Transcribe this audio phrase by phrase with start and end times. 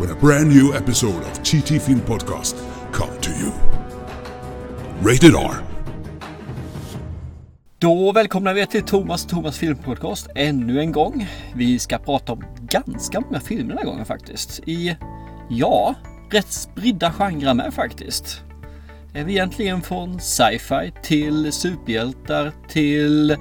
[0.00, 2.56] when a brand new episode of TT Film Podcast
[2.92, 3.52] come to you.
[5.02, 5.54] Rated R.
[7.78, 11.26] Då välkomnar vi er till Thomas Thomas filmpodcast ännu en gång.
[11.54, 14.60] Vi ska prata om ganska många filmer den här gången faktiskt.
[14.66, 14.96] I,
[15.50, 15.94] ja,
[16.30, 18.42] rätt spridda genrer med faktiskt.
[19.14, 23.36] Är vi egentligen från sci-fi till superhjältar till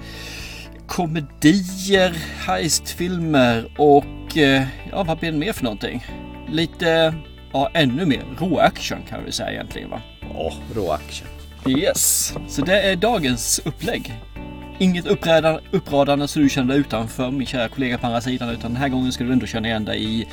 [0.87, 2.17] komedier,
[2.47, 6.05] heistfilmer och eh, ja, vad blir det mer för någonting?
[6.51, 7.13] Lite,
[7.53, 10.01] ja ännu mer rå action kan vi säga egentligen va?
[10.33, 11.27] Ja, rå action.
[11.67, 14.13] Yes, så det är dagens upplägg.
[14.79, 18.73] Inget uppradande, uppradande så du känner dig utanför min kära kollega på andra sidan utan
[18.73, 20.27] den här gången ska du ändå känna igen dig i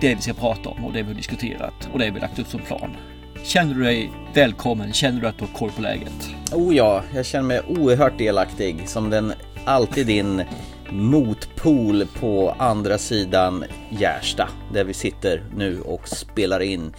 [0.00, 2.48] det vi ska prata om och det vi har diskuterat och det vi lagt upp
[2.48, 2.96] som plan.
[3.44, 4.92] Känner du dig välkommen?
[4.92, 6.30] Känner du att du har koll på läget?
[6.52, 9.32] Oh ja, jag känner mig oerhört delaktig som den
[9.64, 10.42] alltid din
[10.90, 16.92] motpol på andra sidan Gärsta där vi sitter nu och spelar in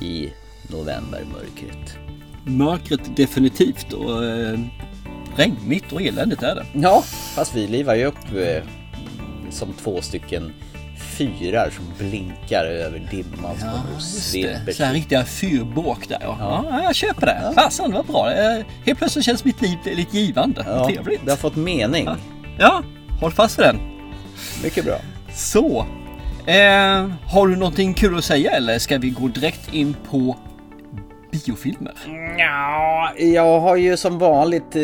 [0.00, 0.32] i
[0.68, 1.96] novembermörkret.
[2.44, 4.58] Mörkret definitivt och eh,
[5.36, 6.66] regnigt och eländigt är det.
[6.74, 7.02] Ja,
[7.34, 8.62] fast vi livar ju upp eh,
[9.50, 10.52] som två stycken
[11.18, 14.72] fyrar som blinkar över dimman som Ja, sveper.
[14.72, 16.36] Så här riktiga fyrbåk där ja.
[16.70, 16.82] ja.
[16.82, 17.52] jag köper det.
[17.54, 18.32] Fasen, det var bra.
[18.32, 20.64] Eh, Helt plötsligt känns mitt liv lite givande.
[20.66, 21.20] Ja, Trevligt.
[21.24, 22.08] det har fått mening.
[22.58, 22.82] Ja,
[23.22, 23.78] håll fast vid den.
[24.62, 24.96] Mycket bra.
[25.34, 25.86] Så.
[26.46, 30.36] Eh, har du någonting kul att säga eller ska vi gå direkt in på
[31.30, 31.92] biofilmer?
[32.38, 34.82] Ja, jag har ju som vanligt eh,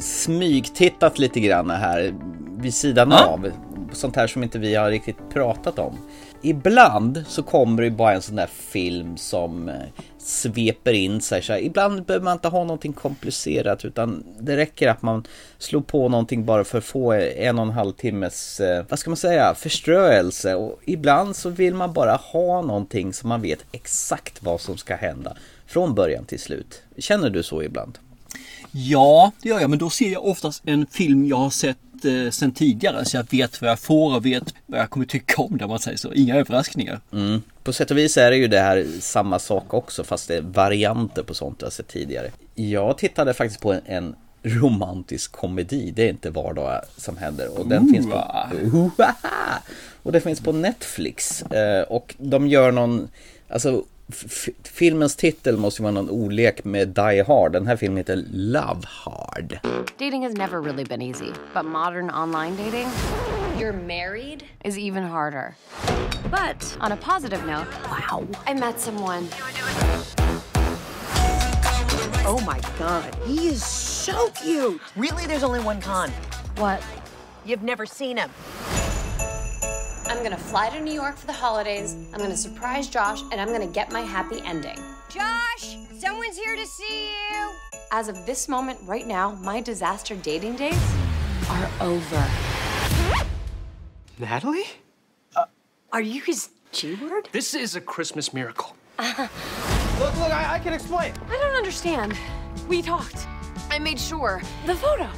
[0.00, 2.14] smygtittat lite grann här
[2.58, 3.24] vid sidan Ja.
[3.24, 3.50] av.
[3.92, 5.94] Sånt här som inte vi har riktigt pratat om.
[6.42, 9.74] Ibland så kommer det bara en sån där film som eh,
[10.18, 11.42] sveper in sig.
[11.42, 11.60] Så här.
[11.60, 15.24] Ibland behöver man inte ha någonting komplicerat utan det räcker att man
[15.58, 19.10] slår på någonting bara för att få en och en halv timmes, eh, vad ska
[19.10, 20.54] man säga, förströelse.
[20.54, 24.96] Och ibland så vill man bara ha någonting som man vet exakt vad som ska
[24.96, 25.36] hända
[25.66, 26.82] från början till slut.
[26.98, 27.98] Känner du så ibland?
[28.70, 32.30] Ja, det gör jag, men då ser jag oftast en film jag har sett eh,
[32.30, 35.58] sen tidigare så jag vet vad jag får och vet vad jag kommer tycka om
[35.58, 36.12] det om man säger så.
[36.12, 37.00] Inga överraskningar.
[37.12, 37.42] Mm.
[37.62, 40.42] På sätt och vis är det ju det här samma sak också fast det är
[40.42, 42.30] varianter på sånt jag sett tidigare.
[42.54, 47.68] Jag tittade faktiskt på en, en romantisk komedi, det är inte vardag som händer och
[47.68, 47.92] den Ooh.
[47.92, 48.24] finns på
[50.02, 53.08] och det finns på Netflix Eh, och de gör någon,
[53.48, 53.84] alltså
[54.64, 58.80] filmens titel måste ju vara någon olek med Die Hard, den här filmen heter Love
[58.86, 59.58] Hard.
[59.98, 62.88] Dating has never really been easy, but modern online dating
[63.58, 64.44] You're married?
[64.64, 65.54] is even harder.
[66.30, 69.28] But On a positive note, wow, I met someone.
[72.28, 74.80] Oh my god, he is so cute.
[74.96, 76.10] Really, there's only one con.
[76.58, 76.82] what?
[77.44, 78.30] You've never seen him.
[80.08, 81.96] I'm gonna fly to New York for the holidays.
[82.12, 84.78] I'm gonna surprise Josh, and I'm gonna get my happy ending.
[85.10, 87.50] Josh, someone's here to see you.
[87.90, 90.80] As of this moment, right now, my disaster dating days
[91.50, 92.24] are over.
[94.18, 94.66] Natalie?
[95.34, 95.46] Uh,
[95.92, 97.28] are you his G word?
[97.32, 98.76] This is a Christmas miracle.
[99.00, 99.28] Uh-huh.
[99.98, 101.14] look, look, I, I can explain.
[101.28, 102.16] I don't understand.
[102.68, 103.26] We talked.
[103.70, 105.08] I made sure the photo.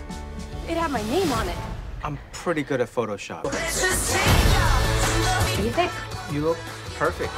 [0.67, 1.57] It had my name on it.
[2.03, 3.45] I'm pretty good at Photoshop.
[5.79, 5.93] What
[6.33, 6.35] you?
[6.35, 6.59] You look
[6.97, 7.33] perfect.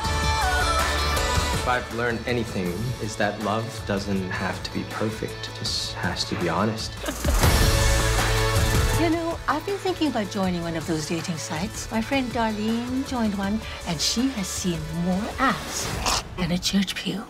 [1.61, 2.69] If I've learned anything,
[3.03, 6.93] is that love doesn't have to be perfect, it just has to be honest.
[8.99, 11.91] You know, I've been thinking about joining one of those dating sites.
[11.91, 17.23] My friend Darlene joined one, and she has seen more ass than a church pew.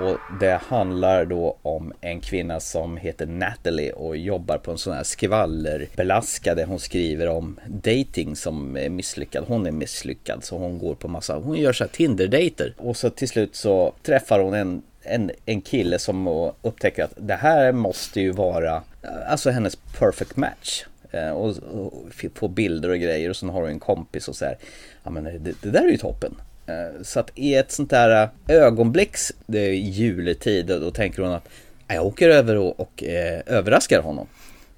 [0.00, 4.92] Och det handlar då om en kvinna som heter Natalie och jobbar på en sån
[4.92, 6.64] här skvallerbelaskade.
[6.64, 9.44] Hon skriver om dating som är misslyckad.
[9.48, 12.74] Hon är misslyckad så hon går på massa, hon gör så här Tinder-dejter.
[12.78, 16.28] Och så till slut så träffar hon en, en, en kille som
[16.62, 18.82] upptäcker att det här måste ju vara
[19.28, 20.84] alltså hennes perfect match.
[21.10, 21.92] Eh, och, och
[22.34, 24.58] få bilder och grejer och sen har hon en kompis och så här.
[25.02, 26.34] Ja men det, det där är ju toppen.
[26.72, 31.32] Eh, så att i ett sånt där eh, ögonblicks, det är juletid, då tänker hon
[31.32, 31.48] att
[31.88, 34.26] jag åker över och, och eh, överraskar honom.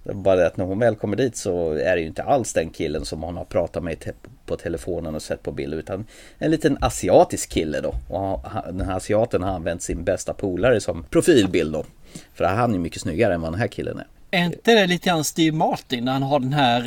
[0.04, 2.22] Det är bara det att när hon väl kommer dit så är det ju inte
[2.22, 4.12] alls den killen som hon har pratat med te
[4.46, 6.06] på telefonen och sett på bild utan
[6.38, 7.94] en liten asiatisk kille då.
[8.08, 11.84] Och han, den här asiaten har använt sin bästa polare som profilbild då.
[12.34, 14.06] För han är mycket snyggare än vad den här killen är.
[14.34, 16.80] Är inte det lite grann Steve Martin när han har den här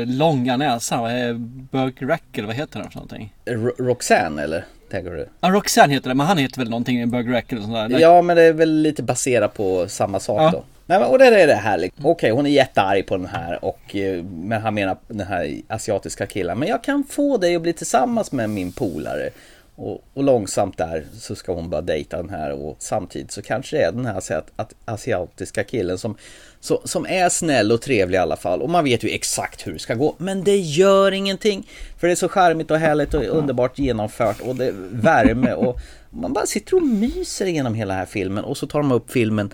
[0.00, 1.16] eh, långa näsan?
[1.18, 1.34] Eh,
[1.70, 3.34] Burke Rackle, vad heter den för någonting?
[3.44, 4.64] R Roxanne eller?
[4.90, 5.28] Tänker du?
[5.40, 7.98] Ja, Roxanne heter det, men han heter väl någonting i Burke Rackle och sånt där?
[7.98, 10.50] Ja, men det är väl lite baserat på samma sak Ja.
[10.50, 10.64] då.
[10.86, 11.94] Nej, men, och det är det härligt.
[12.02, 16.26] Okej, hon är jättearg på den här och eh, men han menar den här asiatiska
[16.26, 16.58] killen.
[16.58, 19.30] Men jag kan få dig att bli tillsammans med min polare.
[19.76, 23.76] Och, och långsamt där så ska hon bara dejta den här och samtidigt så kanske
[23.76, 24.22] det är den här
[24.84, 26.16] asiatiska killen som,
[26.64, 28.62] så, som är snäll och trevlig i alla fall.
[28.62, 30.14] Och man vet ju exakt hur det ska gå.
[30.18, 31.68] Men det gör ingenting.
[31.98, 35.80] För det är så charmigt och härligt och underbart genomfört och det är värme och
[36.10, 39.10] man bara sitter och myser genom hela den här filmen och så tar de upp
[39.10, 39.52] filmens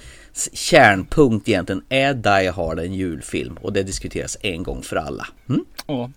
[0.53, 1.83] kärnpunkt egentligen.
[1.89, 3.59] Är Die Hard en julfilm?
[3.63, 5.27] Och det diskuteras en gång för alla.
[5.49, 5.65] Mm?
[5.87, 6.11] Ja.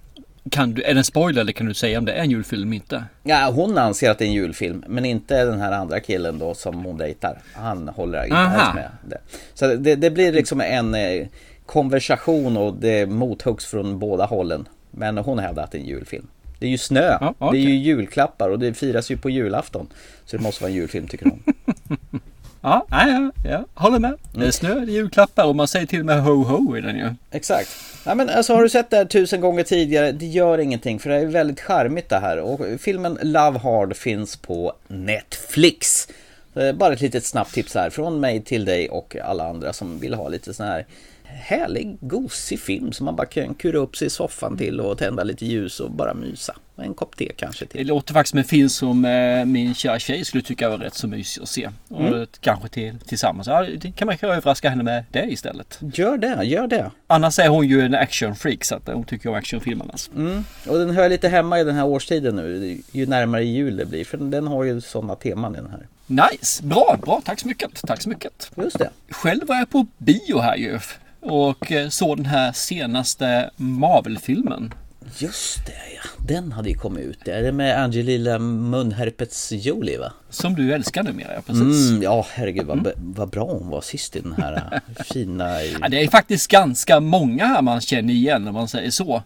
[0.51, 2.73] Kan du, är det en spoiler eller kan du säga om det är en julfilm
[2.73, 3.03] inte?
[3.23, 6.53] Ja, hon anser att det är en julfilm, men inte den här andra killen då
[6.53, 7.37] som hon dejtar.
[7.53, 8.89] Han håller inte alls med.
[9.07, 9.17] Det.
[9.53, 11.27] Så det, det blir liksom en eh,
[11.65, 14.67] konversation och det mothuggs från båda hållen.
[14.91, 16.27] Men hon hävdar att det är en julfilm.
[16.59, 19.87] Det är ju snö, Ja, det är ju julklappar och det firas ju på julafton.
[20.25, 21.43] Så det måste vara en julfilm tycker hon.
[22.63, 24.13] Ja, ja, ja, håller med.
[24.33, 26.81] Det är snö, det är julklappar och man säger till och med ho ho i
[26.81, 27.09] den ju.
[27.31, 27.69] Exakt.
[28.05, 31.09] Ja, men alltså, har du sett det här tusen gånger tidigare, det gör ingenting för
[31.09, 32.37] det är väldigt charmigt det här.
[32.37, 36.07] Och filmen Love Hard finns på Netflix.
[36.55, 39.99] Eh, Bara ett litet snabbt tips här från mig till dig och alla andra som
[39.99, 40.85] vill ha lite sån här
[41.35, 45.23] härlig, gosig film som man bara kan kura upp sig i soffan till och tända
[45.23, 46.55] lite ljus och bara mysa.
[46.75, 47.87] En kopp te kanske Det till.
[47.87, 51.07] låter faktiskt som en film som eh, min kära tjej skulle tycka var rätt så
[51.07, 51.69] mysig att se.
[51.89, 52.27] Och Mm.
[52.39, 53.47] kanske till, tillsammans.
[53.47, 55.79] Ja, det kan man kanske överraska henne med det istället.
[55.93, 56.91] Gör det, gör det.
[57.07, 59.93] Annars är hon ju en actionfreak så att hon tycker om actionfilmerna.
[60.15, 60.43] Mm.
[60.67, 64.05] Och den hör lite hemma i den här årstiden nu, ju närmare jul det blir.
[64.05, 65.87] För den har ju sådana teman i den här.
[66.31, 66.63] Nice!
[66.63, 67.21] Bra, bra.
[67.25, 67.81] Tack så mycket.
[67.87, 68.51] Tack så mycket.
[68.57, 68.89] Just det.
[69.09, 70.79] Själv var jag på bio här ju.
[71.23, 74.73] Och eh, såg den här senaste Marvel-filmen.
[75.17, 77.19] Just det ja, den hade ju kommit ut.
[77.25, 80.13] Det är det med Angelina Munherpets Jolie va?
[80.29, 81.89] Som du älskar numera, ja, precis.
[81.89, 85.63] Mm, ja herregud vad, vad bra hon var sist i den här äh, fina...
[85.63, 89.23] Ja, det är faktiskt ganska många här man känner igen om man säger så.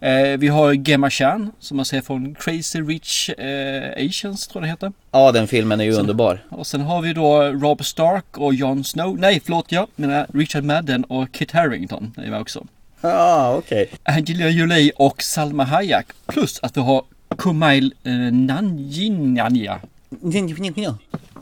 [0.00, 4.68] Eh, vi har Gemma Chan som man ser från Crazy Rich eh, Asians tror jag
[4.68, 4.92] det heter.
[5.10, 6.44] Ja den filmen är ju underbar.
[6.50, 9.18] Och sen har vi då Rob Stark och Jon Snow.
[9.18, 12.66] Nej förlåt, jag menar Richard Madden och Kit Harington är med också.
[13.00, 13.90] Ja ah, okej.
[14.02, 16.06] Angelina Jolie och Salma Hayek.
[16.26, 17.02] Plus att vi har
[17.38, 19.70] Kumail eh, Nanjiani.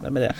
[0.02, 0.34] Vem är det?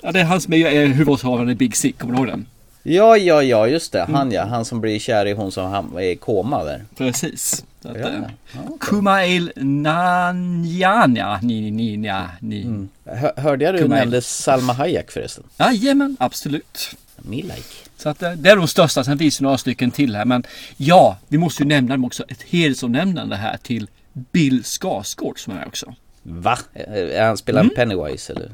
[0.00, 2.46] Ja, det är han som är eh, huvudrollsinnehavaren i Big Sick, kommer du ihåg den?
[2.82, 4.44] Ja ja ja just det, han ja.
[4.44, 6.84] Han som blir kär i hon som är i koma där.
[6.96, 7.64] Precis.
[7.84, 8.14] Att, Ja, eh,
[8.52, 8.76] ja, okej.
[8.80, 11.22] Kumail Nanjiani.
[11.42, 12.86] Ni, ni, ni, ni.
[13.04, 14.00] Hör, hörde jag du Kumail.
[14.00, 15.44] nämnde Salma Hayek förresten?
[15.58, 16.96] Jajamän, absolut.
[17.16, 17.62] Me like.
[18.02, 20.24] Så att eh, det är de största, sen finns det några stycken till här.
[20.24, 20.44] Men
[20.76, 22.24] ja, vi måste ju nämna dem också.
[22.28, 25.94] Ett hedersomnämnande här till Bill Skarsgård som är här också.
[26.22, 26.58] Va?
[26.74, 28.50] Är han spelar Pennywise eller?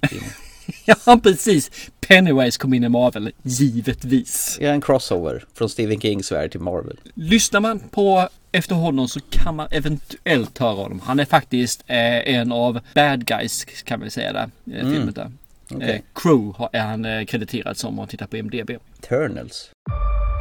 [0.84, 1.70] Ja, precis.
[2.00, 4.58] Pennywise kom in i Marvel, givetvis.
[4.60, 6.96] Är en crossover från Stephen Kings värld till Marvel?
[7.14, 11.00] Lyssnar man på efter honom så kan man eventuellt höra honom.
[11.04, 14.50] Han är faktiskt eh, en av bad guys kan vi säga där.
[14.64, 14.92] i Mm.
[14.92, 15.30] filmen där.
[15.76, 15.90] Okej.
[15.90, 18.70] Eh, Crow är han eh, krediterad som om man tittar på MDB.
[18.98, 19.70] Eternals.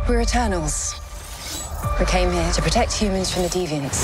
[0.08, 0.96] We're Eternals.
[2.00, 4.00] We came here to protect humans from the deviants.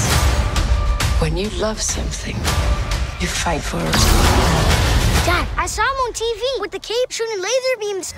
[1.21, 2.37] When you love something,
[3.21, 3.95] you fight for it.
[5.25, 8.13] Dad, I saw him on TV with the cape shooting laser beams.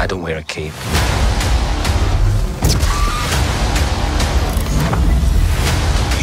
[0.00, 0.72] I don't wear a cape.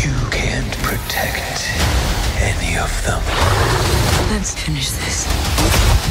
[0.04, 1.70] You can't protect
[2.40, 4.05] any of them.
[4.36, 5.28] Let's finish this.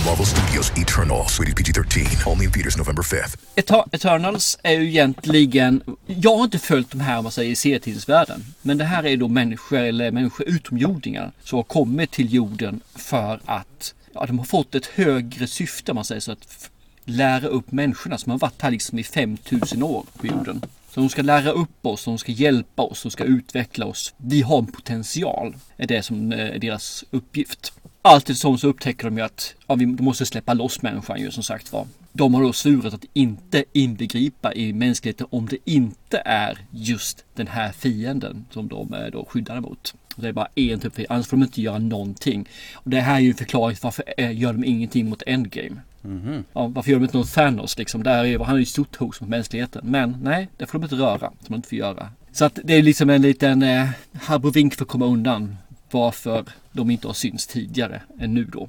[0.07, 3.37] Marvel Studios Eternals, rated PG-13, only in theaters November 5th.
[3.57, 7.57] Eta- Eternals är ju egentligen, jag har inte följt de här om man säger i
[7.57, 8.45] serietidningsvärlden.
[8.63, 13.41] Men det här är då människor eller människor utomjordingar som har kommit till jorden för
[13.45, 16.33] att ja, de har fått ett högre syfte om man säger så.
[16.33, 16.71] Att
[17.05, 20.63] lära upp människorna som har varit här liksom i 5000 år på jorden.
[20.91, 24.15] Så de ska lära upp oss, de ska hjälpa oss, de ska utveckla oss.
[24.17, 27.73] Vi har en potential, är det som eh, är deras uppgift.
[28.07, 31.43] Allt eftersom så upptäcker de ju att ja, vi måste släppa loss människan ju som
[31.43, 31.87] sagt var.
[32.13, 37.47] De har då svurit att inte inbegripa i mänskligheten om det inte är just den
[37.47, 39.95] här fienden som de är då skyddade mot.
[40.17, 42.49] Det är bara en typ fiende, annars får de inte göra någonting.
[42.75, 45.77] Och det här är ju en förklaring till varför eh, gör de ingenting mot Endgame.
[46.03, 46.45] Mhm.
[46.53, 48.03] Ja, varför gör de inte något Thanos liksom?
[48.03, 49.83] Där är, han är ju ett stort hot mot mänskligheten.
[49.85, 51.19] Men nej, det får de inte röra.
[51.19, 52.09] Som de inte får göra.
[52.33, 53.89] Så att det är liksom en liten eh,
[54.27, 55.57] abrovink för att komma undan
[55.91, 58.69] varför de inte har synts tidigare än nu då.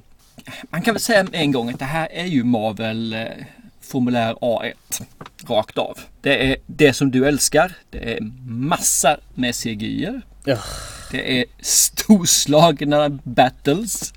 [0.70, 3.26] Man kan väl säga med en gång att det här är ju Marvel eh,
[3.80, 4.72] formulär A1
[5.46, 5.98] rakt av.
[6.20, 7.72] Det är det som du älskar.
[7.90, 10.20] Det är massa med CGI.
[11.10, 14.12] Det är storslagna battles.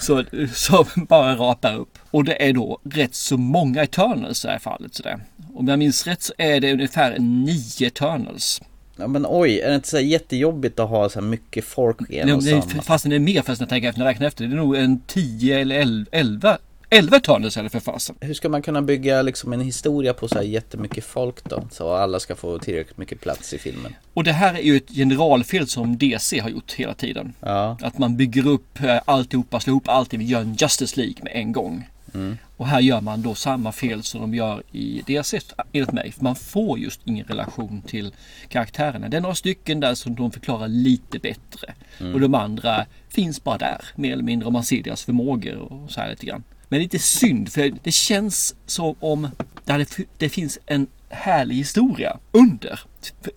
[0.00, 1.98] Så, som bara rapar upp.
[2.10, 4.94] Och det är då rätt så många Eternals i det här fallet.
[4.94, 5.20] Så det.
[5.54, 8.60] Om jag minns rätt så är det ungefär nio Eternals.
[8.96, 12.18] Ja men oj, är det inte så jättejobbigt att ha så här mycket folk i
[12.18, 12.62] en och samma?
[12.62, 14.46] fastän det är mer fast när jag tänker efter, när jag räknar efter.
[14.46, 16.58] Det är nog en 10 eller 11, 11,
[16.90, 18.16] 11 Eternals eller för fasen.
[18.20, 21.68] Hur ska man kunna bygga liksom en historia på så här jättemycket folk då?
[21.70, 23.94] Så alla ska få tillräckligt mycket plats i filmen.
[24.14, 27.32] Och det här är ju ett generalfel som DC har gjort hela tiden.
[27.40, 27.78] Ja.
[27.82, 31.52] Att man bygger upp eh, alltihopa, slår ihop allting, gör en Justice League med en
[31.52, 31.88] gång.
[32.16, 32.38] Mm.
[32.56, 35.40] Och här gör man då samma fel som de gör i DC
[35.72, 36.12] enligt mig.
[36.12, 38.14] För man får just ingen relation till
[38.48, 39.08] karaktärerna.
[39.08, 41.74] Det är några stycken där som de förklarar lite bättre.
[42.00, 42.14] Mm.
[42.14, 45.90] Och de andra finns bara där mer eller mindre om man ser deras förmågor och
[45.90, 46.44] så här lite grann.
[46.68, 49.28] Men lite synd för det känns som om
[50.18, 52.80] det finns en härlig historia under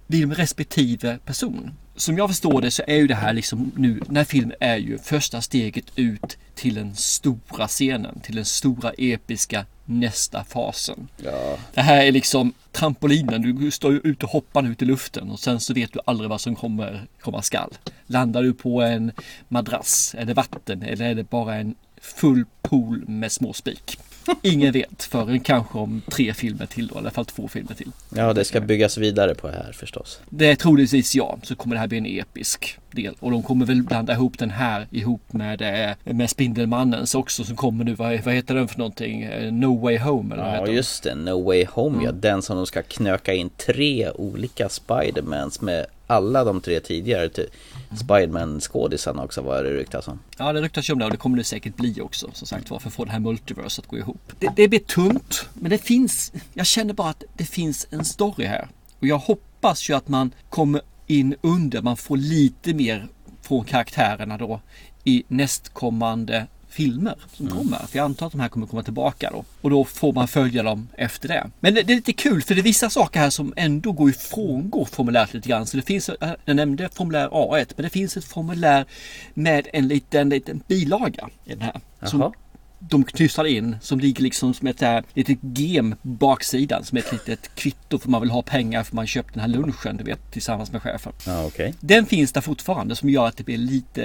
[0.07, 1.71] vid respektive person.
[1.99, 4.77] Som jag förstår det så är ju det här liksom nu, den här filmen är
[4.77, 11.07] ju första steget ut till den stora scenen, till den stora episka nästa fasen.
[11.23, 11.57] Ja.
[11.73, 15.39] Det här är liksom trampolinen, du står ju ute och hoppar ut i luften och
[15.39, 17.73] sen så vet du aldrig vad som kommer komma skall.
[18.05, 19.11] Landar du på en
[19.47, 23.99] madrass, är det vatten eller är det bara en full pool med små spik?
[24.41, 27.91] Ingen vet förrän kanske om tre filmer till då, i alla fall två filmer till.
[28.15, 30.19] Ja, det ska byggas vidare på det här förstås.
[30.29, 33.15] Det är troligtvis ja, så kommer det här bli en episk del.
[33.19, 37.55] Och de kommer väl blanda ihop den här ihop med, eh, med Spindelmannens också som
[37.55, 37.93] kommer nu.
[37.95, 39.21] Vad, vad heter den för någonting?
[39.23, 40.75] Eh, No Way Home eller vad Ja, heter den?
[40.75, 41.15] just det.
[41.15, 42.11] No Way Home, ja.
[42.11, 47.47] Den som de ska knöka in tre olika Spidermans med alla de tre tidigare till
[47.91, 50.19] Spiderman-skådisarna också var det ryktas om.
[50.37, 52.29] Ja, det ryktas ju om det och det kommer det säkert bli också.
[52.33, 54.21] Som sagt var, för att få det här multiverse att gå ihop.
[54.39, 56.31] Det, det blir tunt, men det finns.
[56.53, 58.67] Jag känner bara att det finns en story här.
[58.99, 63.07] Och jag hoppas ju att man kommer in under, man får lite mer
[63.41, 64.61] från karaktärerna då
[65.03, 67.77] i nästkommande filmer som kommer.
[67.77, 69.45] För jag antar att de här kommer komma tillbaka då.
[69.61, 71.49] Och då får man följa dem efter det.
[71.59, 74.09] Men det, det är lite kul för det är vissa saker här som ändå går
[74.09, 75.65] ifrån går formuläret lite grann.
[75.65, 76.09] Så det finns,
[76.45, 78.85] jag nämnde formulär A1, men det finns ett formulär
[79.33, 81.81] med en liten, liten bilaga i den här.
[82.03, 82.31] Som Jaha.
[82.79, 87.11] De knystrar in som ligger liksom som ett här, litet gem på baksidan som ett
[87.11, 90.31] litet kvitto för man vill ha pengar för man köpt den här lunchen du vet
[90.31, 91.13] tillsammans med chefen.
[91.25, 91.73] Ja, okej.
[91.79, 94.03] Den finns där fortfarande som gör att det blir lite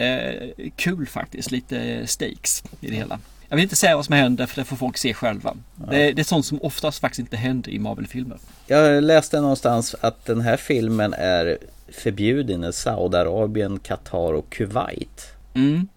[0.56, 1.50] eh, kul faktiskt.
[1.50, 3.18] Lite stakes i det hela.
[3.48, 5.56] Jag vill inte säga vad som händer för det får folk se själva.
[5.90, 8.38] Det, det är sånt som oftast faktiskt inte händer i Marvel-filmer.
[8.66, 15.34] Jag läste någonstans att den här filmen är förbjuden i Saudiarabien, Qatar och Kuwait.
[15.54, 15.88] Mm.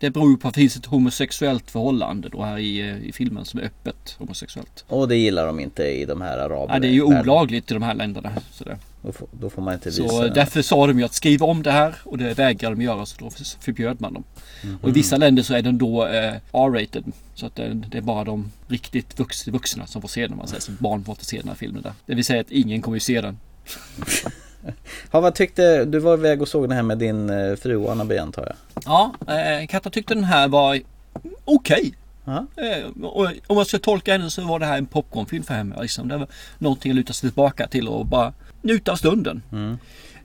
[0.00, 3.12] Det beror ju på att det finns ett homosexuellt förhållande då här i, eh, i
[3.12, 4.84] filmen som är öppet homosexuellt.
[4.88, 6.74] Och det gillar de inte i de här araberna.
[6.74, 8.32] Ja, det är ju olagligt i de här länderna.
[8.52, 8.78] Så, det.
[9.02, 11.62] Då får, då får man inte visa så därför sa de ju att skriva om
[11.62, 13.30] det här och det vägrar de göra så då
[13.60, 14.24] förbjöd man dem.
[14.82, 17.04] Och i vissa länder så är den då eh, R-rated.
[17.34, 20.36] Så att det, det är bara de riktigt vux, vuxna som får se den.
[20.36, 20.60] Man säger.
[20.60, 21.92] Så barn får inte se den här filmen där.
[22.06, 23.38] Det vill säga att ingen kommer ju se den.
[25.10, 25.98] Ja, vad tyckte du?
[25.98, 28.82] var iväg och såg den här med din eh, fru Anna-Bi antar jag?
[28.84, 30.80] Ja, eh, Katta tyckte den här var
[31.44, 31.92] okej.
[32.56, 35.82] Eh, och om man ska tolka henne så var det här en popcornfilm för henne.
[35.82, 36.08] Liksom.
[36.08, 39.42] Det var någonting att luta sig tillbaka till och bara njuta av stunden.
[39.52, 39.78] Mm.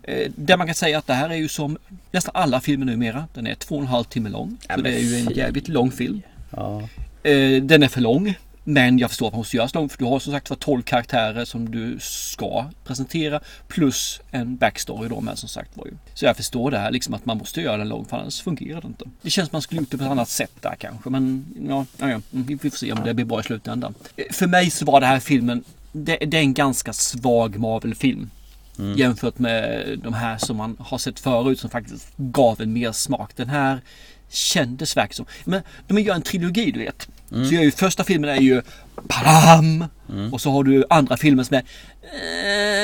[0.04, 1.78] Eh, Det man kan säga att det här är ju som
[2.12, 3.28] nästan alla filmer numera.
[3.34, 4.58] Den är två och en halv timme lång.
[4.68, 6.22] Ja, så det är ju en jävligt lång film.
[6.50, 6.82] Ja.
[7.24, 8.36] Eh, Den är för lång.
[8.68, 10.58] Men jag förstår att man måste göra så lång för du har som sagt var
[10.58, 15.94] 12 karaktärer som du ska presentera plus en backstory då med som sagt var ju.
[16.14, 18.82] Så jag förstår det här liksom att man måste göra den lång för annars fungerar
[18.82, 19.06] det inte.
[19.22, 21.86] Det känns som man skulle gjort det på ett annat sätt där kanske men ja,
[21.98, 23.94] ja, ja vi får se om det blir bra i slutändan.
[24.32, 28.30] För mig så var det här filmen det, det är en ganska svag Marvel-film.
[28.80, 28.98] Mm.
[28.98, 33.32] Jämfört med de här som man har sett förut som faktiskt gav en mer smak.
[33.36, 33.82] Den här
[34.30, 37.08] kändes verkligen som, men de gör en trilogi du vet.
[37.32, 37.46] Mm.
[37.46, 38.62] Så gör ju första filmen är ju
[39.08, 39.86] Padam!
[40.10, 40.34] Mm.
[40.34, 41.64] Och så har du andra filmen som är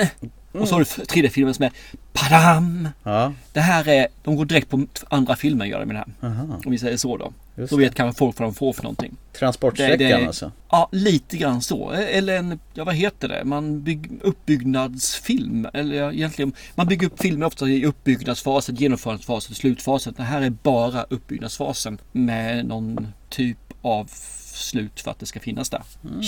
[0.02, 0.08] eh,
[0.52, 1.72] Och så har du f- tredje filmen som är
[2.14, 2.90] Padam!
[3.04, 3.34] Ja.
[3.54, 6.30] Det här är, de går direkt på andra filmer gör de med det här.
[6.30, 6.60] Aha.
[6.66, 7.34] Om vi säger så då.
[7.56, 9.18] Just då vet kanske folk vad de får för någonting.
[9.40, 10.52] Transportsträckan Det- det- alltså?
[10.70, 11.92] Ja, lite grann så.
[11.92, 13.44] Eller en, ja vad heter det?
[13.46, 15.68] Man bygger uppbyggnadsfilm.
[15.74, 20.14] Eller egentligen, man bygger upp filmer ofta i uppbyggnadsfasen, genomförandesfasen, slutfasen.
[20.18, 25.84] Det här är bara uppbyggnadsfasen med någon typ avslut för att det ska finnas där.
[26.04, 26.22] Mm.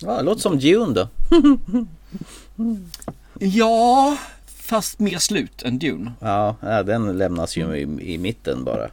[0.00, 1.08] Ja, det låter som Dune då.
[3.40, 6.12] Ja, fast mer slut än Dune.
[6.20, 8.88] Ja, den lämnas ju i, i mitten bara.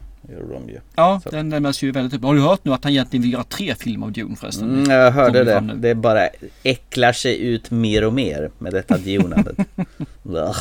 [0.95, 1.29] Ja, så.
[1.29, 2.23] den lämnas ju väldigt...
[2.23, 4.69] Har du hört nu att han egentligen vill göra tre filmer av Dune förresten?
[4.69, 5.73] Mm, jag hörde det.
[5.75, 6.27] Det bara
[6.63, 9.57] äcklar sig ut mer och mer med detta Dunandet.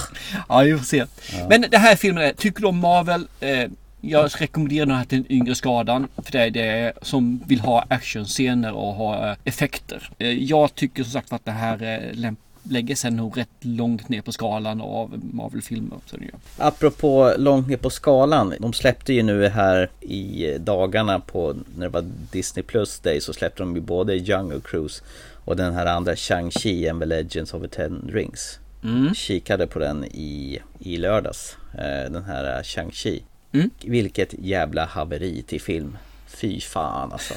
[0.49, 1.05] ja, vi får se.
[1.33, 1.47] Ja.
[1.49, 3.29] Men det här filmen, tycker du om Marvel?
[3.41, 3.71] Eh,
[4.01, 6.09] jag rekommenderar den här till den yngre skadan.
[6.17, 10.11] För det är det som vill ha actionscener och ha effekter.
[10.19, 14.09] Eh, jag tycker som sagt att det här är lämpligt lägger sig nog rätt långt
[14.09, 15.99] ner på skalan av Marvel-filmer.
[16.59, 18.55] Apropå långt ner på skalan.
[18.61, 23.33] De släppte ju nu här i dagarna på när det var Disney Plus Day så
[23.33, 25.05] släppte de ju både Jungle Cruise
[25.45, 28.59] och den här andra Shang-Chi and the Legends of the Ten Rings.
[28.85, 29.15] Mm.
[29.15, 31.57] Kikade på den i, i lördags.
[31.75, 33.23] Eh, den här Shang-Chi.
[33.53, 33.71] Mm.
[33.85, 35.99] Vilket jävla haveri till film.
[36.27, 37.35] Fy fan alltså.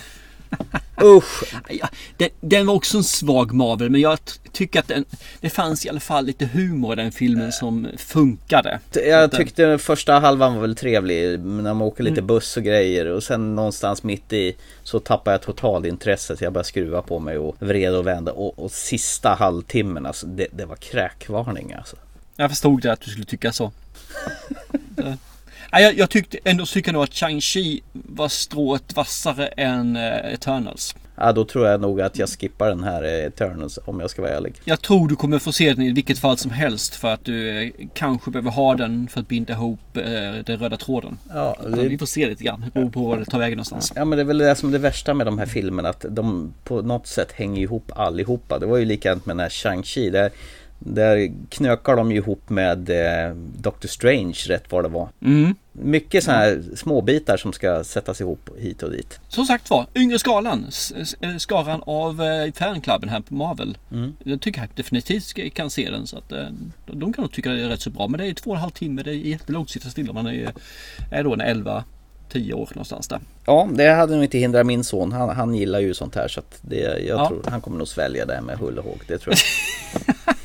[1.04, 1.54] Usch!
[1.70, 4.20] Ja, den, den, var också en svag Marvel men jag
[4.52, 5.06] tycker att den,
[5.42, 8.80] det fanns i alla fall lite humor i den filmen som funkade.
[8.94, 12.28] Jag tyckte den första halvan var väl trevlig när man åker lite mm.
[12.28, 16.42] buss och grejer och sen någonstans mitt i så tappade jag totalt intresset.
[16.42, 20.48] Jag började skruva på mig och vreda och vända och, och sista halvtimmen alltså det,
[20.52, 21.96] det var kräkvarning alltså.
[22.36, 23.72] Jag förstod det att du skulle tycka så.
[25.72, 30.96] Jag, jag tyckte ändå tycker nog att Chang-Chi var strået vassare än uh, Eternals.
[31.16, 34.22] Ja, då tror jag nog att jag skippar den här eh, Eternals om jag ska
[34.22, 34.56] vara ärlig.
[34.66, 37.64] Jag tror du kommer få se den i vilket fall som helst för att du
[37.64, 40.04] eh, kanske behöver ha den för att binda ihop eh,
[40.46, 41.18] den röda tråden.
[41.30, 41.88] Ja, det...
[41.88, 43.94] Vi får se lite grann, det beror på var det tar vägen någonstans.
[43.96, 46.06] Ja, men det är väl det som är det värsta med de här filmerna, att
[46.10, 48.60] de på något sätt hänger ihop allihopa.
[48.60, 50.30] Det var ju likadant med den här Shang-Chi.
[50.84, 55.10] Där knökar de ju ihop med eh, Doctor Strange rätt vad det var.
[55.22, 55.56] Mm.
[55.72, 59.20] Mycket sådana här småbitar som ska sättas ihop hit och dit.
[59.28, 60.66] Som sagt var, yngre skalan.
[61.22, 63.78] Eh, skaran av eh, fanklubben här på Marvel.
[63.92, 64.16] Mm.
[64.24, 66.08] Jag tycker jag definitivt kan se den.
[66.08, 66.46] Så att, eh,
[66.86, 68.08] de kan nog tycka det är rätt så bra.
[68.08, 69.04] Men det är två och en halv timme.
[69.04, 70.14] Det är jättelångt att sitta stilla.
[70.14, 70.54] Man är,
[71.12, 71.84] är då en 11
[72.32, 73.20] 10 år någonstans där.
[73.46, 75.12] Ja, det hade nog inte hindrat min son.
[75.12, 77.28] Han, han gillar ju sånt här så att det, jag ja.
[77.28, 79.00] tror han kommer nog svälja det med hull och håg.
[79.08, 80.36] Det tror jag.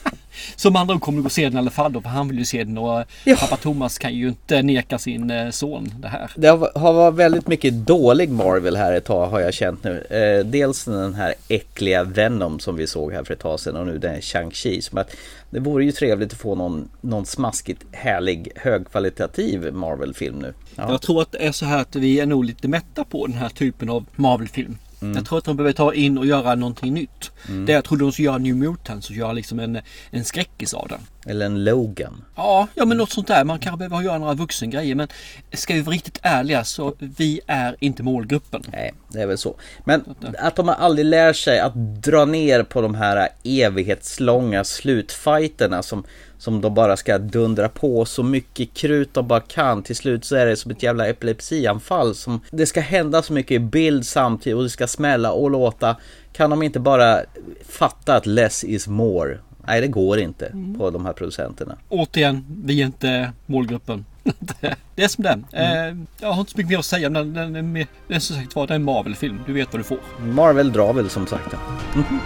[0.57, 2.38] Som andra kommer att gå och se den i alla fall då, för han vill
[2.38, 3.37] ju se den och ja.
[3.37, 6.31] pappa Thomas kan ju inte neka sin eh, son det här.
[6.37, 10.07] Det har varit väldigt mycket dålig Marvel här ett tag har jag känt nu.
[10.11, 13.87] Eh, dels den här äckliga Venom som vi såg här för ett tag sedan och
[13.87, 14.81] nu den Shang-Chi.
[14.81, 15.16] Som att
[15.51, 20.55] det vore ju trevligt att få någon, någon smaskigt härlig högkvalitativ Marvel-film nu.
[20.75, 20.90] Ja.
[20.90, 23.37] Jag tror att det är så här att vi är nog lite mätta på den
[23.37, 24.79] här typen av Marvel-film.
[25.07, 25.16] Mm.
[25.16, 27.33] Jag tror att de behöver ta in och göra någonting nytt.
[27.49, 27.66] Mm.
[27.66, 29.79] Det jag trodde de skulle göra New Mutants och göra liksom en,
[30.11, 31.01] en skräckis av den.
[31.27, 32.25] Eller en Logan.
[32.37, 33.45] Ja, ja men något sånt där.
[33.45, 34.95] Man kanske behöver göra några vuxengrejer.
[34.95, 35.09] Men
[35.53, 38.62] ska vi vara riktigt ärliga så vi är inte målgruppen.
[38.73, 39.57] Nej, det är väl så.
[39.85, 40.05] Men
[40.38, 46.05] att de aldrig lär sig att dra ner på de här evighetslånga slutfighterna som
[46.38, 49.83] som de bara ska dundra på så mycket krut de bara kan.
[49.83, 52.14] Till slut så är det som ett jävla epilepsianfall.
[52.14, 55.96] Som, det ska hända så mycket i bild samtidigt och det ska smälla och låta.
[56.33, 57.20] Kan de inte bara
[57.68, 59.38] fatta att less is more?
[59.66, 60.79] Nej, det går inte mm.
[60.79, 61.77] på de här producenterna.
[61.88, 64.05] Återigen, vi är inte målgruppen.
[64.94, 65.88] det är som det är.
[65.88, 66.07] Mm.
[66.20, 67.11] Jag har inte så mycket mer att säga.
[67.11, 69.40] Men den, den, den, den, som sagt var, det är en Marvel-film.
[69.46, 69.99] Du vet vad du får.
[70.18, 71.55] Marvel drar väl som sagt.
[71.94, 72.20] Mm.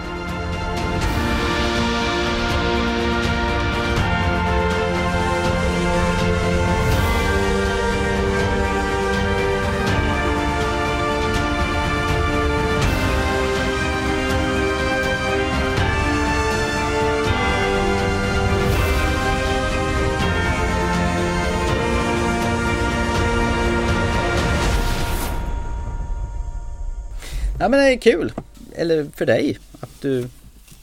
[27.61, 28.33] Ja men det är kul.
[28.75, 29.57] Eller för dig.
[29.79, 30.27] Att du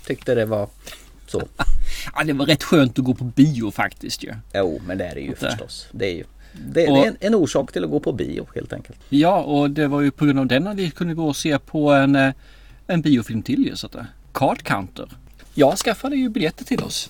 [0.07, 0.69] tyckte det var
[1.27, 1.43] så.
[2.15, 4.35] ja det var rätt skönt att gå på bio faktiskt ju.
[4.55, 5.37] Jo men det är det ju det.
[5.37, 5.89] förstås.
[5.93, 8.47] Det är ju det, och, det är en, en, orsak till att gå på bio
[8.55, 8.99] helt enkelt.
[9.09, 11.59] Ja och det var ju på grund av den att vi kunde gå och se
[11.59, 12.33] på en, eh,
[12.87, 13.77] en biofilm till ju.
[13.77, 13.97] Så att,
[14.33, 15.09] Card Counter.
[15.55, 17.09] Jag skaffade ju biljetter till oss.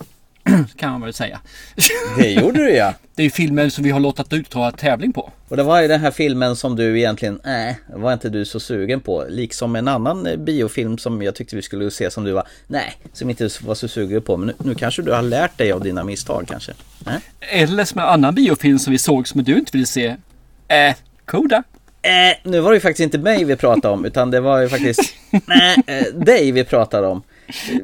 [0.76, 1.40] kan man väl säga.
[2.18, 2.94] Det gjorde du ja.
[3.14, 5.32] Det är filmen som vi har låtit ut ta tävling på.
[5.48, 8.44] Och det var ju den här filmen som du egentligen, nej, äh, var inte du
[8.44, 9.24] så sugen på.
[9.28, 12.96] Liksom en annan eh, biofilm som jag tyckte vi skulle se som du var, nej,
[13.12, 14.36] som inte var så sugen på.
[14.36, 16.72] Men nu, nu kanske du har lärt dig av dina misstag kanske?
[17.06, 17.62] Äh?
[17.62, 20.16] Eller som en annan biofilm som vi såg som du inte ville se.
[20.68, 21.62] Äh, Koda.
[22.02, 24.68] Äh, nu var det ju faktiskt inte mig vi pratade om utan det var ju
[24.68, 25.00] faktiskt
[25.46, 27.22] nej, äh, dig vi pratade om.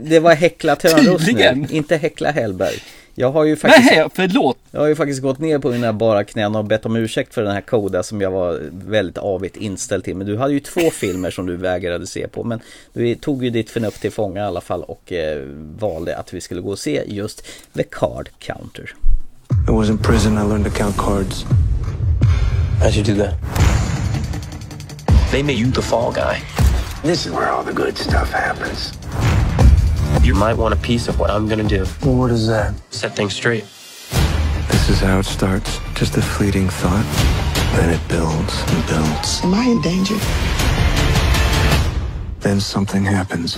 [0.01, 2.83] Det var Häckla Törnros nu, inte Häckla Hellberg.
[3.15, 3.91] Jag har ju faktiskt...
[3.91, 4.59] Nej, förlåt!
[4.71, 7.43] Jag har ju faktiskt gått ner på mina bara knän och bett om ursäkt för
[7.43, 10.17] den här koda som jag var väldigt avigt inställd till.
[10.17, 12.45] Men du hade ju två filmer som du vägrade se på.
[12.45, 12.61] Men
[12.93, 15.43] du tog ju ditt förnuft till fånga i alla fall och eh,
[15.79, 18.95] valde att vi skulle gå och se just The Card Counter.
[19.69, 20.39] I was in prison.
[20.39, 21.45] I learned to count cards.
[22.83, 23.35] How'd you do that?
[25.31, 26.41] They made you the fall guy.
[27.03, 28.93] This is where all the good stuff happens.
[30.23, 31.85] You might want a piece of what I'm gonna do.
[32.03, 32.73] Well, what is that?
[32.91, 33.65] Set things straight.
[34.71, 35.79] This is how it starts.
[35.95, 37.05] Just a fleeting thought.
[37.77, 39.43] Then it builds and builds.
[39.45, 40.15] Am I in danger?
[42.41, 43.57] Then something happens.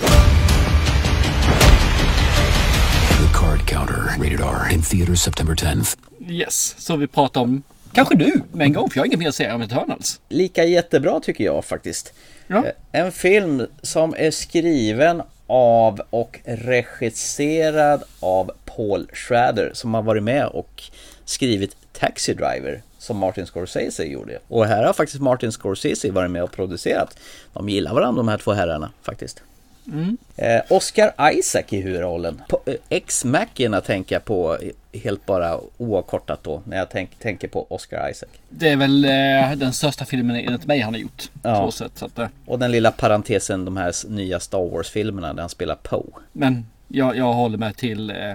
[3.17, 5.97] The Card Counter, rated R, in theaters September 10th.
[6.27, 9.29] Yes, så vi pratar om Kanske du med en gång, för jag har inget mer
[9.29, 10.19] att säga om Eternals.
[10.29, 12.13] Lika jättebra tycker jag faktiskt.
[12.47, 12.57] Ja.
[12.65, 20.23] Eh, En film som är skriven av och regisserad av Paul Schrader som har varit
[20.23, 20.83] med och
[21.25, 24.39] skrivit Taxi Driver som Martin Scorsese gjorde.
[24.47, 27.17] Och här har faktiskt Martin Scorsese varit med och producerat.
[27.53, 29.43] De gillar varandra de här två herrarna faktiskt.
[29.87, 30.17] Mm.
[30.35, 32.41] Eh, Oscar Isaac i huvudrollen.
[32.49, 37.47] På- eh, Ex-Machina tänker jag på eh, helt bara oavkortat då när jag tänk, tänker
[37.47, 38.29] på Oscar Isaac.
[38.49, 41.29] Det är väl eh, den största filmen enligt mig han har gjort.
[41.43, 41.71] Ja.
[41.71, 45.49] Sätt, så att, eh, Och den lilla parentesen, de här nya Star Wars-filmerna där han
[45.49, 46.03] spelar Poe.
[46.31, 48.33] men jag, jag håller mig till eh,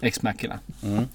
[0.00, 0.58] X-Machina.
[0.82, 1.08] Mm.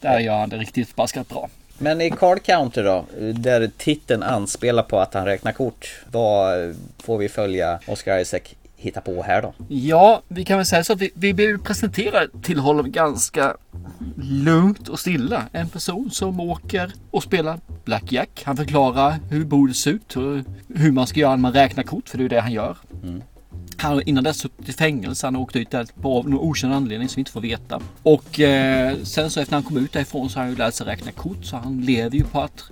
[0.00, 1.48] Där gör han det riktigt förbaskat bra.
[1.78, 6.00] Men i Card Counter då, där titeln anspelar på att han räknar kort.
[6.10, 8.40] Vad får vi följa Oscar Isaac
[8.78, 9.54] hitta på här då?
[9.68, 13.56] Ja, vi kan väl säga så att vi, vi blir presenterade till honom ganska
[14.22, 15.42] lugnt och stilla.
[15.52, 18.42] En person som åker och spelar Blackjack.
[18.44, 22.08] Han förklarar hur bordet ser ut och hur man ska göra när man räknar kort,
[22.08, 22.76] för det är det han gör.
[23.76, 25.26] Han har innan dess suttit i fängelse.
[25.26, 27.80] Han har åkt ut där på någon okänd anledning som vi inte får veta.
[28.02, 30.86] Och eh, sen så efter han kom ut därifrån så har han ju lärt sig
[30.86, 31.44] räkna kort.
[31.44, 32.70] Så han lever ju på att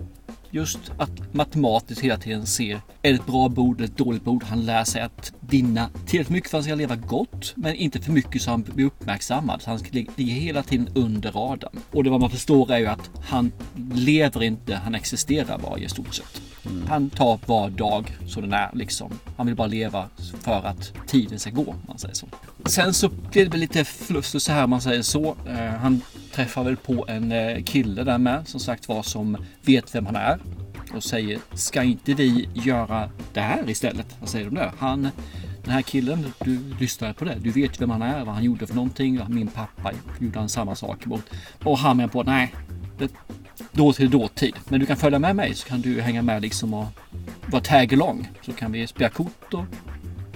[0.57, 4.42] just att matematiskt hela tiden ser är det ett bra bord eller ett dåligt bord.
[4.42, 8.01] Han lär sig att vinna tillräckligt mycket för att han ska leva gott, men inte
[8.01, 9.62] för mycket så han blir uppmärksammad.
[9.62, 11.79] Så han ligger hela tiden under radarn.
[11.90, 13.53] Och det vad man förstår är ju att han
[13.95, 16.42] lever inte, han existerar bara i stort sett.
[16.89, 19.13] Han tar var dag så den är liksom.
[19.37, 20.09] Han vill bara leva
[20.41, 22.27] för att tiden ska gå, om man säger så.
[22.65, 25.37] Sen så blir det väl lite fluss så här om man säger så.
[25.49, 26.01] Eh, han
[26.33, 30.17] träffar väl på en eh, kille där med som sagt var som vet vem han
[30.17, 30.39] är
[30.95, 34.17] och säger ska inte vi göra det här istället?
[34.21, 34.73] Vad säger de där?
[34.79, 35.03] Han,
[35.65, 37.37] den här killen, du lyssnar på det.
[37.41, 39.21] Du vet vem han är, vad han gjorde för någonting.
[39.29, 41.23] Min pappa gjorde han samma sak mot.
[41.65, 42.55] Och han menar på nej,
[42.99, 43.11] det,
[43.73, 44.55] då till dåtid.
[44.69, 46.87] Men du kan följa med mig så kan du hänga med liksom och
[47.47, 48.29] vara tag along.
[48.42, 49.64] Så kan vi spela kort och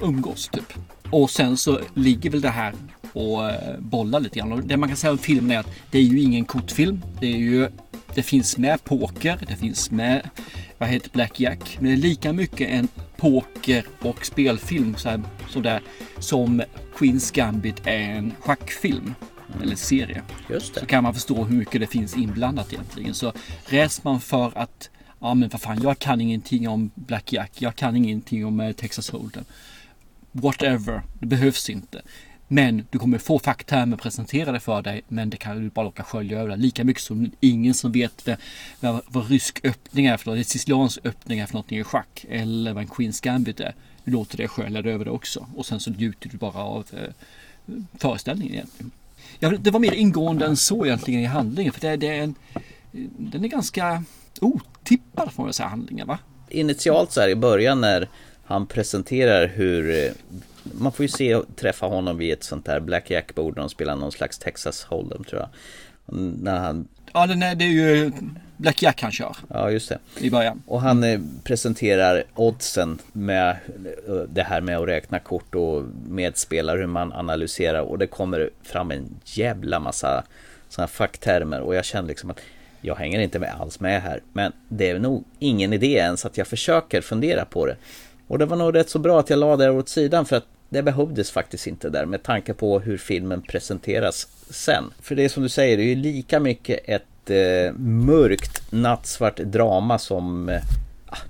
[0.00, 0.72] umgås typ.
[1.10, 2.74] Och sen så ligger väl det här
[3.12, 4.52] och eh, bollar lite grann.
[4.52, 7.02] Och det man kan säga om filmen är att det är ju ingen kortfilm.
[7.20, 7.68] Det är ju
[8.14, 10.30] det finns med poker, det finns med
[10.78, 11.76] vad heter Blackjack.
[11.80, 15.82] Men det är lika mycket en poker och spelfilm så här, så där,
[16.18, 16.62] som
[16.96, 19.14] Queens Gambit är en schackfilm.
[19.62, 20.22] Eller serie.
[20.60, 23.14] Så kan man förstå hur mycket det finns inblandat egentligen.
[23.14, 23.32] Så
[23.66, 24.90] räds man för att
[25.22, 27.52] Ja men vad fan, jag kan ingenting om Blackjack.
[27.62, 29.44] Jag kan ingenting om eh, Texas Hold'em.
[30.32, 32.02] Whatever, det behövs inte.
[32.48, 36.40] Men du kommer få facktermer presenterade för dig men det kan du bara låta skölja
[36.40, 36.56] över.
[36.56, 38.28] Lika mycket som ingen som vet
[38.80, 42.72] vad, vad, rysk öppning är för något, siciliansk öppning är för någonting i schack eller
[42.72, 43.74] vad en Queens Gambit är.
[44.04, 47.14] Du låter det skölja över det också och sen så njuter du bara av eh,
[47.98, 48.90] föreställningen egentligen.
[49.38, 52.34] Ja, det var mer ingående än så egentligen i handlingen för det, det är en,
[53.18, 54.04] den är ganska
[54.40, 56.18] otippad får man säga handlingen va?
[56.48, 58.08] Initialt så här i början när
[58.44, 60.12] han presenterar hur eh,
[60.62, 63.96] man får ju se och träffa honom vid ett sånt där blackjack-bord när de spelar
[63.96, 65.48] någon slags Texas Hold'em tror jag.
[66.42, 68.12] När han Ja, är, det är ju
[68.60, 69.36] Blackjack han kör.
[69.48, 69.98] Ja, just det.
[70.18, 70.62] I början.
[70.66, 73.50] Och han eh, presenterar oddsen med
[74.08, 78.50] eh, det här med att räkna kort och medspelare, hur man analyserar och det kommer
[78.62, 80.24] fram en jävla massa
[80.68, 82.40] sådana facktermer och jag känner liksom att
[82.80, 84.22] jag hänger inte med alls med här.
[84.32, 87.76] Men det är nog ingen idé ens att jag försöker fundera på det.
[88.28, 90.46] Och det var nog rätt så bra att jag la det åt sidan för att
[90.68, 94.84] det behövdes faktiskt inte där med tanke på hur filmen presenteras sen.
[95.00, 96.88] För det är som du säger, det är ju lika mycket
[97.30, 100.62] ett eh, mörkt nattsvart drama som eh,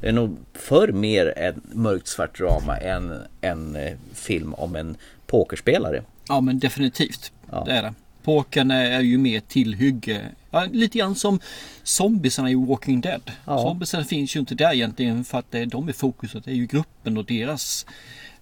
[0.01, 4.97] det är nog för mer en mörkt svart drama än en eh, film om en
[5.27, 6.03] pokerspelare.
[6.29, 7.33] Ja, men definitivt.
[7.65, 7.95] Det är det.
[8.23, 10.21] Pokern är ju mer tillhygge.
[10.51, 11.41] Ja, lite grann som
[11.83, 13.31] zombiesarna i Walking Dead.
[13.45, 13.63] Ja.
[13.63, 16.45] Zombiesarna finns ju inte där egentligen för att det är de är fokuset.
[16.45, 17.87] Det är ju gruppen och deras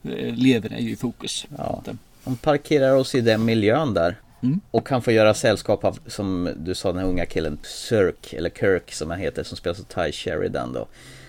[0.02, 1.46] eh, leven är ju i fokus.
[1.56, 1.82] Ja.
[2.24, 4.16] De parkerar oss i den miljön där.
[4.42, 4.60] Mm.
[4.70, 8.50] Och han får göra sällskap av, som du sa, den här unga killen Sirk, eller
[8.50, 10.86] Kirk som han heter, som spelas av Ty Sheridan då.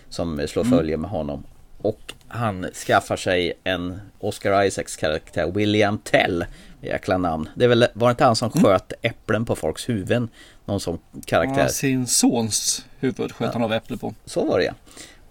[0.10, 0.78] Som slår Mm.
[0.78, 1.44] följe med honom.
[1.82, 6.46] Och han skaffar sig en Oscar Isaacs karaktär, William Tell.
[6.82, 7.50] Jäkla namn.
[7.56, 8.64] Det är väl, var det inte han som Mm.
[8.64, 10.30] sköt äpplen på folks huvuden?
[10.66, 11.62] Någon sån karaktär.
[11.62, 14.14] Ja, sin sons huvud sköt han av äpple på.
[14.26, 14.74] Så var det ja.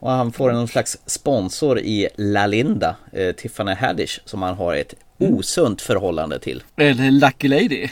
[0.01, 4.75] Och han får någon slags sponsor i La Linda, eh, Tiffany Haddish, som han har
[4.75, 6.63] ett osunt förhållande till.
[6.77, 7.89] Eller Lucky Lady.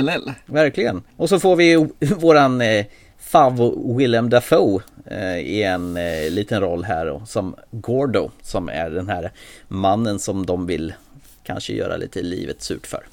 [0.00, 0.30] LL.
[0.46, 1.02] Verkligen.
[1.16, 2.86] Och så får vi våran eh,
[3.18, 8.90] Fav Willem Dafoe eh, i en eh, liten roll här då, som Gordo, som är
[8.90, 9.32] den här
[9.68, 10.94] mannen som de vill
[11.42, 13.06] kanske göra lite livet surt för.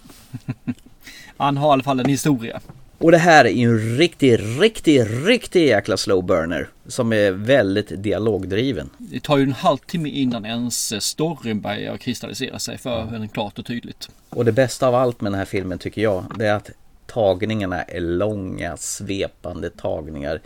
[1.37, 2.61] Han har i alla fall en historia.
[3.01, 8.03] Och det här är ju en riktig, riktig, riktig jäkla slow burner som är väldigt
[8.03, 8.89] dialogdriven.
[8.97, 13.65] Det tar ju en halvtimme innan ens storyn börjar kristallisera sig för en klart och
[13.65, 14.09] tydligt.
[14.29, 16.69] Och det bästa av allt med den här filmen tycker jag, det är att
[17.05, 20.41] tagningarna är långa, svepande tagningar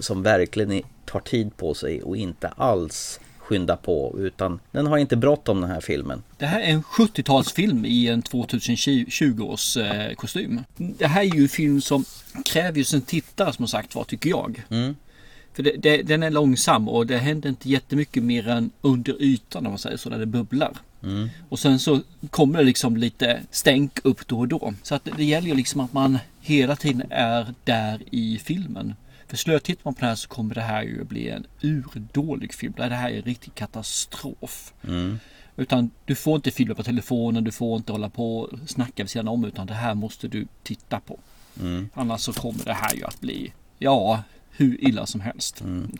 [0.00, 5.16] som verkligen tar tid på sig och inte alls skynda på utan den har inte
[5.16, 6.22] bråttom den här filmen.
[6.38, 10.60] Det här är en 70-talsfilm i en 2020 års eh, kostym.
[10.76, 12.04] Det här är ju en film som
[12.44, 14.62] kräver ju sin tittare som sagt var tycker jag.
[14.70, 14.96] Mm.
[15.52, 19.66] För det, det, den är långsam och det händer inte jättemycket mer än under ytan
[19.66, 20.72] om man säger så, där det bubblar.
[21.02, 21.28] Mm.
[21.48, 24.74] Och sen så kommer det liksom lite stänk upp då och då.
[24.82, 28.94] Så att det gäller ju liksom att man hela tiden är där i filmen.
[29.28, 32.72] För slötittar man på det här så kommer det här ju bli en urdålig film.
[32.76, 34.72] Det här är en riktig katastrof.
[34.88, 35.18] Mm.
[35.56, 39.10] Utan du får inte filma på telefonen, du får inte hålla på och snacka vid
[39.10, 41.18] sidan om utan det här måste du titta på.
[41.60, 41.88] Mm.
[41.94, 45.60] Annars så kommer det här ju att bli, ja, hur illa som helst.
[45.60, 45.98] Mm.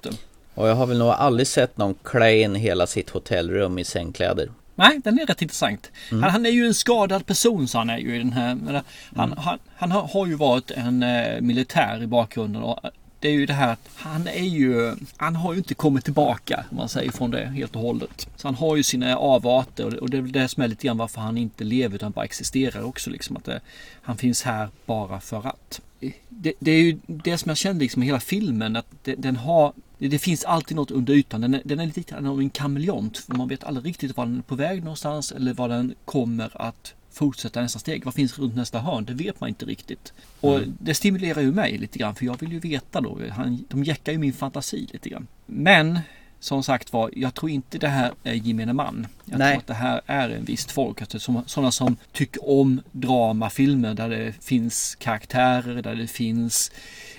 [0.55, 4.51] Och jag har väl nog aldrig sett någon klä in hela sitt hotellrum i sängkläder.
[4.75, 5.91] Nej, den är rätt intressant.
[6.11, 6.23] Mm.
[6.23, 8.83] Han, han är ju en skadad person så han är ju i den här.
[9.17, 12.81] Han, han, han har, har ju varit en eh, militär i bakgrunden och
[13.21, 16.65] det är ju det här att han är ju, han har ju inte kommit tillbaka
[16.71, 18.29] om man säger från det helt och hållet.
[18.37, 20.99] Så han har ju sina avarter och det, är väl det som är lite grann
[20.99, 23.61] varför han inte lever utan bara existerar också liksom att det,
[24.03, 25.81] han finns här bara för att.
[26.29, 29.37] Det, det är ju det som jag kände liksom i hela filmen att det, den
[29.37, 31.41] har det, det finns alltid något under ytan.
[31.41, 33.19] Den är, den är lite grann av en kameleont.
[33.19, 36.63] För man vet aldrig riktigt var den är på väg någonstans eller vad den kommer
[36.63, 38.05] att fortsätta nästa steg.
[38.05, 39.05] Vad finns runt nästa hörn?
[39.05, 40.13] Det vet man inte riktigt.
[40.41, 40.77] Och Mm.
[40.81, 43.19] det stimulerar ju mig lite grann för jag vill ju veta då.
[43.31, 45.27] Han, de jäckar ju min fantasi lite grann.
[45.47, 45.99] Men
[46.41, 49.07] som sagt var, jag tror inte det här är gemene man.
[49.25, 49.53] Jag Nej.
[49.53, 51.01] tror att det här är en visst folk.
[51.01, 56.71] Alltså, som, sådana som tycker om dramafilmer där det finns karaktärer, där det finns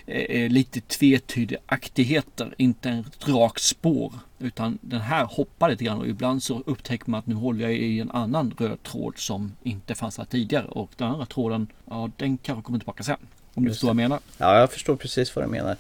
[0.05, 2.53] eh, lite tvetydiga aktigheter.
[2.57, 4.13] Inte en rakt spår.
[4.39, 7.73] Utan den här hoppar lite grann och ibland så upptäcker man att nu håller jag
[7.73, 10.65] i en annan röd tråd som inte fanns här tidigare.
[10.65, 13.17] Och den andra tråden, ja den kanske kommer tillbaka sen.
[13.53, 14.19] Om du förstår vad jag menar.
[14.37, 15.77] Ja, jag förstår precis vad du menar.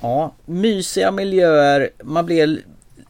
[0.00, 1.90] Ja, mysiga miljöer.
[2.04, 2.64] Man blir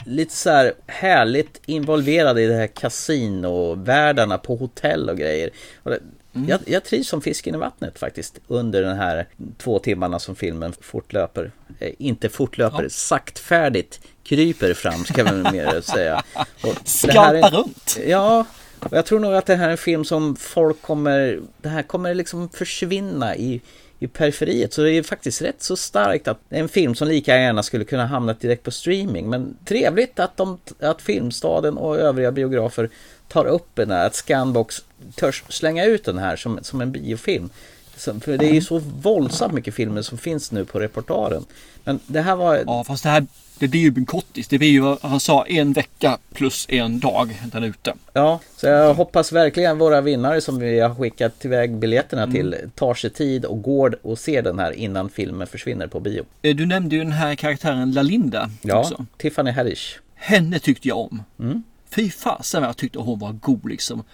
[0.05, 5.51] lite så här härligt involverad i det här kasinovärldarna på hotell och grejer.
[5.83, 5.99] Och det,
[6.33, 9.27] jag, jag trivs som fisken i vattnet faktiskt under den här
[9.59, 11.51] två timmarna som filmen fortlöper.
[11.79, 12.89] Eh, inte fortlöper, Ja.
[12.91, 16.23] saktfärdigt kryper fram ska man mer säga.
[16.63, 17.99] Och Skalpar runt.
[18.07, 18.47] Ja,
[18.79, 21.83] och jag tror nog att det här är en film som folk kommer, det här
[21.83, 23.61] kommer liksom försvinna i,
[23.99, 24.73] i periferiet.
[24.73, 28.07] Så det är faktiskt rätt så starkt att en film som lika gärna skulle kunna
[28.07, 29.31] hamna direkt på streaming.
[29.31, 32.91] Men trevligt att, de, att Filmstaden och övriga biografer
[33.33, 34.83] tar upp den här, att Scanbox
[35.17, 37.51] törs slänga ut den här som, som en biofilm.
[37.97, 41.45] Så, för det är ju så våldsamt mycket filmer som finns nu på repertoaren.
[41.85, 42.63] Men det här var...
[42.67, 43.27] Ja, fast det här
[43.59, 44.49] det blir ju en kortis.
[44.49, 47.95] Det blir ju vad han sa en vecka plus en dag där ute.
[48.13, 52.35] Ja, så jag hoppas verkligen våra vinnare som vi har skickat iväg biljetterna Mm.
[52.35, 56.25] till tar sig tid och går och ser den här innan filmen försvinner på bio.
[56.43, 59.07] Eh, Du nämnde ju den här karaktären Lalinda Ja, också.
[59.17, 59.99] Tiffany Haddish.
[60.15, 61.23] Henne tyckte jag om.
[61.41, 61.63] Mm.
[61.95, 64.05] Fy fasen vad jag tyckte hon var god liksom.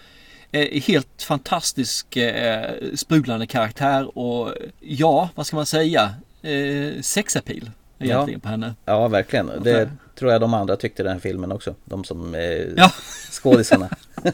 [0.51, 6.13] Eh, helt fantastisk eh, sprudlande karaktär och ja, vad ska man säga?
[6.41, 8.75] Eh, sexappeal egentligen på henne.
[8.85, 9.51] Ja, verkligen.
[9.63, 11.75] Det tror jag de andra tyckte den här filmen också.
[11.85, 12.41] De som eh,
[12.77, 12.91] Ja.
[13.31, 13.89] skådisarna.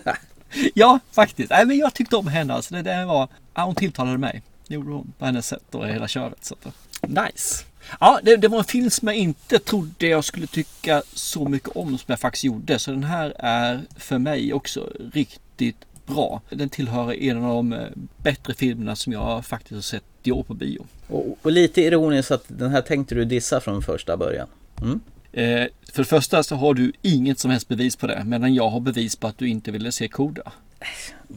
[0.74, 1.50] Ja, faktiskt.
[1.50, 2.54] Nej, men jag tyckte om henne.
[2.54, 4.42] Alltså, det, det var, ja, hon tilltalade mig.
[4.68, 6.46] Det gjorde hon på hennes sätt och hela köret.
[6.46, 6.74] Så att,
[7.10, 7.64] nice.
[8.00, 11.70] Ja, det, det var en film som jag inte trodde jag skulle tycka så mycket
[11.70, 12.80] om som jag faktiskt gjorde.
[12.80, 16.42] Så den här är för mig också riktigt bra.
[16.50, 20.44] Den tillhör en av de eh, bättre filmerna som jag faktiskt har sett i år
[20.44, 20.86] på bio.
[21.08, 24.48] och, och lite ironiskt att den här tänkte du dissa från första början.
[24.82, 25.00] Mm.
[25.32, 28.24] Eh, för det första så har du inget som helst bevis på det.
[28.26, 30.52] Medan jag har bevis på att du inte ville se Koda.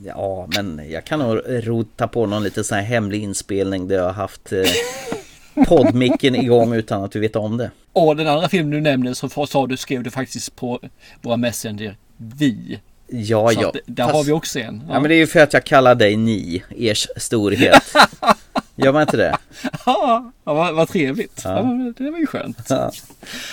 [0.05, 4.05] Ja, men jag kan nog rota på någon lite sån här hemlig inspelning där jag
[4.05, 4.63] har haft eh,
[5.65, 7.71] poddmicken igång utan att vi vet om det.
[7.93, 10.81] Och den andra filmen du nämnde så sa du skrev du faktiskt på
[11.23, 12.79] våra Messenger vi.
[13.11, 13.71] Ja, Så ja.
[13.73, 14.83] det- där Fast- har vi också en.
[14.89, 15.01] Ja.
[15.01, 17.95] men det är ju för att jag kallar dig ni, ers storhet.
[18.77, 19.37] Gör man inte det?
[19.87, 21.41] Ja, vad, vad trevligt.
[21.45, 21.51] Ja.
[21.57, 21.93] Ja.
[22.05, 22.59] det var ju skönt.
[22.69, 22.91] Ja.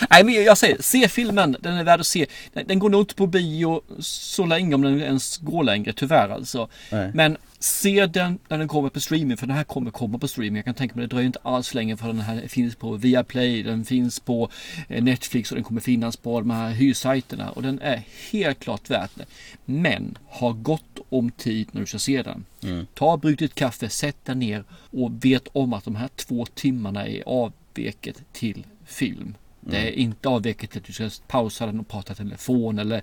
[0.10, 1.56] Nej, men jag säger, se filmen.
[1.60, 2.26] Den är värd att se.
[2.54, 6.30] Den, den går nog inte på bio så länge om den ens går längre, tyvärr
[6.30, 6.68] alltså.
[6.92, 7.12] Nej.
[7.14, 10.56] Men se den när den kommer på streaming, för den här kommer komma på streaming.
[10.56, 13.64] Jag kan tänka mig det dröjer inte alls länge för den här finns på Viaplay,
[13.64, 14.50] den finns på
[14.88, 17.50] eh, Netflix och den kommer finnas på de här hyrsajterna.
[17.50, 19.26] Och den är helt klart värt det.
[19.66, 22.46] Men ha gott om tid när du ska se den.
[22.64, 22.88] Mm.
[22.94, 27.08] Ta bruk ditt kaffe, sätt dig ner och vet om att de här två timmarna
[27.08, 29.36] är avveket till film.
[29.62, 30.00] Det är Mm.
[30.00, 33.02] inte avveket att du ska pausa den och prata telefon eller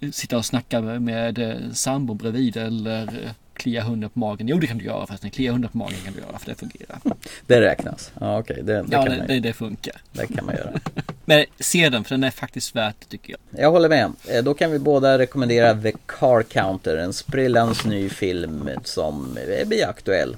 [0.00, 4.48] eh, sitta och snacka med, eh, sambon bredvid eller klia hunden på magen.
[4.48, 5.30] Jo, det kan du göra förresten.
[5.30, 6.98] Klia hunden på magen kan du göra för det fungerar.
[7.46, 8.12] Det räknas.
[8.20, 8.56] Ja, okej.
[8.62, 10.00] Det, det, ja, kan det, man, det, det funkar.
[10.12, 10.70] det kan man göra.
[11.24, 13.62] Men se den för den är faktiskt värt det tycker jag.
[13.64, 14.12] Jag håller med.
[14.28, 19.88] Eh, Då kan vi båda rekommendera The Car Counter, en sprillans ny film som blir
[19.88, 20.36] aktuell.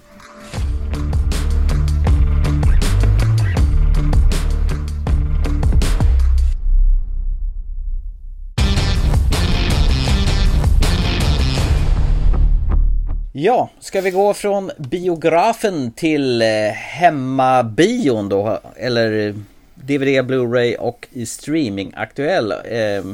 [13.39, 18.61] Ja, ska vi gå från biografen till eh, hemmabion då?
[18.77, 19.35] Eller
[19.75, 22.53] DVD, Blu-ray och i streaming aktuell.
[22.53, 23.05] Eh,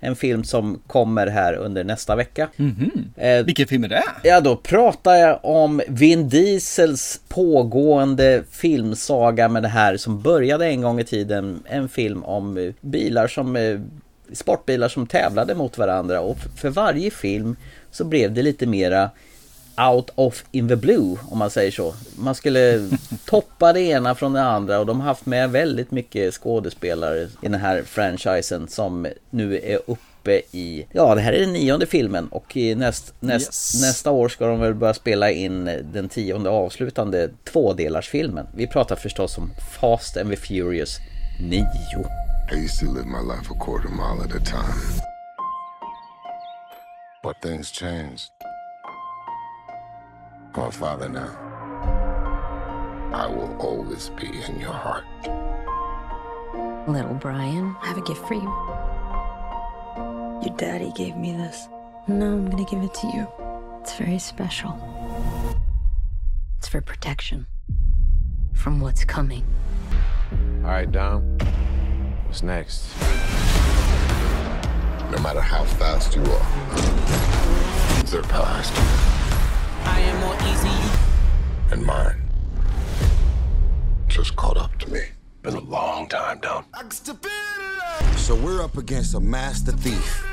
[0.00, 2.48] en film som kommer här under nästa vecka.
[3.16, 4.02] Eh, Vilken film är det?
[4.22, 10.82] Ja, då pratar jag om Vin Diesels pågående filmsaga med det här som började en
[10.82, 11.62] gång i tiden.
[11.66, 13.80] En film om eh, bilar som eh,
[14.32, 17.56] sportbilar som tävlade mot varandra och för varje film
[17.90, 19.10] så blev det lite mera
[19.76, 21.94] out of in the blue om man säger så.
[22.16, 22.88] Man skulle
[23.26, 27.28] toppa det ena från det andra och de har haft med väldigt mycket skådespelare i
[27.40, 32.28] den här franchisen som nu är uppe i, ja det här är den nionde filmen
[32.28, 33.82] och i näst, näst, Yes.
[33.82, 38.46] nästa år ska de väl börja spela in den tionde avslutande tvådelarsfilmen.
[38.54, 40.98] Vi pratar förstås om Fast and the Furious
[41.40, 41.64] 9.
[42.52, 45.02] I used to live my life a quarter mile at a time.
[47.22, 48.30] But things changed.
[50.54, 51.38] I'm father now.
[53.12, 55.04] I will always be in your heart.
[56.86, 58.52] Little Brian, I have a gift for you.
[60.44, 61.68] Your daddy gave me this.
[62.06, 63.26] No, I'm gonna give it to you.
[63.80, 64.76] It's very special.
[66.58, 67.46] It's for protection
[68.52, 69.44] from what's coming.
[70.64, 71.38] All right, Dom.
[72.26, 72.94] What's next?
[75.10, 79.21] No matter how fast you are, their past
[79.84, 80.90] I am more easy.
[81.70, 82.22] and mine
[84.08, 85.00] just caught up to me.
[85.42, 86.64] Been a long time, Dom.
[88.16, 90.24] So we're up against a master thief,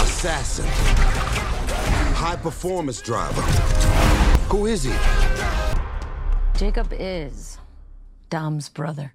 [0.00, 0.66] assassin,
[2.14, 3.42] high performance driver.
[4.50, 4.94] Who is he?
[6.56, 7.58] Jacob is
[8.30, 9.12] Dom's brother.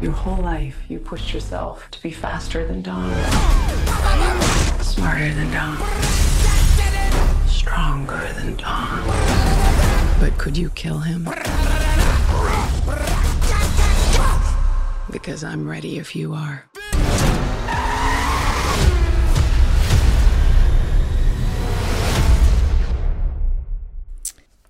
[0.00, 3.12] Your whole life, you pushed yourself to be faster than Dom,
[4.80, 5.76] smarter than Dom,
[7.60, 9.04] stronger than Dom.
[10.20, 11.28] But could you kill him?
[15.12, 16.58] Because I'm ready if you are.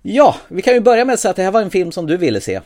[0.03, 2.07] Ja, vi kan ju börja med att säga att det här var en film som
[2.07, 2.61] du ville se.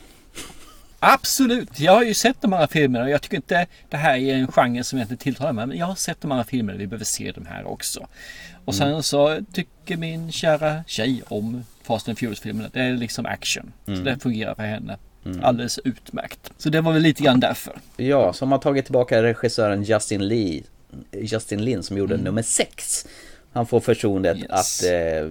[0.99, 1.79] Absolut!
[1.79, 4.47] Jag har ju sett de här filmerna och jag tycker inte det här är en
[4.47, 5.67] genre som egentligen tilltalar mig.
[5.67, 8.07] Men jag har sett de här filmerna vi behöver se de här också.
[8.65, 12.69] Och sen så tycker min kära tjej om Fast and Furious-filmerna.
[12.73, 13.73] Det är liksom action.
[13.85, 14.03] Så Mm.
[14.03, 14.97] det fungerar för henne.
[15.25, 15.43] Mm.
[15.43, 16.51] Alldeles utmärkt.
[16.57, 17.73] Så det var väl lite grann därför.
[17.97, 20.63] Ja, som har tagit tillbaka regissören Justin Lee
[21.11, 22.23] Justin Lin som gjorde Mm.
[22.23, 23.05] nummer 6
[23.53, 24.49] Han får förtroendet Yes.
[24.49, 25.29] att eh,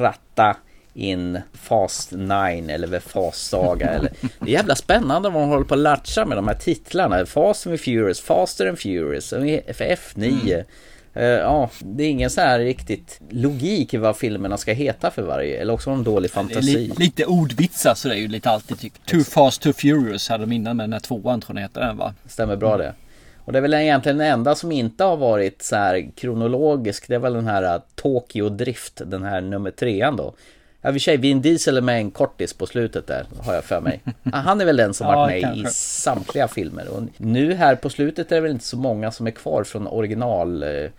[0.00, 0.56] ratta
[0.94, 5.74] in Fast 9 eller Fast Saga eller Det är jävla spännande vad man håller på
[5.74, 10.64] att latcha med de här titlarna Fast and Furious, Faster and Furious, för F9 Mm.
[11.14, 15.22] Eh, Ja, det är ingen så här riktigt logik i vad filmerna ska heta för
[15.22, 18.78] varje Eller också de dålig fantasi li- lite ordvitsar så det är ju lite alltid
[18.78, 19.06] typ.
[19.06, 21.96] Too fast, too furious hade de innan med den här tvåan tror jag heter den
[21.96, 22.14] va?
[22.26, 22.94] Stämmer bra det.
[23.44, 27.08] Och det är väl egentligen den enda som inte har varit så här kronologisk.
[27.08, 30.34] Det är väl den här uh, Tokyo Drift, den här nummer trean då.
[30.82, 33.54] Ja, i och för sig, Vin Diesel är med en kortis på slutet där, har
[33.54, 34.00] jag för mig.
[34.32, 35.70] Han är väl den som Ja, varit med i kanske.
[35.74, 36.88] samtliga filmer.
[36.88, 39.86] Och nu här på slutet är det väl inte så många som är kvar från
[39.86, 40.90] original eh, eh,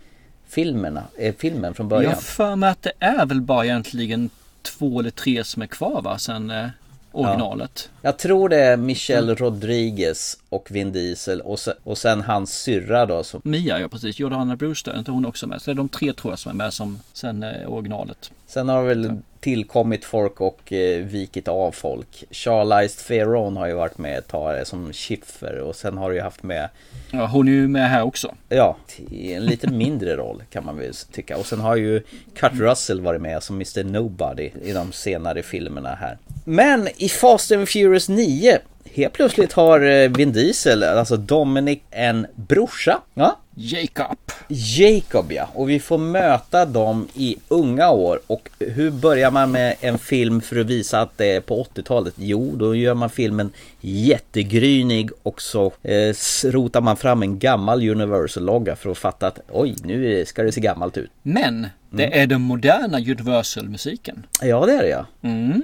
[1.38, 2.14] filmen från Jag början.
[2.14, 4.30] har för mig att det är väl bara egentligen
[4.62, 6.18] två eller tre som är kvar va?
[6.18, 6.66] Sen eh,
[7.12, 7.90] originalet.
[8.02, 13.06] Jag tror det är Michelle Rodriguez och Vin Diesel och sen, och sen hans syrra
[13.06, 13.24] då.
[13.24, 14.18] Som, Mia, ja precis.
[14.18, 15.62] Jordana Brewster, inte hon också med?
[15.62, 18.30] Så det är de tre tror jag som är med som sen eh, originalet.
[18.54, 22.24] Sen har väl tillkommit folk och eh, vikit av folk.
[22.30, 26.16] Charlize Theron har ju varit med ett tag eh, som Schiffer och sen har du
[26.16, 26.68] ju haft med
[27.10, 28.34] Ja, hon är ju med här också.
[28.48, 28.76] Ja,
[29.10, 31.36] i en lite mindre roll kan man väl tycka.
[31.36, 32.02] Och sen har ju
[32.34, 36.18] Kurt Russell varit med som Mr Nobody i de senare filmerna här.
[36.44, 38.58] Men i Fast and Furious 9
[38.94, 43.00] Helt plötsligt har eh, Vin Diesel, alltså Dominic, en brorsa.
[43.14, 44.18] Ja, Jacob.
[44.54, 48.20] Jacob ja, och vi får möta dem i unga år.
[48.26, 52.14] Och hur börjar man med en film för att visa att det är på 80-talet?
[52.16, 58.76] Jo, då gör man filmen jättegrynig och så eh, rotar man fram en gammal Universal-logga
[58.76, 61.10] för att fatta att oj, nu ska det se gammalt ut.
[61.22, 64.26] Men det är den moderna Universal-musiken.
[64.42, 65.06] Ja, det är det ja.
[65.22, 65.62] Mm.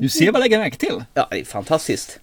[0.00, 1.04] Du ser vad jag lägger märke till.
[1.14, 2.20] Ja, det är fantastiskt.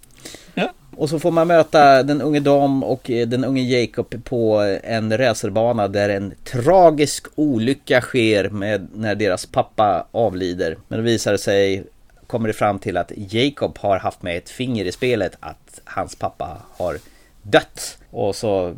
[0.54, 0.74] Ja.
[0.98, 5.18] Och så får man möta den unge Dom och eh, den unge Jacob på en
[5.18, 10.78] racerbana där en tragisk olycka sker med när deras pappa avlider.
[10.88, 11.84] Men det visar sig,
[12.28, 16.16] kommer det fram till att Jacob har haft med ett finger i spelet att hans
[16.16, 16.98] pappa har
[17.42, 17.98] dött.
[18.12, 18.76] Och så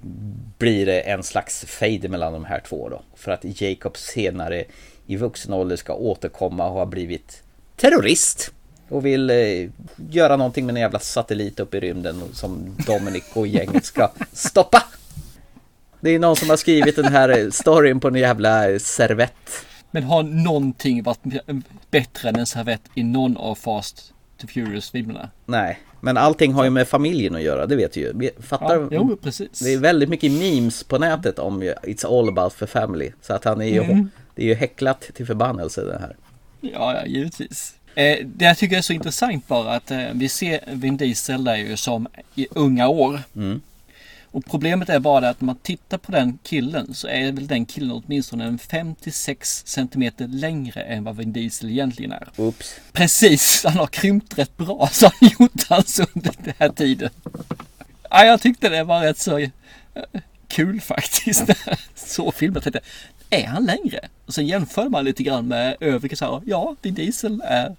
[0.58, 3.02] blir det en slags fade mellan de här två då.
[3.16, 4.64] För att Jacob senare
[5.08, 7.44] i vuxen ålder ska återkomma och ha blivit
[7.76, 8.52] terrorist.
[8.90, 9.70] Och vill eh,
[10.10, 14.84] göra någonting med en jävla satellit uppe i rymden som Dominic och gänget ska stoppa.
[16.02, 19.66] Det är någon som har skrivit den här eh, storyn på en jävla eh, servett.
[19.92, 21.20] Men har någonting varit
[21.92, 25.30] bättre än en servett i någon av Fast to Furious-filmerna?
[25.46, 28.32] Nej, men allting har ju med familjen att göra, det vet du ju.
[28.40, 28.80] Fattar?
[28.80, 29.60] Ja, jo, precis.
[29.60, 33.12] Det är väldigt mycket memes på nätet om It's all about the family.
[33.22, 34.10] Så att han är ju, Mm.
[34.36, 36.16] det är ju häcklat till förbannelse det här.
[36.62, 37.76] Ja, ja givetvis.
[38.00, 41.56] Eh, det jag tycker är så intressant bara att eh, vi ser Vin Diesel där
[41.56, 43.22] ju som i unga år.
[43.36, 43.62] Mm.
[44.32, 47.66] Och problemet är bara att när man tittar på den killen så är väl den
[47.66, 52.28] killen åtminstone en 56 centimeter längre än vad Vin Diesel egentligen är.
[52.38, 52.76] Oops.
[52.92, 57.10] Precis, han har krympt rätt bra så han gjort alltså under den här tiden.
[58.10, 59.50] Ja, jag tyckte det var rätt så eh,
[60.48, 61.44] kul faktiskt.
[61.96, 62.82] så filmat tänkte
[63.30, 64.00] är han längre?
[64.26, 67.76] Och sen jämför man lite grann med övriga så här, ja, Vin Diesel är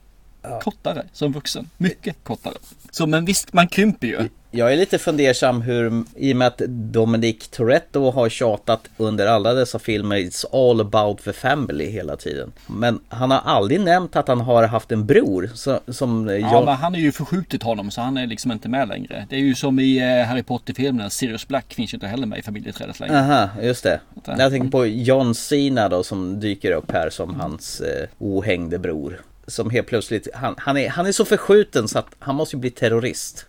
[0.63, 1.71] kortare som vuxen.
[1.77, 2.55] Mycket kortare.
[2.91, 4.29] Så men visst, man krymper ju.
[4.53, 9.55] Jag är lite fundersam hur, i och med att Dominic Toretto har tjatat under alla
[9.55, 12.53] dessa filmer It's all about the family hela tiden.
[12.67, 16.65] Men han har aldrig nämnt att han har haft en bror så, som Ja, jag...
[16.65, 19.27] men han är ju förskjutit honom så han är liksom inte med längre.
[19.31, 21.11] Det är ju som i eh, Harry Potter-filmerna.
[21.11, 23.19] Sirius Black finns ju inte heller med i familjeträdet längre.
[23.21, 24.01] Aha, just det.
[24.17, 28.79] Utan- Jag tänker på John Cena då som dyker upp här som hans eh, ohängde
[28.79, 29.21] bror.
[29.51, 32.61] Som helt plötsligt, han, han, är, han är så förskjuten så att han måste ju
[32.61, 33.47] bli terrorist.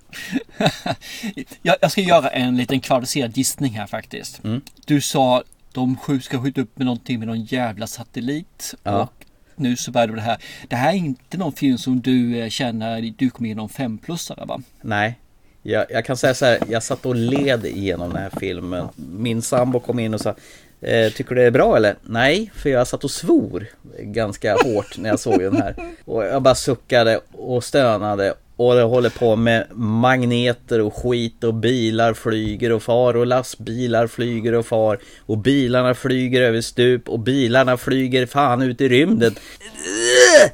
[1.61, 4.43] Jag, jag ska göra en liten kvalificerad gissning här faktiskt.
[4.43, 4.61] Mm.
[4.85, 5.43] Du sa
[5.73, 8.75] de skjut, ska skjuta upp med någonting med någon jävla satellit.
[8.83, 9.01] Ja.
[9.01, 9.25] Och
[9.55, 10.37] nu så börjar det här.
[10.67, 14.61] Det här är inte någon film som du eh, känner du kommer igenom femplussare va?
[14.81, 15.19] Nej,
[15.61, 18.87] jag, jag kan säga så här, jag satt och led igenom den här filmen.
[18.95, 20.35] Min sambo kom in och sa
[20.81, 21.95] eh, Tycker du det är bra eller?
[22.01, 23.65] Nej, för jag satt och svor
[23.99, 25.75] ganska hårt när jag såg den här.
[26.05, 31.53] Och jag bara suckade och stönade och det håller på med magneter och skit och
[31.53, 37.19] bilar flyger och far och lastbilar flyger och far och bilarna flyger över stup och
[37.19, 39.35] bilarna flyger fan ut i rymden.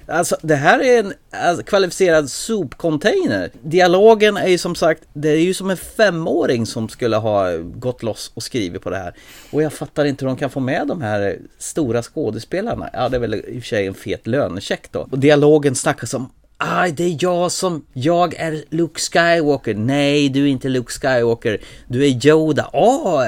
[0.05, 3.49] Alltså det här är en alltså, kvalificerad sopcontainer.
[3.61, 8.03] Dialogen är ju som sagt, det är ju som en femåring som skulle ha gått
[8.03, 9.13] loss och skrivit på det här.
[9.51, 12.89] Och jag fattar inte hur de kan få med de här stora skådespelarna.
[12.93, 15.07] Ja, det är väl i och för sig en fet lönecheck då.
[15.11, 19.73] Och dialogen snackas om Aj, det är jag som, jag är Luke Skywalker.
[19.75, 21.61] Nej, du är inte Luke Skywalker.
[21.87, 22.63] Du är Yoda.
[22.63, 23.25] Ah, Åh,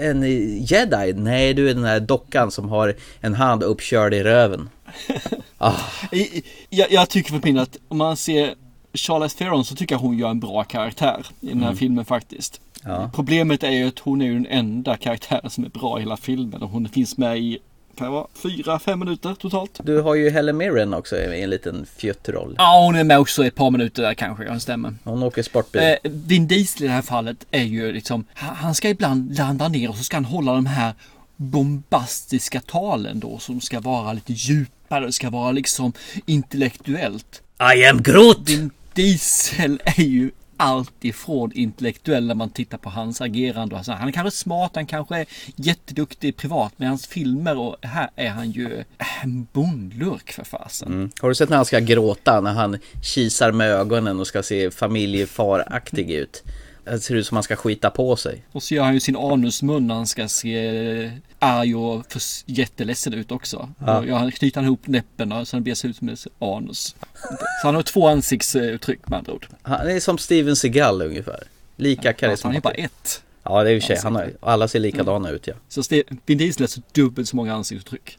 [0.00, 0.22] en
[0.64, 1.12] jedi.
[1.12, 4.68] Nej, du är den här dockan som har en hand uppkörd i röven.
[5.62, 5.74] Ah.
[6.70, 8.54] Jag, jag tycker för min att om man ser
[8.94, 11.76] Charlize Theron så tycker jag hon gör en bra karaktär i den här Mm.
[11.78, 12.60] filmen faktiskt.
[12.84, 13.10] Ja.
[13.14, 16.16] Problemet är ju att hon är ju den enda karaktären som är bra i hela
[16.16, 17.58] filmen och hon finns med i
[17.96, 19.80] kan det vara, fyra, fem minuter totalt.
[19.84, 22.54] Du har ju Helen Mirren också i en liten fjuttroll.
[22.58, 24.94] Ja, hon är med också i ett par minuter där kanske, ja det stämmer.
[25.04, 25.82] Hon åker sportbil.
[25.82, 29.88] Eh, Vin Diesel i det här fallet är ju liksom, han ska ibland landa ner
[29.88, 30.94] och så ska han hålla de här
[31.36, 35.92] bombastiska talen då som ska vara lite djupare, det ska vara liksom
[36.26, 37.42] intellektuellt.
[37.76, 38.48] I am Groot!
[38.48, 40.30] Vin Diesel är ju
[40.60, 43.76] allt ifrån intellektuell när man tittar på hans agerande.
[43.76, 43.92] och så.
[43.92, 45.26] Han är kanske smart, han kanske är
[45.56, 48.84] jätteduktig privat, men hans filmer och här är han ju
[49.22, 50.88] en bondlurk för fasen.
[50.92, 51.10] Mm.
[51.20, 52.40] Har du sett när han ska gråta?
[52.40, 56.42] När han kisar med ögonen och ska se familjefaraktig ut.
[56.84, 58.44] Det ser ut som han ska skita på sig.
[58.52, 63.14] Och så gör han ju sin anusmun när han ska se arg och för jätteledsen
[63.14, 63.68] ut också.
[63.78, 64.04] Ja.
[64.06, 64.18] Ja.
[64.18, 66.96] Han knyter han ihop läpparna så han blir ut som en anus.
[67.62, 69.46] Så han har två ansiktsuttryck med andra ord.
[69.62, 71.42] Han är som Steven Seagal ungefär.
[71.76, 72.58] Lika Han karismatisk.
[72.58, 73.22] är bara ett.
[73.42, 73.98] Ja, det är ju sig.
[74.02, 75.54] Han har, alla ser likadana ut ja.
[75.68, 75.82] Så
[76.26, 78.18] Vin Diesel har så dubbelt så många ansiktsuttryck.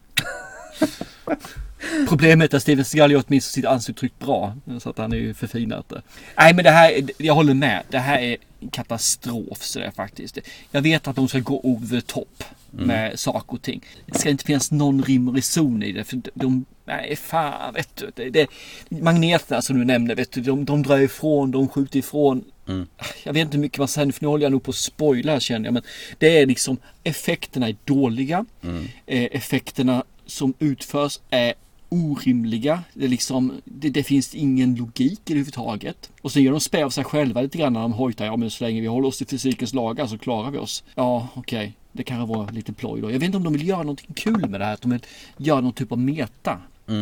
[2.07, 4.55] Problemet är att Steven Seagal gör åtminstone sitt ansiktsuttryck bra.
[4.79, 6.01] Så att han är ju förfinat det.
[6.37, 7.83] Nej men det här, jag håller med.
[7.89, 8.37] Det här är
[8.71, 10.37] katastrof så det är faktiskt.
[10.71, 13.85] Jag vet att de ska gå over the top med saker och ting.
[14.05, 16.03] Det ska inte finnas någon rim och reson i det.
[16.03, 18.11] För de, nej fan vet du.
[18.15, 18.47] Det, det,
[18.89, 22.43] magneterna som du nämnde, vet du, de, de drar ifrån, de skjuter ifrån.
[23.23, 25.39] Jag vet inte hur mycket man säger, för nu håller jag nog på att spoila
[25.39, 25.73] känner jag.
[25.73, 25.83] Men
[26.17, 28.45] det är liksom, effekterna är dåliga.
[29.05, 31.53] Eh, effekterna som utförs är
[31.91, 32.83] orimliga.
[32.93, 36.11] Det, liksom, det, det finns ingen logik överhuvudtaget.
[36.21, 38.25] Och sen gör de spä av sig själva lite grann när de hojtar.
[38.25, 40.83] Ja men så länge vi håller oss till fysikens lagar så klarar vi oss.
[40.95, 41.73] Ja okej.
[41.91, 43.11] Det kanske var lite ploj då.
[43.11, 44.73] Jag vet inte om de vill göra någonting kul med det här.
[44.73, 45.01] Att de vill
[45.37, 46.57] göra någon typ av meta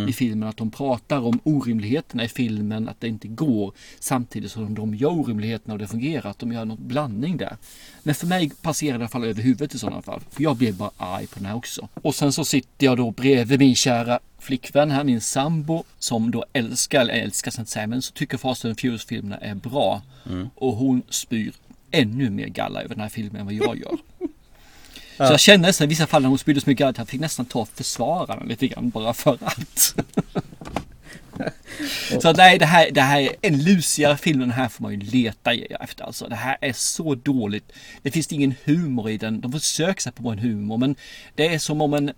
[0.08, 0.50] i filmen.
[0.50, 2.90] Att de pratar om orimligheterna i filmen.
[2.90, 3.74] Att det inte går.
[4.00, 6.30] Samtidigt som de gör orimligheterna och det fungerar.
[6.30, 7.58] Att de gör någon blandning där.
[8.04, 10.22] Men för mig passerar det i alla fall över huvudet i sådana fall.
[10.30, 11.88] För jag blev bara arg på den här också.
[11.94, 16.46] Och sen så sitter jag då bredvid min kära flickvän här, min sambo, som då
[16.54, 20.02] älskar, eller älskar ska inte säga, men så tycker Fast and Furious-filmerna är bra.
[20.56, 21.54] Och hon spyr
[21.92, 23.98] ännu mer galla över den här filmen än vad jag gör.
[25.28, 27.22] Så jag kände nästan i vissa fall när hon spydde så mycket att jag fick
[27.22, 29.96] nästan ta och försvara den lite grann bara för att.
[32.22, 35.00] Så nej, det här, det här är en lusigare film den här får man ju
[35.00, 36.04] leta efter.
[36.04, 37.72] Alltså, det här är så dåligt.
[38.02, 39.42] Det finns ingen humor i den.
[39.42, 40.96] De försöker sig på en humor, men
[41.36, 42.12] det är som om en,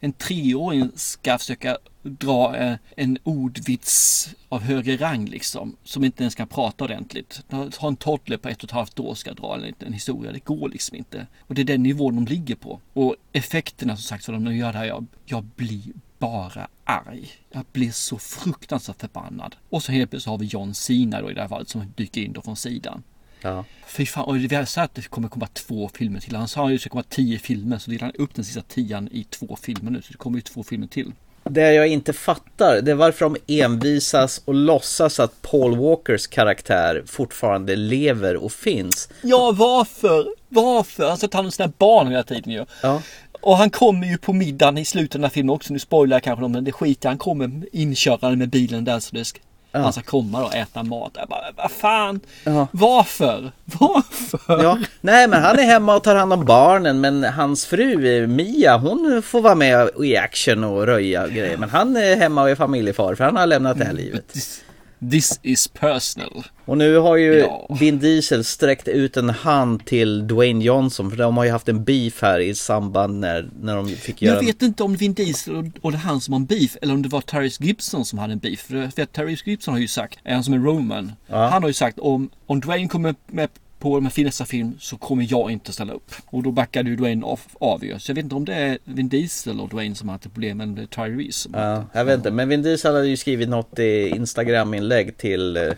[0.00, 5.76] en treåring ska försöka dra eh, en ordvits av högre rang liksom.
[5.84, 7.42] Som inte ens kan prata ordentligt.
[7.78, 10.32] Ha en toddler på ett och ett halvt år ska dra en liten historia.
[10.32, 11.26] Det går liksom inte.
[11.38, 12.80] Och det är den nivån de ligger på.
[12.92, 15.82] Och effekterna som sagt, för de gör det här, jag, jag blir
[16.18, 17.30] bara arg.
[17.50, 19.56] Jag blir så fruktansvärt förbannad.
[19.70, 22.20] Och så helt plötsligt har vi John Cena då i det här fallet som dyker
[22.20, 23.02] in då från sidan.
[23.40, 23.64] Ja.
[23.86, 26.36] Fy fan, och vi har sagt att det kommer komma två filmer till.
[26.36, 28.62] Han sa ju att det ska komma tio filmer, så delar han upp den sista
[28.62, 30.02] tian i två filmer nu.
[30.02, 31.12] Så det kommer ju två filmer till.
[31.44, 37.02] Det jag inte fattar, det är varför de envisas och låtsas att Paul Walkers karaktär
[37.06, 39.08] fortfarande lever och finns.
[39.22, 40.26] Ja, varför?
[40.48, 41.08] Varför?
[41.08, 42.66] Han ska ta hand om sina barn hela tiden ju.
[42.82, 43.02] Ja.
[43.40, 45.72] Och han kommer ju på middagen i slutet av den här filmen också.
[45.72, 49.14] Nu spoilar jag kanske dem, men det skiter Han kommer inkörande med bilen där så
[49.16, 49.38] det ska,
[49.72, 49.78] Ja.
[49.80, 51.12] han ska komma och äta mat.
[51.14, 52.20] Jag bara, vad fan?
[52.44, 52.66] Ja.
[52.72, 53.52] Varför?
[53.64, 54.62] Varför?
[54.62, 58.26] Ja, nej men han är hemma och tar hand om barnen men hans fru eh,
[58.26, 61.56] Mia hon får vara med i action och röja och grejer.
[61.56, 64.34] Men han är hemma och är familjefar för han har lämnat det här livet.
[65.10, 66.44] This is personal.
[66.64, 67.76] Och nu har ju Ja.
[67.80, 71.84] Vin Diesel sträckt ut en hand till Dwayne Johnson för de har ju haft en
[71.84, 75.56] beef här i samband när, när de fick göra Jag vet inte om Vin Diesel
[75.56, 78.18] och, och det han som har en beef eller om det var Tyrese Gibson som
[78.18, 78.60] hade en beef.
[78.60, 81.46] För, Tyrese Gibson har ju sagt, han som är Roman, Ja.
[81.48, 85.26] han har ju sagt om, om Dwayne kommer med på med nästa film så kommer
[85.30, 86.12] jag inte ställa upp.
[86.26, 87.98] Och då backade ju Dwayne av, av ju.
[87.98, 90.60] Så jag vet inte om det är Vin Diesel och Dwayne som har haft problem
[90.60, 91.48] är Tyrese.
[91.52, 95.72] Ja, jag vet inte, men Vin Diesel hade ju skrivit något i Instagram-inlägg till, eh,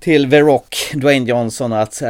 [0.00, 2.08] till The Rock, Dwayne Johnson att eh,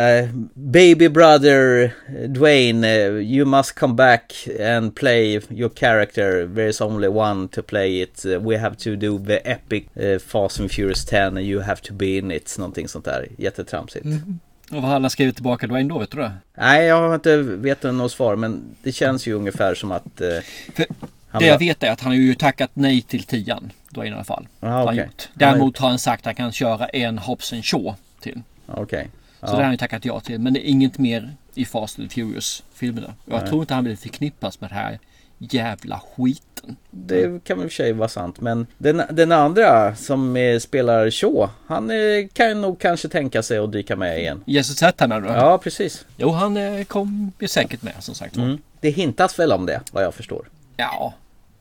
[0.55, 1.95] Baby brother
[2.28, 6.55] Dwayne, eh, you must come back and play your character.
[6.55, 8.24] There is only one to play it.
[8.24, 11.80] Eh, We have to do the epic eh, Fast and Furious 10 and you have
[11.82, 12.55] to be in it.
[12.59, 13.28] Någonting sånt där.
[13.39, 14.05] Jättetramsigt.
[14.05, 14.39] Mm.
[14.71, 16.33] Och vad hade han skrivit tillbaka Dwayne då, vet du det?
[16.57, 20.21] Nej, jag har inte vetat något svar, men det känns ju ungefär som att...
[20.21, 20.29] Eh,
[20.75, 23.73] För det jag vet är att han har ju tackat nej till tian.
[23.91, 24.49] Dwayne i alla fall.
[24.61, 25.29] Ah, Har han gjort.
[25.35, 28.43] Däremot har han sagt att han kan köra en Hobbs and Shaw till.
[28.66, 29.09] Okej.
[29.41, 30.39] Så det har han ju tackat ja till.
[30.41, 33.14] Men det är inget mer i Fast and Furious filmerna.
[33.25, 33.49] Jag Nej.
[33.49, 34.99] tror inte han vill förknippas med det här
[35.39, 36.76] jävla skiten.
[36.91, 40.59] Det kan väl i och för sig vara sant, men den, den andra som eh,
[40.59, 44.45] spelar Shaw, han eh, kan nog kanske tänka sig att dyka med igen.
[44.47, 45.28] Jesus Sattana då?
[45.28, 46.05] Ja, precis.
[46.16, 48.36] Jo, han eh, kom ju säkert med som sagt.
[48.36, 48.59] Mm.
[48.80, 50.49] Det hintas väl om det, vad jag förstår.
[50.76, 51.14] Ja.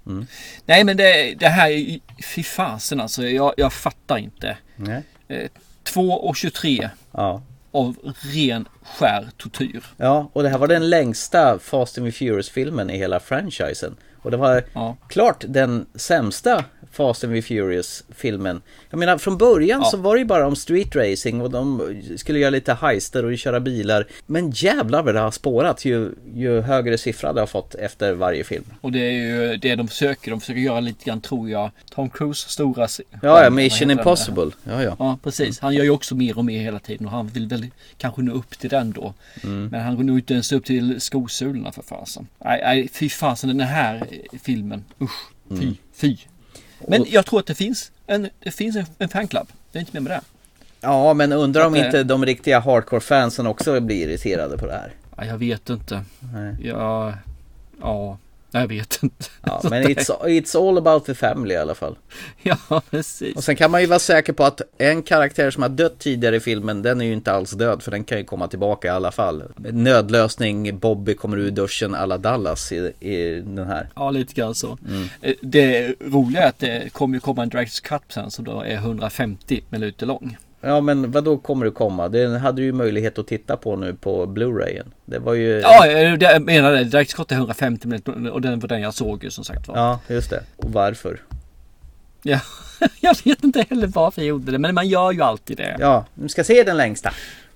[0.06, 0.28] Mm.
[0.66, 3.24] Nej men det, det här är fy fasen alltså.
[3.24, 4.58] Jag, jag fattar inte.
[4.76, 5.04] Nej.
[5.28, 5.50] Eh,
[5.84, 7.42] 2.23 Ja
[7.72, 9.84] av ren skär tortyr.
[9.98, 13.96] Ja, och det här var den längsta Fast and Furious-filmen i hela franchisen.
[14.22, 14.64] Och det var
[15.08, 16.64] klart den sämsta
[16.98, 18.62] Fast and Furious-filmen.
[18.90, 21.82] Jag menar från början så var det ju bara om street racing och de
[22.18, 24.08] skulle göra lite heister och köra bilar.
[24.26, 28.44] Men jävlar vad det har spårat ju, ju högre siffra det har fått efter varje
[28.44, 28.64] film.
[28.82, 30.32] Och det är ju det de försöker.
[30.32, 31.72] De försöker göra lite grann tror jag.
[31.90, 32.88] Tom Cruise stora...
[33.22, 34.52] Ja, ja Mission Impossible.
[34.64, 34.96] Ja, ja.
[35.00, 35.60] Ja, precis.
[35.60, 38.34] Han gör ju också mer och mer hela tiden och han vill väl kanske nå
[38.34, 39.14] upp till den då.
[39.44, 39.68] Mm.
[39.68, 42.28] Men han går nog inte ens upp till skosulorna för fasen.
[42.46, 44.07] Nej, nej fy fasen den här
[44.44, 44.84] filmen.
[45.02, 45.76] Usch, fy, Mm.
[45.94, 46.18] fy.
[46.88, 49.48] Men jag tror att det finns en, det finns en, en fanclub.
[49.72, 50.22] Det är inte mer med det.
[50.82, 54.92] Ja, men undrar om Att inte de riktiga hardcore-fansen också blir irriterade på det här.
[55.18, 56.04] Ja, jag vet inte.
[56.34, 56.56] Nej.
[56.64, 57.14] Ja,
[57.82, 58.18] ja,
[58.52, 59.26] jag vet inte.
[59.46, 61.98] Ja, men it's, it's all about the family i alla fall.
[62.44, 63.36] Ja, precis.
[63.36, 66.36] Och sen kan man ju vara säker på att en karaktär som har dött tidigare
[66.36, 68.92] i filmen, den är ju inte alls död för den kan ju komma tillbaka i
[68.92, 69.44] alla fall.
[69.58, 73.90] Nödlösning, Bobby kommer ur duschen alla Dallas i, i den här.
[73.96, 74.78] Ja, lite grann så.
[74.88, 75.08] Mm.
[75.22, 78.62] Eh, Det roliga är att det kommer ju komma en Directors Cut sen som då
[78.62, 80.38] är 150 minuter lång.
[80.62, 82.08] Ja men vad då kommer det komma?
[82.08, 84.86] Den hade du ju möjlighet att titta på nu på Blu-rayen.
[85.06, 85.60] Det var ju...
[85.60, 86.84] Ja, jag menar det.
[86.84, 89.78] Directors Cut är 150 minuter och den var den jag såg ju som sagt var.
[89.78, 90.44] Ja, just det.
[90.56, 91.22] Och varför?
[92.24, 92.40] Ja,
[93.00, 95.78] jag vet inte heller varför jag gjorde det, men man gör ju alltid det.
[95.80, 97.14] Ja, du ska se den längsta.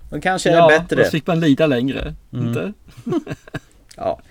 [0.09, 1.03] Då kanske är ja, det bättre.
[1.03, 2.15] då slipper man lida längre.
[2.33, 2.47] Mm.
[2.47, 2.73] Inte?
[3.95, 4.21] Ja.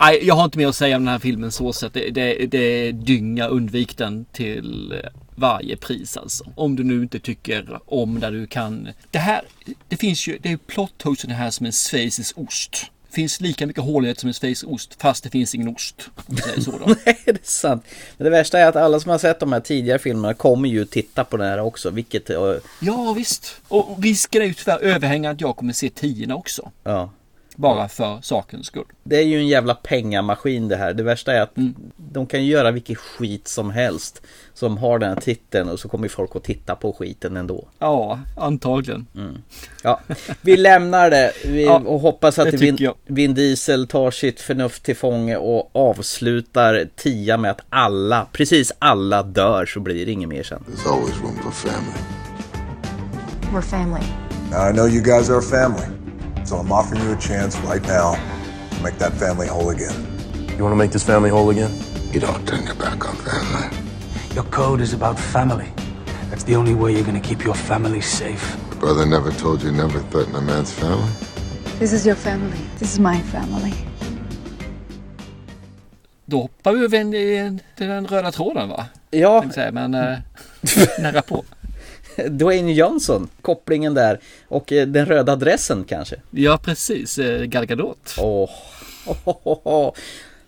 [0.00, 1.94] Nej, jag har inte mer att säga om den här filmen så sett.
[1.94, 4.94] Det, det, det dynga, undvik den till
[5.38, 6.44] varje pris alltså.
[6.54, 8.88] Om du nu inte tycker om där du kan.
[9.10, 9.42] Det här,
[9.88, 12.86] det finns ju, det är ju plot i det här som en schweizisk ost.
[13.08, 16.10] Det finns lika mycket hålighet som en schweizisk ost fast det finns ingen ost.
[16.26, 17.84] Nej, det är sant.
[18.16, 20.84] Men det värsta är att alla som har sett de här tidigare filmerna kommer ju
[20.84, 21.90] titta på den här också.
[21.90, 22.30] Vilket...
[22.30, 23.60] eh, Ja visst.
[23.68, 26.70] Och risken är ju tyvärr överhängande att jag kommer se tiorna också.
[26.84, 27.10] Ja.
[27.60, 28.84] Bara för sakens skull.
[29.02, 30.92] Det är ju en jävla pengamaskin det här.
[30.94, 31.74] Det värsta är att Mm.
[31.96, 34.22] de kan ju göra vilket skit som helst.
[34.54, 37.64] Som har den här titeln och så kommer folk att titta på skiten ändå.
[37.78, 39.06] Ja, antagligen.
[39.82, 40.00] Ja,
[40.40, 42.92] vi lämnar det vi, Ja, och hoppas att Vin.
[43.06, 49.22] Vin Diesel tar sitt förnuft till fånge och avslutar tia med att alla, precis alla
[49.22, 50.64] dör så blir det inget mer sen.
[50.68, 51.98] There's always room for family.
[53.52, 54.04] We're family.
[54.70, 55.86] I know you guys are family,
[56.48, 58.14] so I'm offering you a chance right now
[58.70, 59.94] to make that family whole again.
[60.56, 61.70] You want to make this family whole again?
[62.10, 63.68] You don't turn your back on family.
[64.34, 65.70] Your code is about family.
[66.30, 68.56] That's the only way you're gonna keep your family safe.
[68.70, 71.12] Your brother never told you never threaten a man's family?
[71.78, 72.60] This is your family.
[72.78, 73.74] This is my family.
[76.26, 78.86] Då hoppar vi över till den röda tråden va?
[79.10, 79.44] Ja.
[79.54, 80.18] Säga, Men eh,
[80.98, 81.44] nära på.
[82.28, 86.16] Dwayne Johnson, kopplingen där och eh, den röda adressen kanske.
[86.30, 88.14] Ja precis, eh, Gal Gadot.
[88.18, 88.50] Åh.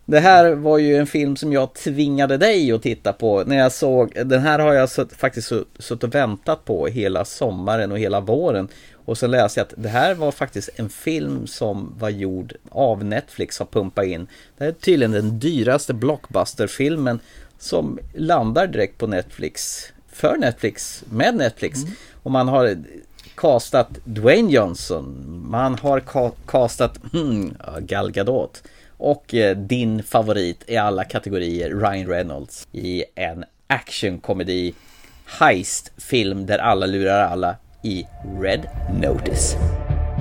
[0.05, 3.73] Det här var ju en film som jag tvingade dig att titta på när jag
[3.73, 7.99] såg, den här har jag sutt, faktiskt su- suttit och väntat på hela sommaren och
[7.99, 8.69] hela våren.
[9.05, 13.05] Och så läste jag att det här var faktiskt en film som var gjord av
[13.05, 14.27] Netflix har pumpat in.
[14.59, 17.21] Det här är tydligen den dyraste blockbusterfilmen
[17.59, 19.85] som landar direkt på Netflix.
[20.21, 21.81] För Netflix, med Netflix.
[22.23, 22.77] Och man har
[23.35, 28.63] castat Dwayne Johnson, man har ca- castat hmm, ja, Gal Gadot
[28.97, 34.75] och eh, din favorit i alla kategorier, Ryan Reynolds, i en actionkomedi
[35.27, 38.07] heistfilm där alla lurar alla i
[38.41, 38.69] Red
[39.03, 39.57] Notice.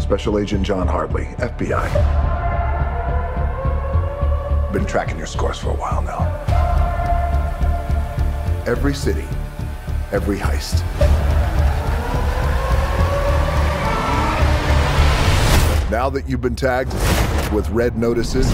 [0.07, 1.89] Special Agent John Hartley, FBI.
[4.73, 6.25] Been tracking your scores for a while now.
[8.67, 9.25] Every city,
[10.11, 10.81] every heist.
[15.91, 16.93] Now that you've been tagged
[17.51, 18.47] with red notices,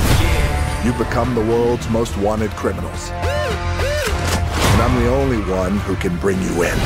[0.86, 3.10] you've become the world's most wanted criminals.
[3.12, 6.78] And I'm the only one who can bring you in.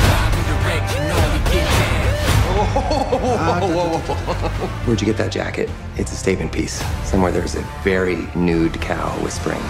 [4.85, 5.69] Where'd you get that jacket?
[5.97, 6.83] It's a statement piece.
[7.07, 9.61] Somewhere there's a very nude cow whispering,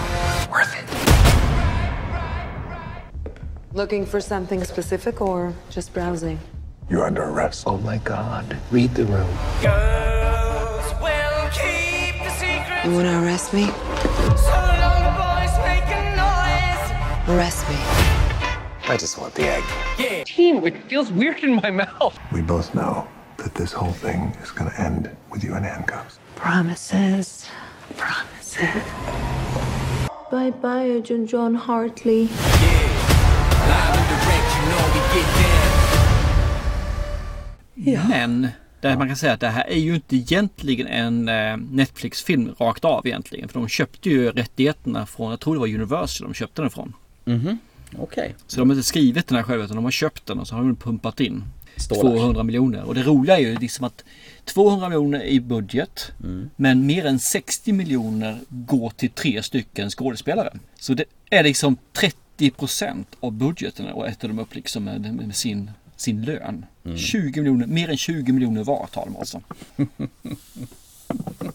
[3.80, 6.38] Looking for something specific or just browsing?
[6.90, 7.64] You're under arrest.
[7.66, 8.58] Oh my god.
[8.70, 9.26] Read the room.
[9.62, 12.84] Girls will keep the secret.
[12.84, 13.70] You want to arrest me?
[17.26, 17.76] Arrest me.
[18.86, 20.26] I just want the egg.
[20.26, 22.18] Team, it feels weird in my mouth.
[22.32, 23.08] We both know
[23.38, 26.18] that this whole thing is going to end with you in handcuffs.
[26.36, 27.48] Promises.
[27.96, 28.82] Promises.
[30.30, 32.28] Bye bye, Agent John Hartley.
[38.08, 38.48] Men
[38.80, 42.84] Där man kan säga att det här är ju inte egentligen en eh, Netflix-film rakt
[42.84, 43.48] av egentligen.
[43.48, 46.92] För de köpte ju rättigheterna från, jag tror det var Universal de köpte den från.
[47.24, 47.58] Mhm,
[47.98, 48.34] okej.
[48.46, 50.54] Så de har inte skrivit den här själva utan de har köpt den och så
[50.54, 51.44] har de pumpat in
[51.76, 52.16] Stålar.
[52.18, 52.82] 200 miljoner.
[52.82, 54.04] Och det roliga är ju liksom att
[54.44, 56.50] 200 miljoner i budget Mm.
[56.56, 60.58] men mer än 60 miljoner går till tre stycken skådespelare.
[60.78, 62.16] Så det är liksom 30
[62.50, 66.66] procent av budgeten och äter de upp liksom med, med sin, sin lön.
[66.84, 66.96] Mm.
[66.98, 69.40] 20 miljoner, mer än 20 miljoner var tar de alltså.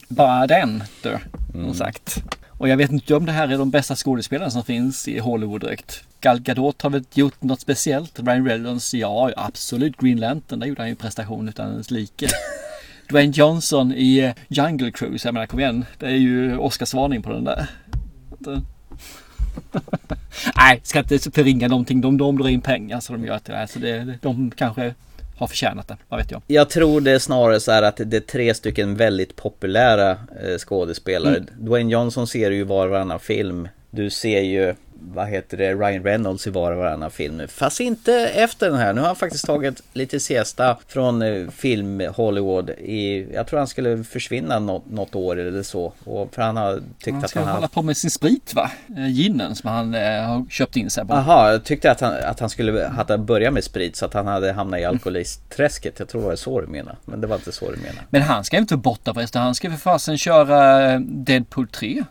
[0.08, 1.18] Bara den du,
[1.52, 1.74] som Mm.
[1.74, 2.24] sagt.
[2.48, 5.62] Och jag vet inte om det här är de bästa skådespelarna som finns i Hollywood
[5.62, 6.04] direkt.
[6.22, 8.20] Gal Gadot har väl gjort något speciellt.
[8.20, 9.98] Ryan Reynolds, ja absolut.
[9.98, 12.28] Green Lantern, där gjorde han ju prestation utan ens like.
[13.10, 15.86] Dwayne Johnson i eh, Jungle Cruise, jag menar kom igen.
[16.00, 17.70] Det är ju Oscarsvarning på den där.
[20.56, 22.02] Nej, ska inte förringa någonting.
[22.02, 23.68] De, de drar in pengar så de gör till det här.
[23.68, 24.94] Så det, de kanske
[25.38, 25.98] har förtjänat det.
[26.10, 26.42] Vad vet jag.
[26.48, 30.58] Jag tror det är snarare så här att det är tre stycken väldigt populära eh,
[30.58, 31.38] skådespelare.
[31.38, 31.50] Mm.
[31.60, 33.68] Dwayne Johnson ser du ju var och varannan film.
[33.92, 37.42] Du ser ju, vad heter det, Ryan Reynolds i var och varannan film.
[37.48, 38.94] Fast inte efter den här.
[38.94, 42.70] Nu har han faktiskt tagit lite siesta från eh, film Hollywood.
[42.70, 45.94] I, jag tror han skulle försvinna något, något år eller så.
[46.04, 48.72] Och för han har tyckt Han att han har hålla på med sin sprit va?
[48.98, 51.14] Eh, Ginen som han eh, har köpt in sig på.
[51.14, 54.28] Jaha, jag tyckte att han, att han skulle hade börjat med sprit så att han
[54.28, 56.00] hade hamnat i alkoholistträsket.
[56.00, 56.98] Jag tror det var så du menade.
[57.06, 58.02] Men det var inte så du menade.
[58.10, 59.42] Men han ska inte borta förresten.
[59.42, 62.04] Han ska för fasen köra eh, Deadpool 3.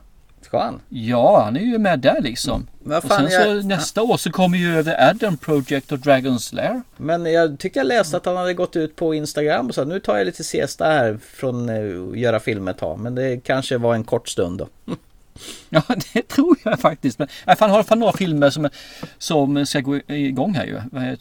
[0.55, 0.81] Ska han?
[0.89, 2.67] Ja, han är ju med där liksom.
[2.83, 6.55] Vad och sen så jag- nästa år så kommer ju The Adam Project och Dragon's
[6.55, 6.83] Lair.
[6.97, 10.01] Men jag tyckte jag läste att han hade gått ut på Instagram och sa nu
[10.01, 12.99] tar jag lite siesta här från eh, att göra film ett tag.
[12.99, 14.69] Men det kanske var en kort stund då.
[15.69, 15.83] Ja,
[16.15, 17.19] det tror jag faktiskt.
[17.19, 18.69] Men äh, fan, har fan några filmer som,
[19.19, 20.79] som ska gå igång här ju.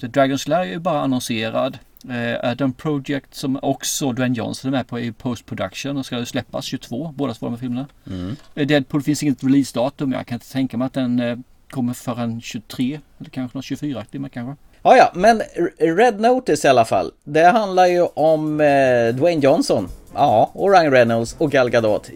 [0.08, 1.78] Dragon's Lair är ju bara annonserad.
[2.10, 6.26] Eh, Adam Project som också Dwayne Johnson är med på i post production och ska
[6.26, 7.88] släppas 22, båda två de här filmerna.
[8.08, 8.36] Mm.
[8.56, 10.12] Eh, Deadpool finns inget releasedatum.
[10.12, 11.38] Jag kan inte tänka mig att den eh,
[11.70, 14.64] kommer förrän 23 eller kanske något 24 timmar kanske.
[14.84, 15.42] Ja, ja, men
[15.80, 17.12] Red Notice i alla fall.
[17.24, 19.90] Det handlar ju om eh, Dwayne Johnson.
[20.16, 22.10] Ja, och Ryan Reynolds och Gal Gadot.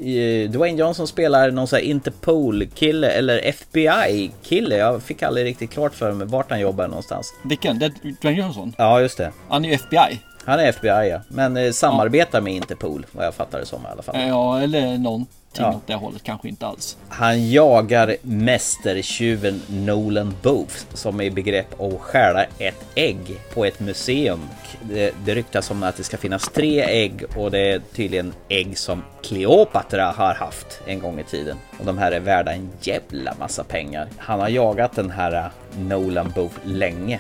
[0.50, 4.78] Dwayne Johnson spelar någon sån här Interpol-kille eller FBI-kille.
[4.78, 7.34] Jag fick aldrig riktigt klart för mig vart han jobbar någonstans.
[7.44, 7.80] Vilken?
[7.80, 7.92] Det,
[8.22, 8.74] Dwayne Johnson?
[8.78, 9.32] Ja, just det.
[9.50, 10.20] Han är ju FBI.
[10.48, 13.88] Han är FBI ja, men eh, samarbetar med Interpol vad jag fattar det som i
[13.92, 14.16] alla fall.
[14.28, 15.28] Ja, eller någonting
[15.60, 15.70] Ja.
[15.76, 16.24] åt det hållet.
[16.24, 16.98] Kanske inte alls.
[17.10, 23.80] Han jagar mästertjuven Nolan Booth som är i begrepp att stjäla ett ägg på ett
[23.80, 24.40] museum.
[24.82, 28.78] Det, det ryktas om att det ska finnas tre ägg och det är tydligen ägg
[28.78, 31.58] som Kleopatra har haft en gång i tiden.
[31.80, 34.08] Och de här är värda en jävla massa pengar.
[34.18, 37.20] Han har jagat den här äh, Nolan Booth länge.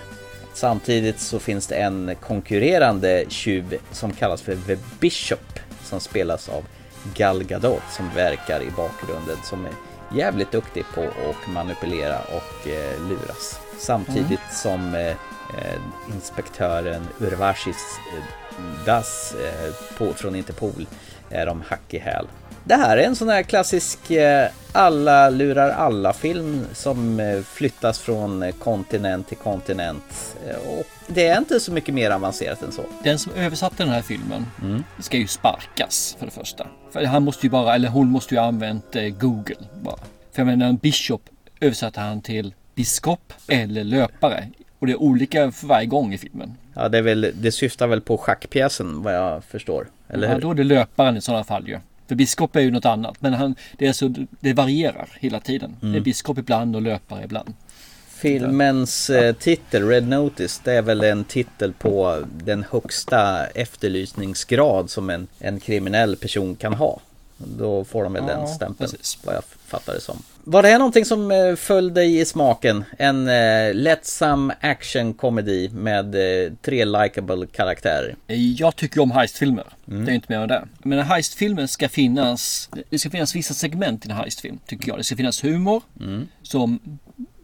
[0.57, 6.65] Samtidigt så finns det en konkurrerande tjuv som kallas för The Bishop som spelas av
[7.15, 9.71] Gal Gadot som verkar i bakgrunden som är
[10.17, 13.59] jävligt duktig på att manipulera och eh, luras.
[13.77, 15.79] Samtidigt som eh, eh,
[16.15, 18.23] inspektören Urvashis eh,
[18.85, 20.87] Das eh, på, från Interpol
[21.29, 22.27] är de hack i häl.
[22.67, 27.99] Det här är en sån här klassisk eh, alla lurar alla film som eh, flyttas
[27.99, 30.35] från eh, kontinent till kontinent.
[30.67, 32.81] Och det är inte så mycket mer avancerat än så.
[33.03, 34.83] Den som översatte den här filmen Mm.
[34.99, 36.67] ska ju sparkas för det första.
[36.91, 39.97] För han måste ju bara, eller hon måste ju ha använt Google bara.
[40.31, 41.21] För jag menar, en bishop
[41.59, 44.47] översatte han till biskop eller löpare.
[44.79, 46.57] Och det är olika för varje gång i filmen.
[46.73, 49.87] Ja, det, är väl, det syftar väl på schackpjäsen vad jag förstår.
[50.09, 50.41] Eller ja, hur?
[50.41, 51.79] då är det löparen i sådana fall ju.
[52.07, 53.21] För biskop är ju något annat.
[53.21, 55.75] Men han, det, är så, det varierar hela tiden.
[55.81, 55.91] Mm.
[55.93, 57.53] Det är biskop ibland och löpare ibland.
[58.07, 65.09] Filmens eh, titel, Red Notice, det är väl en titel på den högsta efterlysningsgrad som
[65.09, 66.99] en, en kriminell person kan ha.
[67.37, 69.17] Då får de väl Ja, den stämpeln, precis.
[69.23, 70.17] vad jag fattar det som.
[70.43, 72.83] Var det här någonting som eh, föll dig i smaken?
[72.97, 78.15] En eh, lättsam actionkomedi med eh, tre likable karaktärer?
[78.57, 79.65] Jag tycker om heistfilmer.
[79.87, 80.05] Mm.
[80.05, 80.67] Det är inte mer än det.
[80.83, 84.97] Men heistfilmer ska finnas, det ska finnas vissa segment i en heistfilm tycker jag.
[84.99, 86.27] Det ska finnas humor Mm.
[86.43, 86.79] som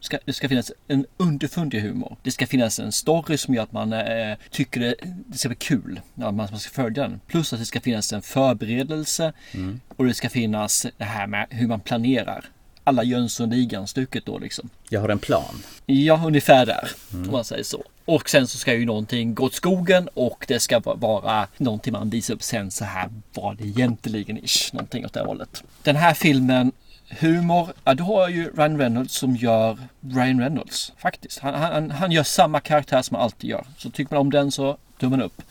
[0.06, 2.18] ska, det ska finnas en underfundig humor.
[2.24, 4.96] Det ska finnas en story som gör att man eh, tycker det,
[5.28, 6.02] det ska bli kul.
[6.16, 7.20] Ja, man, man ska följa den.
[7.28, 9.80] Plus att det ska finnas en förberedelse Mm.
[9.96, 12.46] och det ska finnas det här med hur man planerar.
[12.84, 14.70] Alla Jönssonligan-stuket då liksom.
[14.90, 15.64] Jag har en plan.
[15.86, 16.90] Ja, ungefär där.
[17.14, 17.26] Mm.
[17.26, 17.84] Om man säger så.
[18.06, 21.94] Och sen så ska ju någonting gå åt skogen och det ska va- vara någonting
[21.94, 24.74] man visar upp sen så här var det egentligen ish.
[24.74, 25.64] Någonting åt det hållet.
[25.84, 26.72] Den här filmen
[27.20, 31.40] Humor, ja du har ju Ryan Reynolds som gör Ryan Reynolds faktiskt.
[31.40, 33.66] Han, han, han gör samma karaktär som han alltid gör.
[33.78, 35.42] Så tycker man om den så tummen upp.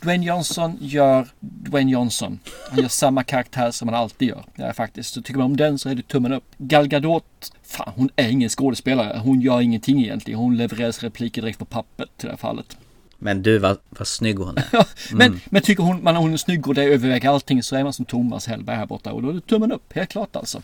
[0.00, 2.38] Dwayne Johnson gör Dwayne Johnson.
[2.70, 4.44] Han gör samma karaktär som han alltid gör.
[4.54, 5.14] Ja, faktiskt.
[5.14, 6.44] Så tycker man om den så är det tummen upp.
[6.58, 9.18] Gal Gadot, fan hon är ingen skådespelare.
[9.18, 10.40] Hon gör ingenting egentligen.
[10.40, 12.76] Hon levererar repliker direkt på pappret i det här fallet.
[13.22, 14.86] Men du, vad, vad snygg hon är.
[15.12, 17.92] Men, men tycker hon, man, hon är snygg och det överväger allting så är man
[17.92, 20.62] som Thomas Hellberg här borta och då är det tummen upp, helt klart alltså.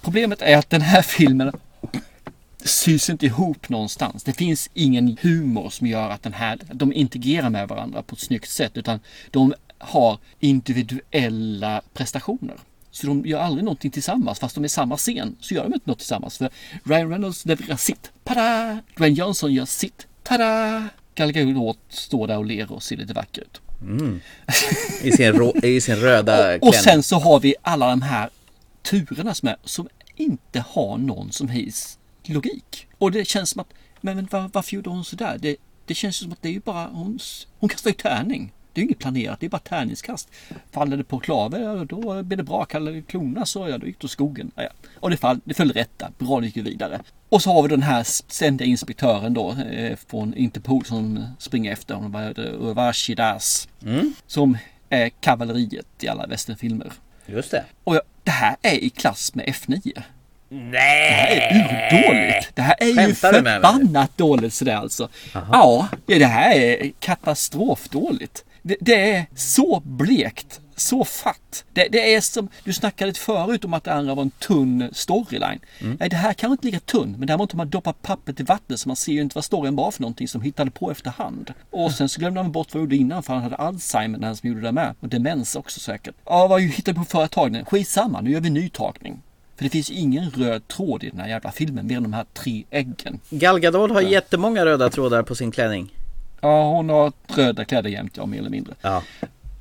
[0.00, 1.52] Problemet är att den här filmen
[2.64, 4.24] sys inte ihop någonstans.
[4.24, 8.20] Det finns ingen humor som gör att den här, de integrerar med varandra på ett
[8.20, 9.00] snyggt sätt utan
[9.30, 12.56] de har individuella prestationer.
[12.90, 15.74] Så de gör aldrig någonting tillsammans fast de är i samma scen så gör de
[15.74, 16.38] inte något tillsammans.
[16.38, 16.50] För
[16.84, 18.78] Ryan Reynolds levererar sitt, tada!
[18.96, 20.88] Dwayne Johnson gör sitt, tada!
[21.18, 23.60] Gal Gadot står där och ler och ser lite vacker ut.
[23.82, 24.20] Mm.
[25.02, 26.68] I, sin rå, I sin röda klänning.
[26.68, 28.30] Och sen så har vi alla de här
[28.82, 32.86] turerna som är som inte har någon som helst logik.
[32.98, 33.68] Och det känns som att,
[34.00, 35.38] men, men var, varför gjorde hon sådär?
[35.40, 35.56] Det,
[35.86, 37.18] det känns som att det är ju bara, hon,
[37.58, 38.52] hon kastar ju tärning.
[38.72, 40.28] Det är ju inget planerat, det är bara tärningskast.
[40.70, 42.64] Faller det på klaver, då blir det bra.
[42.64, 44.50] Kallar det klona så, ja, då gick det skogen.
[44.54, 44.70] Ja, ja.
[44.94, 47.00] Och det, fall, det föll rätt där, bra, det gick vidare.
[47.28, 51.94] Och så har vi den här ständiga inspektören då eh, från Interpol som springer efter
[51.94, 53.68] honom, vad heter det, Urvashi Das.
[53.82, 54.14] Mm.
[54.26, 54.58] Som
[54.90, 56.92] är kavalleriet i alla västernfilmer.
[57.26, 57.64] Just det.
[57.84, 60.02] Och ja, det här är i klass med F9.
[60.48, 60.70] Nej!
[60.70, 62.50] Det här är urdåligt.
[62.54, 65.08] Det här är Skämtar ju förbannat dåligt sådär alltså.
[65.32, 68.44] Ja, det här är katastrofdåligt.
[68.62, 71.64] Det, det är så blekt, så fatt.
[71.72, 75.60] Det, det är som, du snackade förut om att det andra var en tunn storyline.
[75.78, 75.96] Mm.
[76.00, 78.80] Nej, det här kanske inte lika tunn, men däremot har man doppat pappret i vattnet
[78.80, 81.52] så man ser ju inte vad storyn var för någonting som hittade på efterhand.
[81.70, 84.26] Och sen så glömde han bort vad han gjorde innan för han hade Alzheimer när
[84.26, 84.94] han som gjorde det med.
[85.00, 86.14] Och demens också säkert.
[86.24, 87.66] Ja, vad hittade på förra tagningen?
[87.66, 89.22] Skitsamma, nu gör vi ny tagning.
[89.56, 92.26] För det finns ingen röd tråd i den här jävla filmen mer än de här
[92.34, 93.20] tre äggen.
[93.30, 95.90] Gal Gadot har jättemånga röda trådar på sin klänning.
[96.40, 98.74] Ja, hon har röda kläder jämt, ja, mer eller mindre.
[98.80, 99.02] Ja.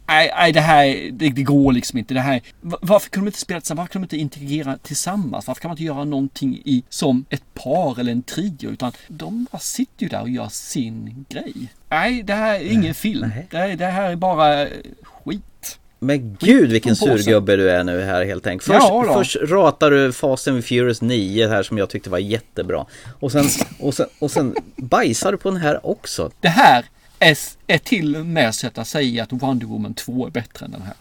[0.08, 2.14] Nej, nej det här, det, det går liksom inte.
[2.14, 3.78] Det här, va- varför kunde de inte spela tillsammans?
[3.78, 5.48] Varför kunde de inte integrera tillsammans?
[5.48, 8.70] Varför kan man inte göra någonting i, som ett par eller en trio?
[8.70, 11.54] Utan de bara sitter ju där och gör sin grej.
[11.90, 13.32] Nej, det här är ingen film.
[13.52, 14.68] Det här, det här är bara eh,
[15.04, 15.80] skit.
[16.00, 18.74] Men gud vilken surgubbe du är nu här helt enkelt.
[18.74, 22.86] Först, Ja först ratar du Fast and Furious 9 här som jag tyckte var jättebra.
[23.20, 23.46] Och sen,
[23.80, 26.32] och sen, och sen bajsar du på den här också.
[26.42, 26.86] Det här
[27.20, 30.82] är, till och med att jag säger att Wonder Woman 2 är bättre än den
[30.82, 30.94] här.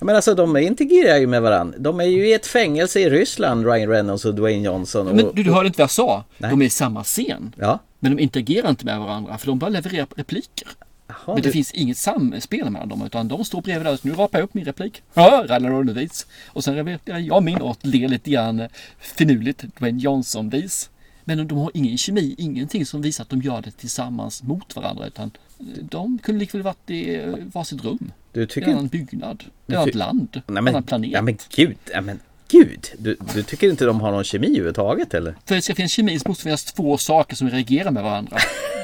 [0.00, 1.78] Men alltså de integrerar ju med varandra.
[1.78, 5.08] De är ju i ett fängelse i Ryssland, Ryan Reynolds och Dwayne Johnson.
[5.08, 6.24] Och, Men du, du hörde inte vad jag sa?
[6.38, 6.50] Nej.
[6.50, 7.54] De är i samma scen.
[7.58, 7.78] Ja.
[7.98, 10.68] Men de interagerar inte med varandra för de bara levererar repliker.
[11.26, 13.98] men det du- finns inget samspel mellan dem utan de står bredvid där.
[14.02, 15.02] Nu rapar jag upp min replik.
[15.14, 16.26] Ja, Rallar undervis.
[16.46, 18.68] Och sen repeterar jag min och ler lite grann
[18.98, 20.90] finurligt Dwayne Johnson-vis.
[21.24, 25.06] Men de har ingen kemi, ingenting som visar att de gör det tillsammans mot varandra
[25.06, 25.30] utan
[25.82, 28.12] de kunde likväl varit i eh, varsitt rum.
[28.32, 29.44] Du I tycker en annan byggnad.
[29.66, 30.40] I ett annat land.
[30.46, 31.10] Nej, en annan planet.
[31.10, 32.88] ja, men gud, ja, men gud.
[32.98, 35.34] Du, du tycker inte de har någon kemi överhuvudtaget eller?
[35.44, 38.36] För det ska finnas kemi så måste det finnas två saker som reagerar med varandra.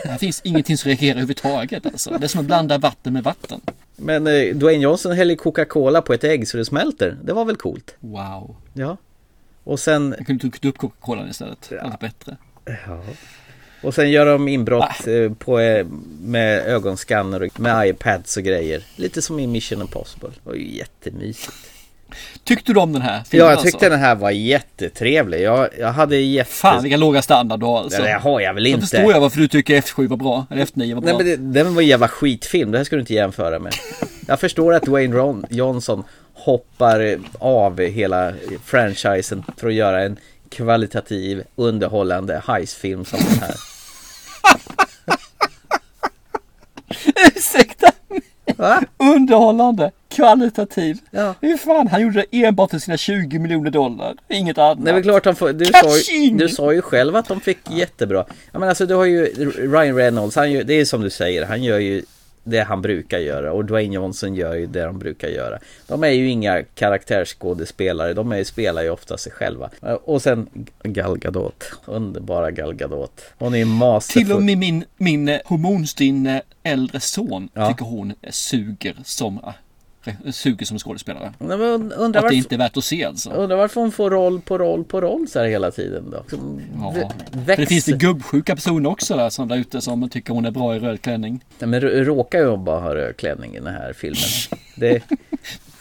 [0.04, 2.18] Här finns ingenting som reagerar överhuvudtaget alltså.
[2.18, 3.60] Det är som att blanda vatten med vatten.
[3.96, 7.16] Men eh, Dwayne Johnson häller Coca-Cola på ett ägg så det smälter.
[7.24, 7.94] Det var väl coolt?
[8.00, 8.56] Wow.
[8.74, 8.96] Ja.
[9.64, 10.14] Och sen...
[10.18, 11.68] Jag kunde druckit upp Coca-Cola istället.
[11.68, 12.36] Det var bättre.
[12.86, 13.02] Ja.
[13.82, 15.86] Och sen gör de inbrott eh, på, eh,
[16.22, 18.82] med ögonskanner och med iPads och grejer.
[18.96, 20.28] Lite som i Mission Impossible.
[20.28, 21.52] Det var ju jättemysigt.
[22.44, 23.90] Tyckte du om den här filmen Ja, jag tyckte alltså?
[23.90, 25.40] den här var jättetrevlig.
[25.42, 26.50] Jag, jag hade jätte...
[26.50, 28.02] Fan vilka låga standard du har alltså.
[28.02, 28.80] Det har jag väl Då inte.
[28.80, 30.46] förstår jag varför du tycker F7 var bra.
[30.50, 31.12] Eller F9 var bra.
[31.12, 33.72] Nej men det, den var en jävla skitfilm, det här ska du inte jämföra med.
[34.26, 36.04] Jag förstår att Dwayne Ron- Johnson
[36.34, 38.32] hoppar av hela
[38.64, 40.16] franchisen för att göra en
[40.50, 43.54] kvalitativ, underhållande heistfilm som den här.
[47.36, 47.92] Ursäkta
[48.96, 50.98] Underhållande, kvalitativ.
[51.10, 51.34] Ja.
[51.40, 54.14] Hur fan, han gjorde det enbart till sina 20 miljoner dollar.
[54.28, 54.78] Inget annat.
[54.78, 57.58] Nej men klart han får, du sa, ju, du sa ju själv att de fick
[57.70, 58.24] jättebra.
[58.52, 59.26] Ja men alltså du har ju
[59.72, 62.02] Ryan Reynolds, han gör, det är som du säger, han gör ju
[62.50, 65.58] det han brukar göra och Dwayne Johnson gör ju det de brukar göra.
[65.86, 69.70] De är ju inga karaktärsskådespelare, de är, spelar ju ofta sig själva.
[70.04, 70.48] Och sen
[70.82, 73.22] Gal Gadot, underbara Gal Gadot.
[73.38, 74.24] Hon är ju masterfull.
[74.24, 77.68] Till och med min, min eh, hormonstinne äldre son Ja.
[77.68, 79.40] tycker hon suger som,
[80.30, 81.32] suger som skådespelare.
[82.14, 83.30] Att det inte är värt att se alltså.
[83.30, 86.24] Undrar varför hon får roll på roll på roll så här hela tiden då?
[86.76, 87.12] Ja.
[87.46, 90.50] För det finns det gubbsjuka personer också där som där ute som tycker hon är
[90.50, 91.44] bra i röd klänning.
[91.58, 94.20] Nej, men råkar ju bara ha röd klänning i den här filmen.
[94.76, 95.02] Det,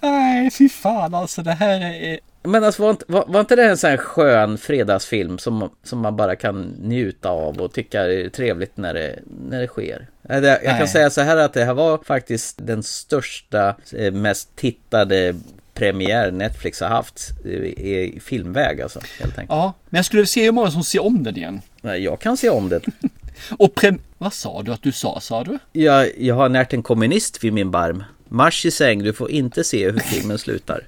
[0.00, 1.42] Nej, fy fan alltså.
[1.42, 2.18] Det här är...
[2.42, 5.98] Men alltså var inte, var, var inte det en sån här skön fredagsfilm som, som
[5.98, 10.06] man bara kan njuta av och tycka är trevligt när det, när det sker?
[10.28, 10.76] Jag Nej.
[10.78, 15.34] kan säga så här att det här var faktiskt den största, eh, mest tittade
[15.74, 19.50] premiär Netflix har haft i, i filmväg alltså, helt enkelt.
[19.50, 21.60] Ja, men jag skulle se hur många som ser om den igen.
[21.80, 22.80] Nej, Jag kan se om det.
[23.58, 23.98] Och prem...
[24.18, 25.58] Vad sa du att du sa, sa du?
[25.72, 28.04] Jag, jag har närt en kommunist vid min barm.
[28.28, 30.86] Marsch i säng, du får inte se hur filmen slutar.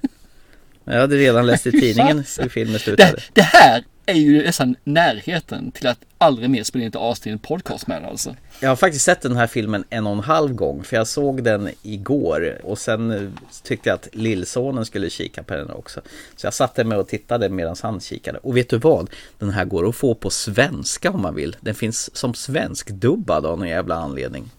[0.83, 3.11] Men Jag hade redan läst i tidningen hur filmen slutade.
[3.11, 7.27] Det, det här är ju nästan närheten till att aldrig mer spela in ett avsnitt
[7.27, 8.35] i en podcast med alltså.
[8.59, 11.43] Jag har faktiskt sett den här filmen en och en halv gång för jag såg
[11.43, 13.29] den igår och sen eh,
[13.63, 16.01] tyckte jag att lillsonen skulle kika på den också.
[16.35, 18.37] Så jag satte mig och tittade medan han kikade.
[18.37, 19.09] Och vet du vad?
[19.39, 21.55] Den här går att få på svenska om man vill.
[21.59, 24.51] Den finns som svenskdubbad av någon jävla anledning.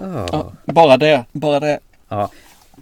[0.00, 1.78] Ja, bara det, bara det.
[2.08, 2.30] Ja.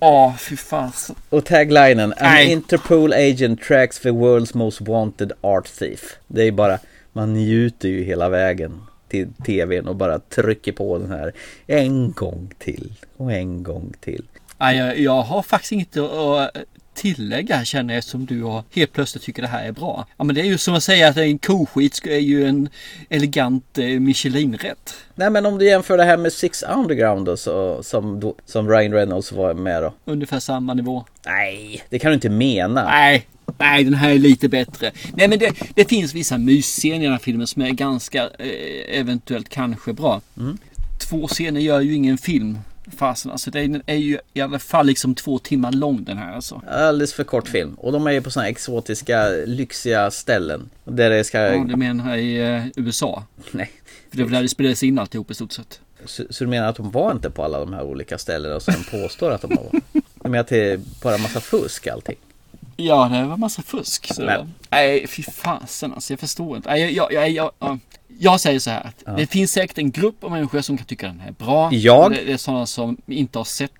[0.01, 0.93] Åh, fy fan.
[1.29, 2.53] Och taglinen An Nej.
[2.53, 6.17] Interpol agent tracks the world's most wanted art thief.
[6.27, 6.79] Det är bara,
[7.13, 11.33] man njuter ju hela vägen till tvn och bara trycker på den här
[11.67, 14.25] en gång till och en gång till.
[14.59, 16.51] Nej, jag, jag har faktiskt inget att
[16.97, 20.07] tillägga känner jag som du har helt plötsligt tycker det här är bra.
[20.17, 22.69] Ja men det är ju som att säga att en koskit är ju en
[23.09, 24.95] elegant eh, Michelinrätt.
[25.15, 28.93] Nej men om du jämför det här med Six Underground då, så, som, som Ryan
[28.93, 29.95] Reynolds var med då.
[30.05, 31.05] Ungefär samma nivå.
[31.27, 32.85] Nej, det kan du inte mena.
[32.85, 33.27] Nej,
[33.59, 34.91] nej den här är lite bättre.
[35.15, 38.99] Nej men det, det finns vissa mysscener i den här filmen som är ganska eh,
[39.01, 40.21] eventuellt kanske bra.
[40.39, 40.59] Mm.
[41.11, 42.59] Två scener gör ju ingen film.
[42.97, 46.63] Fasen alltså den är ju i alla fall liksom två timmar lång den här alltså.
[46.71, 47.75] Alldeles för kort film.
[47.75, 50.71] Och de är ju på sådana exotiska, lyxiga ställen.
[50.85, 51.39] Där det ska...
[51.39, 53.25] Ja, du menar i eh, USA?
[53.51, 53.71] Nej.
[54.11, 55.81] För det var där det spelades in alltihop i stort sett.
[56.05, 58.75] Så, så du menar att de var inte på alla de här olika ställena som
[58.75, 59.81] de påstår att de var?
[60.23, 62.17] Du menar att det är bara massa fusk allting?
[62.77, 64.15] Ja, det var massa fusk.
[64.15, 66.13] Så Men- Nej, fy fasen alltså.
[66.13, 66.69] Jag förstår inte.
[66.69, 67.79] Nej, jag, jag, jag, jag,
[68.19, 68.81] jag, säger så här.
[68.85, 69.13] Att Ja.
[69.13, 71.73] Det finns säkert en grupp av människor som kan tycka den här är bra.
[71.73, 72.11] Jag?
[72.11, 73.73] Det, det är sådana som inte har sett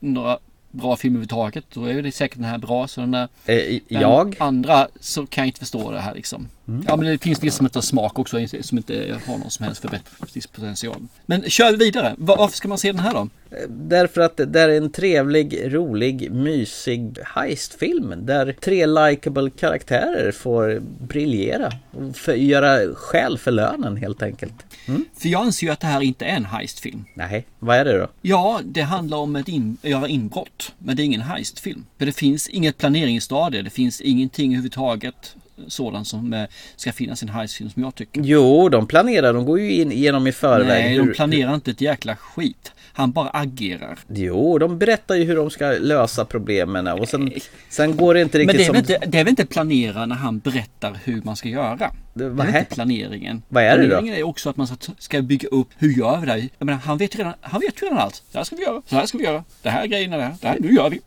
[0.00, 0.38] några
[0.70, 1.64] bra filmer överhuvudtaget.
[1.74, 2.88] Då är det säkert den här bra.
[2.88, 4.36] Så den där, Eh, jag?
[4.40, 6.48] andra så kan jag inte förstå det här liksom.
[6.68, 6.84] Mm.
[6.88, 8.46] Ja men det finns vissa som inte har smak också.
[8.60, 10.96] Som inte har någon som helst förbättringspotential.
[11.26, 12.14] Men kör vidare.
[12.18, 13.28] Va- Varför ska man se den här då?
[13.68, 21.72] Därför att det är en trevlig, rolig, mysig heistfilm där tre likable karaktärer får briljera
[21.90, 24.54] och för, göra skäl för lönen helt enkelt.
[24.86, 25.04] Mm?
[25.16, 27.04] För jag anser ju att det här inte är en heistfilm.
[27.14, 28.08] Nej, vad är det då?
[28.22, 30.72] Ja, det handlar om att in, göra inbrott.
[30.78, 31.84] Men det är ingen heistfilm.
[31.98, 33.62] För det finns inget planeringsstadie.
[33.62, 35.36] Det finns ingenting överhuvudtaget
[35.68, 36.44] sådant som eh,
[36.76, 38.20] ska finnas i en heistfilm som jag tycker.
[38.24, 40.66] Jo, de planerar, de går ju in igenom i förväg.
[40.68, 42.72] Nej, de planerar inte ett jäkla skit.
[42.94, 43.98] Han bara agerar.
[44.08, 47.32] Jo, de berättar ju hur de ska lösa problemen och sen,
[47.68, 48.76] sen går det inte Men riktigt det är, som...
[48.76, 51.76] inte, det är väl inte planera när han berättar hur man ska göra?
[51.76, 53.42] Det- Det är vad väl är- inte planeringen.
[53.48, 53.88] Vad är det då?
[53.88, 54.66] Planeringen är också att man
[54.98, 56.32] ska- bygga upp, hur gör vi det?
[56.32, 56.48] här?
[56.58, 58.22] Jag menar, han vet ju redan, han vet ju redan allt.
[58.32, 59.44] Det här ska vi göra, så här ska vi göra.
[59.62, 61.00] Det här är grejerna där, det här, nu gör vi.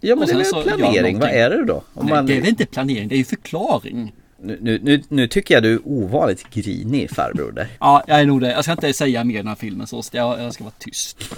[0.00, 1.74] Ja, men det är väl planering, vad är det då?
[1.94, 4.12] Om Nej, man- Det är väl inte planering, det är ju förklaring.
[4.42, 7.66] Nu, nu, nu, nu tycker jag du är ovanligt grinig farbror där.
[7.80, 8.50] Ja, jag är nog det.
[8.52, 11.16] Jag ska inte säga mer i den här filmen så jag, jag ska vara tyst.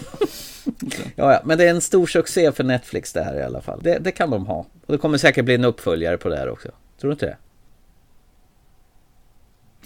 [1.17, 3.81] Ja, ja, men det är en stor succé för Netflix det här i alla fall.
[3.83, 4.59] Det, det kan de ha.
[4.87, 6.69] Och det kommer säkert bli en uppföljare på det här också.
[7.01, 7.37] Tror du inte det?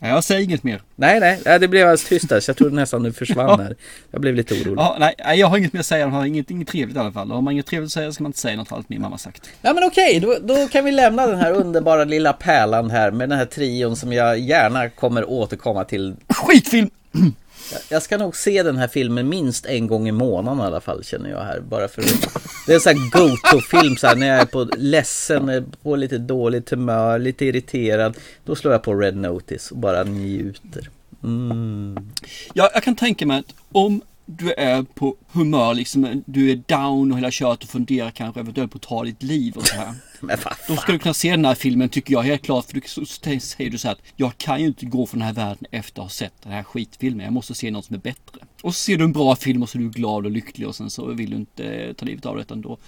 [0.00, 0.82] Ja, Jag säger inget mer.
[0.96, 3.76] Nej, nej, det blev alldeles tyst där så jag trodde nästan du försvann här.
[4.10, 4.78] Jag blev lite orolig.
[4.78, 6.00] Ja, nej, jag har inget mer att säga.
[6.00, 7.30] Jag har inget, inget trevligt i alla fall.
[7.30, 9.50] Har man inget trevligt att säga ska man inte säga något allt min mamma sagt.
[9.62, 13.28] Ja men okej, då, då kan vi lämna den här underbara lilla pärlan här med
[13.28, 16.14] den här trion som jag gärna kommer återkomma till.
[16.28, 16.90] Skitfilm!
[17.88, 21.04] Jag, ska nog se den här filmen minst en gång i månaden i alla fall
[21.04, 21.60] känner jag här.
[21.60, 22.34] Bara för att,
[22.66, 26.18] Det är en sån här go-to-film så här när jag är på ledsen, på lite
[26.18, 28.16] dåligt humör, lite irriterad.
[28.44, 30.88] Då slår jag på Red Notice och bara njuter.
[31.24, 32.10] Mm.
[32.54, 37.12] Ja, jag kan tänka mig att om du är på humör, liksom, du är down
[37.12, 39.94] och hela kört och funderar kanske eventuellt på att ta ditt liv och så här.
[40.20, 42.66] Men Då ska du kunna se den här filmen tycker jag helt klart.
[42.66, 45.18] För du, så, så säger du så här att jag kan ju inte gå från
[45.18, 47.24] den här världen efter att ha sett den här skitfilmen.
[47.24, 48.40] Jag måste se något som är bättre.
[48.62, 50.76] Och så ser du en bra film och så är du glad och lycklig och
[50.76, 52.78] sen så vill du inte eh, ta livet av det utan då,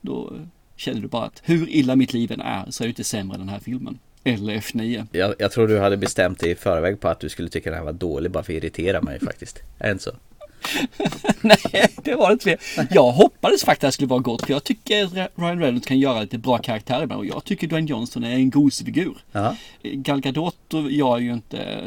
[0.00, 0.32] då
[0.76, 3.34] känner du bara att hur illa mitt liv än är så är det inte sämre
[3.34, 3.98] än den här filmen.
[4.24, 5.06] Eller F9.
[5.12, 7.78] Jag, jag tror du hade bestämt dig i förväg på att du skulle tycka den
[7.78, 9.58] här var dålig bara för att irritera mig faktiskt.
[9.78, 10.10] Är det inte så?
[11.40, 12.86] Nej, det var det inte fler.
[12.90, 15.98] Jag hoppades faktiskt att det skulle vara gott för jag tycker att Ryan Reynolds kan
[15.98, 19.18] göra lite bra karaktärer ibland och jag tycker Dwayne Johnson är en gosig figur.
[19.32, 19.56] Ja.
[19.82, 20.56] Gal Gadot
[20.90, 21.86] gör ju inte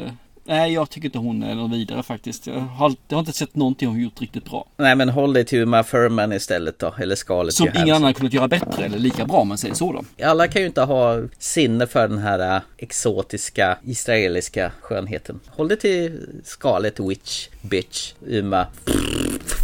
[0.50, 2.46] Nej, jag tycker inte hon är någon vidare faktiskt.
[2.46, 4.66] Jag har, jag har inte sett någonting hon gjort riktigt bra.
[4.76, 8.32] Nej, men håll dig till Uma Thurman istället då, eller Scarlett Som ingen annan kunnat
[8.32, 10.24] göra bättre eller lika bra om man säger så då.
[10.26, 15.40] Alla kan ju inte ha sinne för den här äh, exotiska israeliska skönheten.
[15.46, 18.66] Håll dig till Scarlett Witch, Bitch, Uma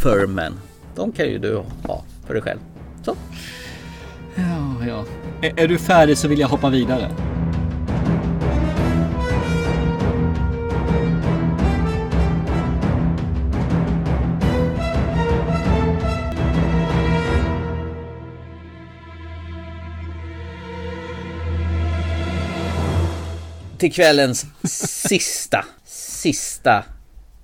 [0.02, 0.60] Thurman.
[0.96, 2.58] De kan ju du ha för dig själv.
[3.04, 3.16] Så.
[4.34, 5.04] Ja, ja.
[5.42, 7.10] Är, är du färdig så vill jag hoppa vidare.
[23.78, 24.46] Till kvällens
[25.08, 26.84] sista, sista,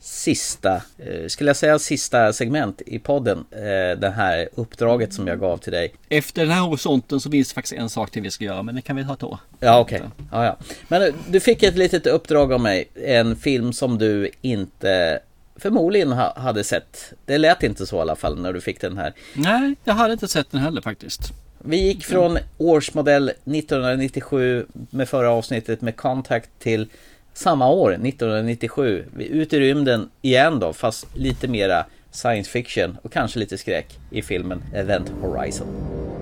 [0.01, 3.45] sista, eh, skulle jag säga sista segment i podden.
[3.51, 5.95] Eh, det här uppdraget som jag gav till dig.
[6.09, 8.74] Efter den här horisonten så finns det faktiskt en sak till vi ska göra, men
[8.74, 9.39] det kan vi ta då.
[9.61, 10.03] Ja, okej.
[10.33, 10.57] Ja, ja.
[10.89, 12.89] Men eh, du fick ett litet uppdrag av mig.
[12.95, 15.20] En film som du inte
[15.57, 17.12] förmodligen ha, hade sett.
[17.24, 19.12] Det lät inte så i alla fall när du fick den här.
[19.35, 21.33] Nej, jag hade inte sett den heller faktiskt.
[21.65, 26.89] Vi gick från årsmodell 1997 med förra avsnittet med Contact till
[27.35, 29.05] samma år, 1997.
[29.17, 33.99] Vi ut i rymden igen då, fast lite mera science fiction och kanske lite skräck
[34.11, 35.67] i filmen Event Horizon.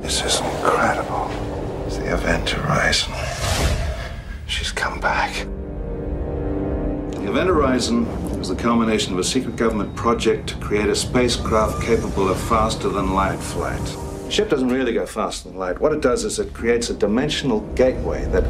[0.03, 1.27] This is incredible.
[1.89, 3.15] It's the Event Horizon.
[4.49, 5.47] She's come back.
[7.13, 8.07] The Event Horizon
[8.39, 12.89] was the culmination of a secret government project to create a spacecraft capable of faster
[12.89, 14.10] than light flight.
[14.31, 15.81] The ship doesn't really go faster than light.
[15.81, 18.45] What it does is it creates a dimensional gateway that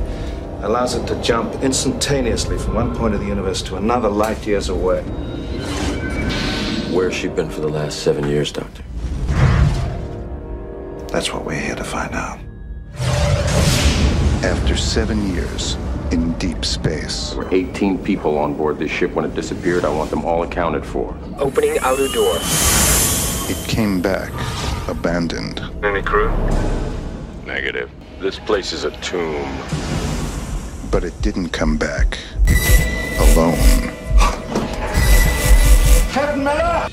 [0.62, 4.68] allows it to jump instantaneously from one point of the universe to another light years
[4.68, 5.00] away.
[6.92, 8.82] Where's she been for the last seven years, Doctor?
[11.08, 12.40] That's what we're here to find out.
[14.44, 15.78] After seven years
[16.12, 19.86] in deep space, There were 18 people on board this ship when it disappeared.
[19.86, 21.16] I want them all accounted for.
[21.38, 22.36] Opening outer door.
[23.48, 24.30] it came back
[24.88, 25.60] abandoned.
[25.82, 26.30] Any crew?
[27.46, 27.90] Negative.
[28.20, 29.58] This place is a tomb.
[30.90, 32.18] But it didn't come back
[33.18, 33.56] alone.
[36.12, 36.88] Captain Miller!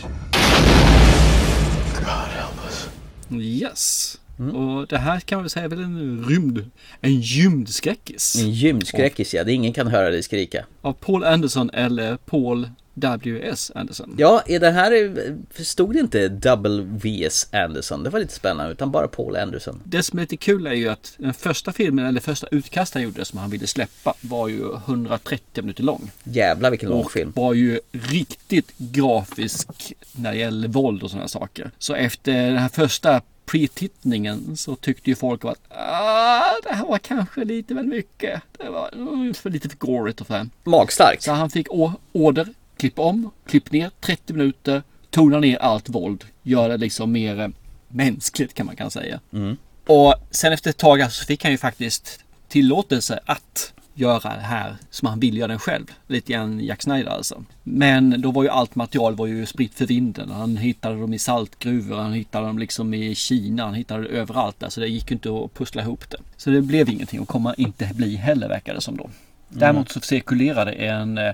[2.02, 2.90] God help us.
[3.30, 4.18] Yes.
[4.38, 6.72] Och det här kan man väl säga är väl en rymd,
[7.02, 8.36] en gymdskräckis.
[8.36, 10.66] En gymskräckis ja, det ingen kan höra dig skrika.
[10.82, 12.70] Av Paul Anderson eller Paul
[13.00, 13.72] W.S.
[13.76, 14.16] Anderson.
[14.18, 15.16] Ja, i det här
[15.64, 17.48] stod det inte W.S.
[17.52, 18.04] Anderson.
[18.04, 19.82] Det var lite spännande, utan bara Paul Anderson.
[19.84, 23.04] Det som är lite kul är ju att den första filmen, eller första utkast han
[23.04, 26.12] gjorde som han ville släppa var ju 130 minuter lång.
[26.24, 27.32] Jävlar vilken lång och film.
[27.36, 31.72] var ju riktigt grafisk när det gäller våld och sådana saker.
[31.78, 36.98] Så efter den här första pre-tittningen så tyckte ju folk att ah, det här var
[36.98, 38.42] kanske lite väl mycket.
[38.58, 41.24] Det var för lite för gorigt och för Magstarkt.
[41.24, 41.68] Så han fick
[42.12, 47.40] order, klipp om, klipp ner 30 minuter, tona ner allt våld, göra det liksom mer
[47.40, 47.48] eh,
[47.88, 49.20] mänskligt kan man kan säga.
[49.34, 49.58] Mm.
[49.88, 54.76] Och sen efter ett tag så fick han ju faktiskt tillåtelse att göra det här
[54.90, 55.86] som han ville göra den själv.
[56.08, 57.44] Lite grann Jack Snyder alltså.
[57.64, 60.32] Men då var ju allt material var ju spritt för vinden.
[60.32, 64.60] Han hittade dem i saltgruvor, han hittade dem liksom i Kina, han hittade det överallt
[64.60, 64.70] där.
[64.70, 66.18] Så det gick ju inte att pussla ihop det.
[66.38, 69.10] Så det blev ingenting och kommer inte bli heller verkar det som då.
[69.50, 71.34] Däremot så cirkulerade en, eh,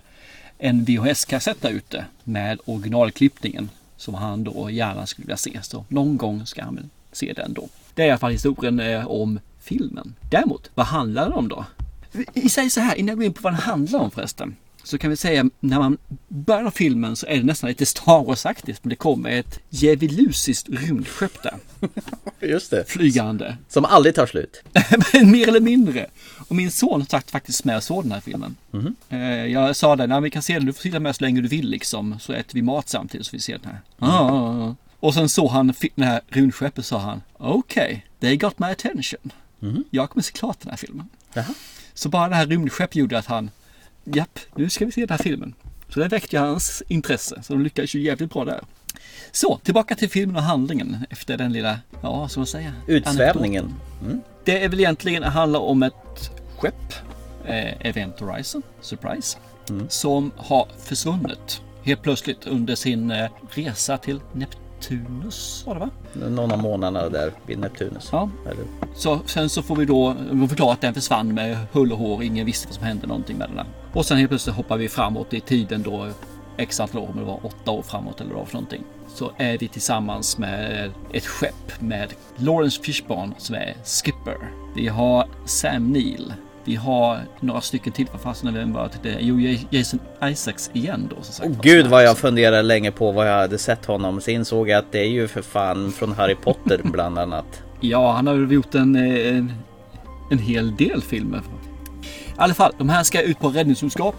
[0.58, 5.60] en VHS-kassett där ute med originalklippningen som han då gärna skulle vilja se.
[5.62, 7.68] Så någon gång ska han väl se den då.
[7.94, 10.16] Det är i alla fall historien eh, om filmen.
[10.32, 11.66] Däremot, vad handlar den om då?
[12.34, 14.56] Vi säger så här, innan jag går in på vad den handlar om förresten.
[14.84, 15.98] Så kan vi säga, när man
[16.28, 18.80] börjar filmen så är det nästan lite Star Wars-aktigt.
[18.82, 21.56] Men det kommer ett djävulusiskt rymdskepp där.
[22.48, 22.86] Just det.
[22.90, 23.58] Flygande.
[23.70, 24.64] Som aldrig tar slut.
[25.24, 26.08] Mer eller mindre.
[26.48, 28.56] Och min son satt faktiskt med och såg den här filmen.
[28.72, 28.96] Mhm.
[29.10, 31.42] Eh, Jag sa det, när vi kan se den, du får sitta med så länge
[31.42, 32.20] du vill liksom.
[32.20, 34.10] Så äter vi mat samtidigt så vi ser den här.
[34.10, 34.76] Ah.
[35.00, 39.32] Och sen såg han det här rymdskeppet sa han, okej, okay, they got my attention.
[39.90, 41.10] Jag kommer se klart den här filmen.
[41.94, 43.52] Så bara det här rymdskeppet gjorde att han,
[44.04, 45.54] japp, nu ska vi se den här filmen.
[45.90, 48.62] Så det väckte hans intresse, så de lyckades ju jävligt bra där.
[49.32, 53.74] Så, tillbaka till filmen och handlingen efter den lilla, ja, som man säger, Utsvävningen.
[54.06, 54.22] Mm.
[54.44, 56.94] Det är väl egentligen handlar om ett skepp,
[57.46, 59.38] eh, Event Horizon, Surprise,
[59.90, 64.20] som har försvunnit helt plötsligt under sin eh, resa till
[64.90, 65.90] Neptunus, var det va?
[66.14, 68.10] Någon av månaderna där vid Neptunus.
[68.12, 68.30] Ja.
[68.46, 68.66] Eller?
[68.96, 70.16] Så sen så får vi då
[70.50, 72.24] förklara att den försvann med hull och hår.
[72.24, 73.66] Ingen visste vad som hände någonting med den där.
[73.94, 76.08] Och sen helt plötsligt hoppar vi framåt i tiden då
[76.58, 78.84] x antal år, om det var åtta år framåt eller vad för någonting.
[79.08, 84.38] Så är vi tillsammans med ett skepp med Lawrence Fishburne som är skipper.
[84.76, 86.34] Vi har Sam Neill,
[86.66, 88.08] Vi har några stycken till.
[88.12, 88.90] Vad fasen är det?
[89.10, 89.18] det?
[89.20, 91.16] Jo, Jason Isaacs igen då.
[91.22, 94.22] Som sagt, oh, Gud vad jag funderade länge på vad jag hade sett honom.
[94.22, 97.64] Så insåg jag att det är ju för fan från Harry Potter bland annat.
[97.80, 99.54] ja, han har gjort en, en,
[100.32, 101.42] en hel del filmer.
[102.34, 104.14] I alla fall, de här ska ut på räddningsuppdrag,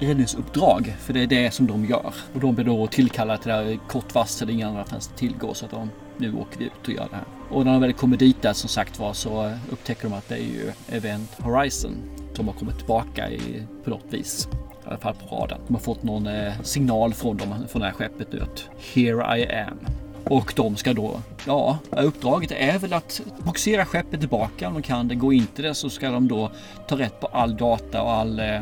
[0.00, 0.94] räddningsuppdrag.
[1.00, 2.14] För det är det som de gör.
[2.34, 4.50] Och de blir då tillkallade till det här kort varsel.
[4.50, 5.54] Inga andra fanns tillgå.
[5.54, 7.24] Så att de, nu åker vi ut och gör det här.
[7.50, 10.28] Och när de väl kommer dit där som sagt var så eh, upptäcker de att
[10.28, 11.96] det är ju Event Horizon.
[12.34, 14.48] Som har kommit tillbaka i, på något vis.
[14.84, 15.60] I alla fall på radarn.
[15.66, 19.38] De har fått någon eh, signal från dem, från det här skeppet nu att Here
[19.38, 19.78] I am.
[20.24, 25.08] Och de ska då, ja, uppdraget är väl att boxera skeppet tillbaka om de kan
[25.08, 25.14] det.
[25.14, 26.50] Går inte det så ska de då
[26.88, 28.60] ta rätt på all data och all eh,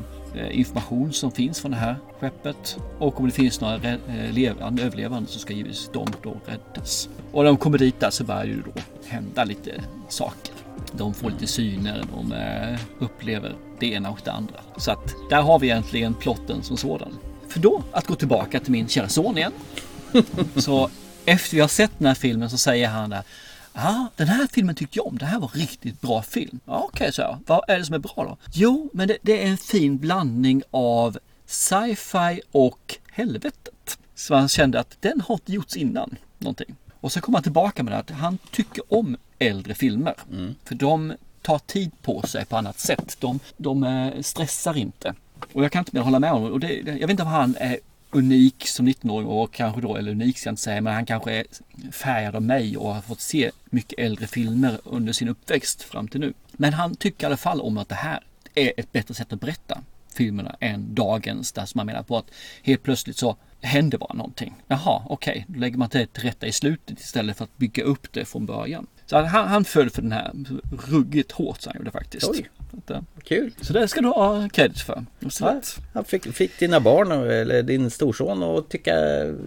[0.51, 2.79] information som finns från det här skeppet.
[2.99, 7.09] Och om det finns några eh, levande, överlevande så ska givetvis de då räddas.
[7.33, 10.55] Och när de kommer dit där så börjar det då hända lite saker.
[10.93, 14.61] De får lite syner, de eh, upplever det ena och det andra.
[14.77, 17.19] Så att där har vi egentligen plotten som sådan.
[17.49, 19.53] För då att gå tillbaka till min kära son igen.
[20.57, 20.91] så
[21.25, 23.23] efter vi har sett den här filmen så säger han där
[23.77, 25.19] Ja, den här filmen tyckte jag om.
[25.19, 26.61] Det här var riktigt bra film.
[26.65, 27.39] Ja, Okej, okay, så jag.
[27.47, 28.37] Vad är det som är bra då?
[28.53, 33.99] Jo, men det, det är en fin blandning av sci-fi och helvetet.
[34.15, 36.77] Så han kände att den har inte gjorts innan någonting.
[37.01, 40.15] Och så kommer han tillbaka med det att han tycker om äldre filmer.
[40.33, 40.55] Mm.
[40.65, 43.17] För de tar tid på sig på annat sätt.
[43.21, 45.15] De, de eh, stressar inte.
[45.53, 46.53] Och jag kan inte mer hålla med honom.
[46.53, 47.79] Och det, jag vet inte om han är
[48.11, 51.33] unik som 19-åring och kanske då, eller unik ska jag inte säga, men han kanske
[51.33, 51.47] är
[51.93, 56.21] färgad av mig och har fått se mycket äldre filmer under sin uppväxt fram till
[56.21, 56.33] nu.
[56.53, 58.25] Men han tycker i alla fall om att det här
[58.55, 59.83] är ett bättre sätt att berätta
[60.17, 62.31] filmerna än dagens där som man menar på att
[62.63, 64.55] helt plötsligt så händer bara någonting.
[64.67, 65.55] Jaha, okej, okay.
[65.55, 68.47] då lägger man det till rätta i slutet istället för att bygga upp det från
[68.47, 68.87] början.
[69.07, 70.33] Så han, han föll för den här
[70.89, 72.29] ruggigt hårt så han gjorde faktiskt.
[72.29, 72.49] Oj.
[72.77, 73.53] Att, Kul!
[73.61, 75.05] Så det ska du ha credit för.
[75.41, 75.61] Ja,
[75.95, 78.95] han fick, fick dina barn eller din storson att tycka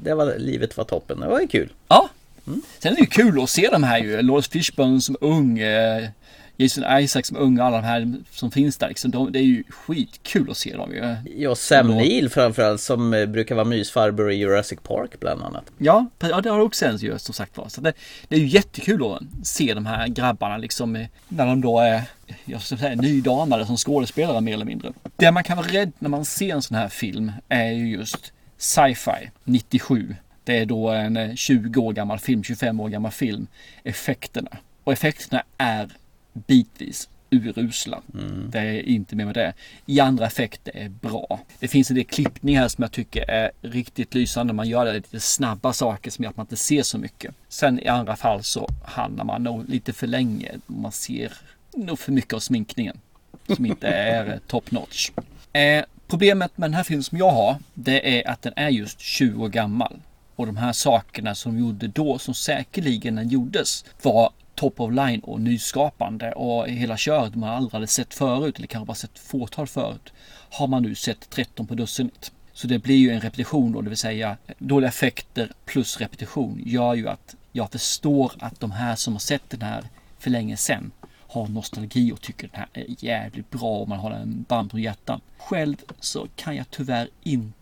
[0.01, 1.19] det var, livet var toppen.
[1.19, 1.73] Det var ju kul.
[1.87, 2.09] Ja.
[2.47, 2.61] Mm.
[2.79, 4.21] Sen är det ju kul att se de här ju.
[4.21, 5.59] Lawrence Fishburne som ung.
[5.59, 6.09] Eh,
[6.61, 8.87] Jason Isaac som ung och alla de här som finns där.
[8.87, 11.15] Liksom, de, det är ju skitkul att se dem ju.
[11.35, 15.63] Ja, Sam Neill framförallt som eh, brukar vara mysfarbror i Jurassic Park bland annat.
[15.77, 17.69] Ja, ja det har också en ju som sagt var.
[17.69, 17.93] Så det,
[18.27, 22.01] det är ju jättekul att se de här grabbarna liksom eh, när de då är
[22.45, 24.93] jag ska säga nydanade som skådespelare mer eller mindre.
[25.15, 28.33] Det man kan vara rädd när man ser en sån här film är ju just
[28.57, 30.15] sci-fi 97.
[30.43, 33.47] Det är då en 20 eh, år gammal film, 25 år gammal film.
[33.83, 34.57] Effekterna.
[34.83, 35.89] Och effekterna är
[36.47, 38.01] bitvis urusla.
[38.13, 38.49] Mm.
[38.51, 39.53] Det är inte mer med det.
[39.85, 41.39] I andra effekter är bra.
[41.59, 44.53] Det finns en del klippningar som jag tycker är riktigt lysande.
[44.53, 47.35] Man gör det lite snabba saker som gör att man inte ser så mycket.
[47.49, 50.51] Sen i andra fall så hamnar man nog lite för länge.
[50.67, 51.33] Man ser
[51.75, 52.99] nog för mycket av sminkningen.
[53.55, 55.11] Som inte är top notch.
[55.53, 57.55] Eh, problemet med den här filmen som jag har.
[57.73, 59.99] Det är att den är just 20 år gammal.
[60.35, 64.91] Och de här sakerna som de gjorde då, som säkerligen den gjordes, var top of
[64.91, 69.19] line och nyskapande och hela köret man aldrig hade sett förut eller kanske bara sett
[69.19, 70.13] fåtal förut
[70.49, 72.31] har man nu sett 13 på dussinet.
[72.53, 76.93] Så det blir ju en repetition då, det vill säga dåliga effekter plus repetition gör
[76.93, 79.83] ju att jag förstår att de här som har sett den här
[80.19, 80.91] för länge sedan
[81.27, 84.79] har nostalgi och tycker den här är jävligt bra och man har den band på
[84.79, 85.21] hjärtan.
[85.37, 87.58] Själv så kan jag tyvärr inte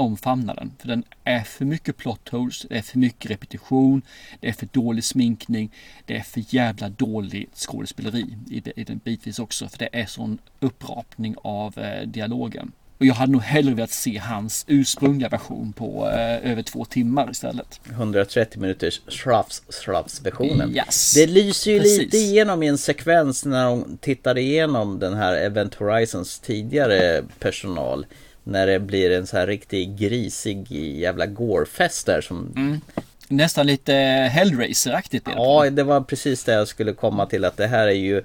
[0.00, 0.72] omfamna den.
[0.78, 4.02] För den är för mycket plot holes, det är för mycket repetition,
[4.40, 5.72] det är för dålig sminkning,
[6.06, 9.68] det är för jävla dålig skådespeleri i, i den bitvis också.
[9.68, 12.72] För det är sån upprapning av eh, dialogen.
[13.00, 17.30] Och jag hade nog hellre velat se hans ursprungliga version på eh, över två timmar
[17.30, 17.80] istället.
[17.90, 20.76] 130 minuters Shruffs versionen.
[20.76, 21.14] Yes.
[21.14, 21.98] Det lyser ju Precis.
[21.98, 28.06] lite igenom i en sekvens när de tittar igenom den här Event Horizons tidigare personal.
[28.44, 32.80] När det blir en så här riktig grisig jävla gårfest där som mm.
[33.28, 33.92] Nästan lite
[34.32, 35.28] Hellraiser-aktigt.
[35.36, 38.22] Ja, det var precis det jag skulle komma till att det här är ju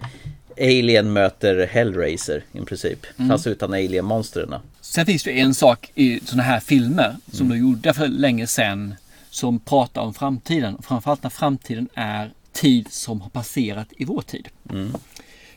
[0.57, 3.05] Alien möter Hellraiser i princip.
[3.17, 3.29] Mm.
[3.29, 4.55] Fast utan alien-monstren.
[4.81, 7.57] Sen finns det en sak i sådana här filmer som mm.
[7.57, 8.95] de gjorde för länge sedan
[9.29, 10.77] som pratar om framtiden.
[10.81, 14.47] Framförallt när framtiden är tid som har passerat i vår tid.
[14.69, 14.93] Mm.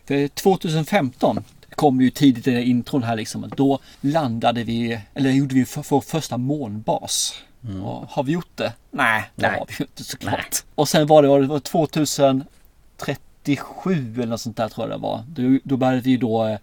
[0.06, 3.50] För 2015 kom ju tidigt i intron här liksom.
[3.56, 7.34] Då landade vi, eller gjorde vi för, vår första månbas.
[7.64, 7.82] Mm.
[7.82, 8.72] Och har vi gjort det?
[8.90, 9.58] Nej, det Nej.
[9.58, 10.34] har vi ju inte såklart.
[10.34, 10.44] Nej.
[10.74, 15.24] Och sen var det, var det 2037 eller något sånt där tror jag det var.
[15.28, 16.58] Då, då började vi då eh,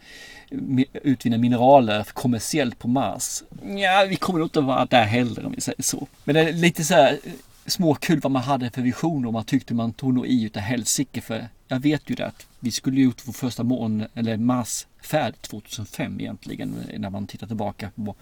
[0.94, 3.44] utvinna mineraler kommersiellt på Mars.
[3.78, 6.08] Ja, vi kommer nog inte vara där heller om vi säger så.
[6.24, 7.20] Men det är lite så här
[7.66, 11.22] småkul vad man hade för visioner och man tyckte man tog nog i utav helsike
[11.22, 16.20] för jag vet ju det att vi skulle gjort vår första mån eller Mars-färd 2005
[16.20, 18.16] egentligen när man tittar tillbaka på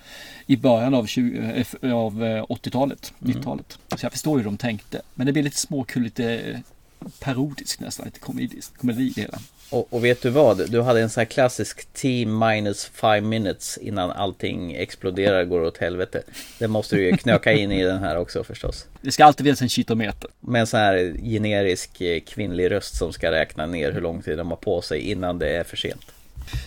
[0.46, 3.38] i början av, 20, eh, av eh, 80-talet, Mm.
[3.38, 3.80] 90-talet.
[3.98, 5.02] Så jag förstår hur de tänkte.
[5.16, 6.62] Men det blir lite småkul, lite
[7.20, 9.40] parodiskt nästan, lite komediskt, komedi i det hela.
[9.74, 10.70] Och, och vet du vad?
[10.70, 15.78] Du hade en sån här klassisk T minus 5 minutes innan allting exploderar går åt
[15.78, 16.24] helvete.
[16.60, 18.86] Det måste du ju knöka in i den här också förstås.
[19.02, 20.30] Det ska alltid finnas en kitometer.
[20.40, 24.38] Med en sån här generisk eh, kvinnlig röst som ska räkna ner hur lång tid
[24.38, 26.06] de har på sig innan det är för sent.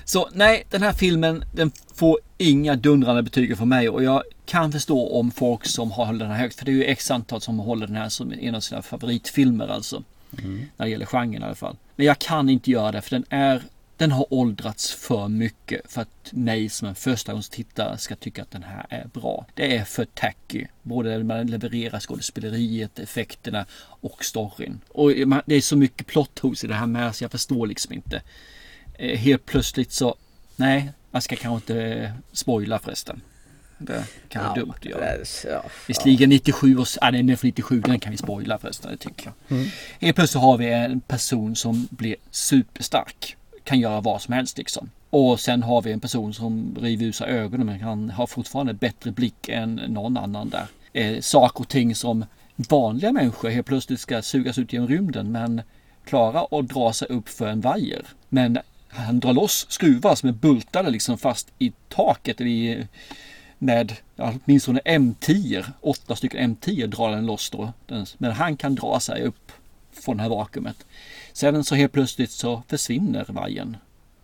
[0.04, 4.72] Så nej, den här filmen den får inga dundrande betyg från mig och jag kan
[4.72, 6.58] förstå om folk som håller den här högt.
[6.58, 9.68] För det är ju x antal som håller den här som en av sina favoritfilmer
[9.68, 10.02] alltså.
[10.76, 11.76] När det gäller genren i alla fall.
[11.96, 13.62] Men jag kan inte göra det för den är
[13.96, 18.62] den har åldrats för mycket för att mig som en förstagångstittare ska tycka att den
[18.62, 19.46] här är bra.
[19.54, 20.66] Det är för tacky.
[20.82, 24.80] Både när man levererar skådespeleriet, effekterna och storyn.
[24.88, 25.10] Och
[25.46, 28.22] det är så mycket plot hos i det här med så jag förstår liksom inte.
[28.98, 30.16] Eh, helt plötsligt så,
[30.56, 33.20] nej, jag ska kanske inte spoila förresten.
[33.78, 35.00] Det kan vara Ja, dumt att göra.
[35.00, 35.06] det
[35.44, 38.90] är- ja, Visserligen 97 och, ja, den är från 97, den kan vi spoila förresten,
[38.90, 39.58] det tycker jag.
[39.58, 39.68] Mm.
[40.00, 43.36] Helt plötsligt har vi en person som blir superstark.
[43.64, 44.90] Kan göra vad som helst liksom.
[45.10, 48.74] Och sen har vi en person som river ur sig ögonen men han har fortfarande
[48.74, 50.66] bättre blick än någon annan där.
[50.92, 52.24] Eh, saker och ting som
[52.56, 55.62] vanliga människor helt plötsligt ska sugas ut genom rymden men
[56.04, 58.02] klara att dra sig upp för en vajer.
[58.28, 58.58] Men
[58.88, 62.86] han drar loss skruvar som är bultade liksom fast i taket i,
[63.58, 65.64] med åtminstone M10.
[65.80, 67.72] Åtta stycken M10 drar den loss då.
[68.18, 69.52] Men han kan dra sig upp
[69.92, 70.86] från det här vakuumet.
[71.32, 73.76] Sen så helt plötsligt så försvinner vajern.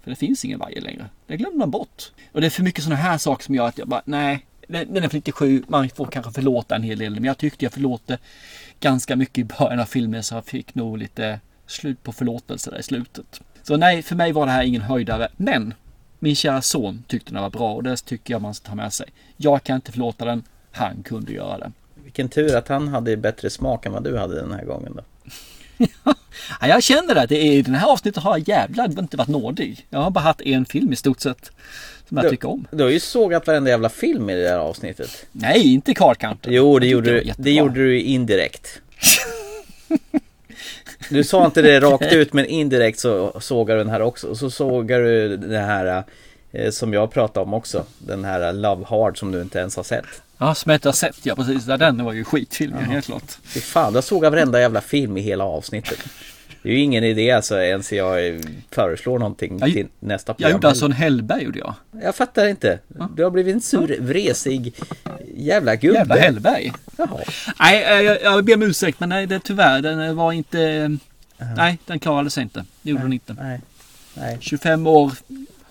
[0.02, 1.09] För det finns ingen vajer längre.
[1.26, 2.12] Det glömde man bort.
[2.32, 4.46] Och det är för mycket sådana här saker som gör att jag bara, nej.
[4.66, 7.14] Den den är från 97, man får kanske förlåta en hel del.
[7.14, 8.18] Men jag tyckte jag förlåter
[8.80, 12.78] ganska mycket i början av filmen så jag fick nog lite slut på förlåtelse där
[12.78, 13.40] i slutet.
[13.62, 15.28] Så nej, för mig var det här ingen höjdare.
[15.36, 15.74] Men
[16.22, 18.92] min kära son tyckte den var bra och det tycker jag man ska ta med
[18.92, 19.06] sig.
[19.36, 20.42] Jag kan inte förlåta den,
[20.72, 21.72] han kunde göra det.
[22.04, 25.02] Vilken tur att han hade bättre smak än vad du hade den här gången då.
[26.60, 29.28] Ja, jag känner det, det är, i den här avsnittet har jag jävlar inte varit
[29.28, 29.86] nådig.
[29.90, 31.50] Jag har bara haft en film i stort sett
[32.08, 32.66] som jag Du- tycker om.
[32.70, 35.26] Du har ju sågat varenda jävla film i det här avsnittet.
[35.32, 36.50] Nej, inte Card Counter.
[36.50, 38.80] Jo, det gjorde, det det gjorde du indirekt.
[41.08, 44.26] Du sa inte det rakt ut men indirekt så sågar du den här också.
[44.26, 46.04] Och så sågar du den här
[46.52, 47.84] eh, som jag pratade om också.
[47.98, 50.04] Den här Love Hard som du inte ens har sett.
[50.38, 51.66] Ja, som jag inte har sett, ja precis.
[51.66, 52.90] Ja, Den var ju skitfilm, Jaha.
[52.90, 53.38] helt klart.
[53.44, 55.98] Fy fan, du har sågat varenda jävla film i hela avsnittet.
[56.62, 58.40] Det är ju ingen idé alltså ens jag eh,
[58.70, 60.52] föreslår någonting Jag- till nästa Jag program.
[60.52, 61.74] gjorde alltså en Hellberg gjorde jag.
[62.02, 62.78] Jag fattar inte.
[63.16, 64.74] Du har blivit en sur, vresig
[65.36, 65.98] jävla gubbe.
[65.98, 66.72] Jävla Hellberg.
[66.97, 67.18] Jaha.
[67.60, 70.97] Nej, eh, jag, jag ber om ursäkt men nej, det, tyvärr, den eh, var inte...
[71.56, 72.64] Nej, den klarade sig inte.
[72.82, 73.32] Det gjorde den inte.
[73.40, 73.60] Nej.
[74.14, 74.36] Nej.
[74.40, 75.12] 25 år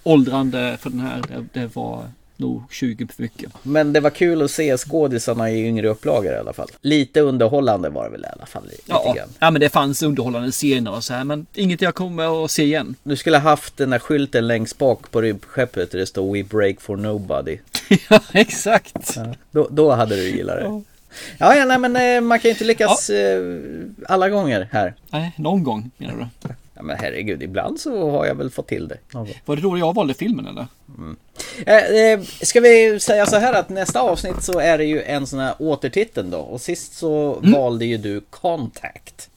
[0.04, 1.22] åldrande för den här,
[1.54, 2.04] det, det var
[2.42, 3.52] nog 20 för mycket.
[3.64, 6.68] Men det var kul att se skådisarna i yngre upplagor i alla fall.
[6.82, 8.64] Lite underhållande var det väl i alla fall.
[8.66, 9.30] Lite Ja, grann.
[9.40, 12.64] ja, men det fanns underhållande scener och så här, men inget jag kommer att se
[12.64, 12.96] igen.
[13.04, 16.44] Du skulle ha haft den där skylten längst bak på rymdskeppet där det står We
[16.44, 17.58] break for nobody.
[18.10, 19.14] ja, exakt.
[19.16, 20.82] Ja, då, då hade du gillat det.
[21.38, 23.42] Ja, ja, nej men eh, man kan ju inte lyckas eh,
[24.08, 24.94] alla gånger här.
[25.10, 26.50] Nej, någon gång menar du?
[26.82, 28.98] Ja, men herregud, ibland så har jag väl fått till det.
[29.46, 30.68] Var det då jag valde filmen eller?
[31.66, 35.28] Eh, eh, ska vi säga så här att nästa avsnitt så är det ju en
[35.28, 36.38] sån här återtitel då.
[36.38, 39.30] Och sist så valde ju du Contact.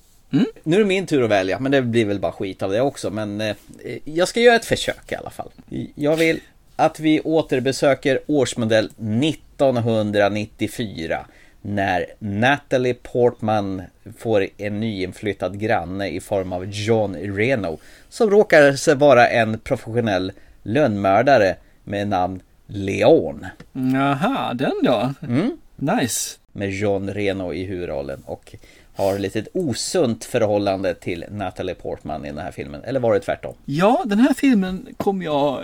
[0.62, 2.80] Nu är det min tur att välja, men det blir väl bara skit av det
[2.80, 3.10] också.
[3.10, 3.56] Men eh,
[4.04, 5.50] jag ska göra ett försök i alla fall.
[5.94, 6.40] Jag vill
[6.76, 11.26] att vi återbesöker årsmodell 1994.
[11.66, 13.82] När Natalie Portman
[14.18, 17.78] får en nyinflyttad granne i form av John Reno.
[18.08, 20.32] Som råkar sig vara en professionell
[20.62, 23.46] lönnmördare med namn Leon.
[23.72, 25.14] Jaha, den ja.
[25.22, 25.58] Mm.
[25.76, 26.38] Nice.
[26.52, 28.54] Med John Reno i huvudrollen och
[28.94, 32.84] har lite ett osunt förhållande till Natalie Portman i den här filmen.
[32.84, 33.54] Eller var det tvärtom?
[33.64, 35.62] Ja, den här filmen kommer jag...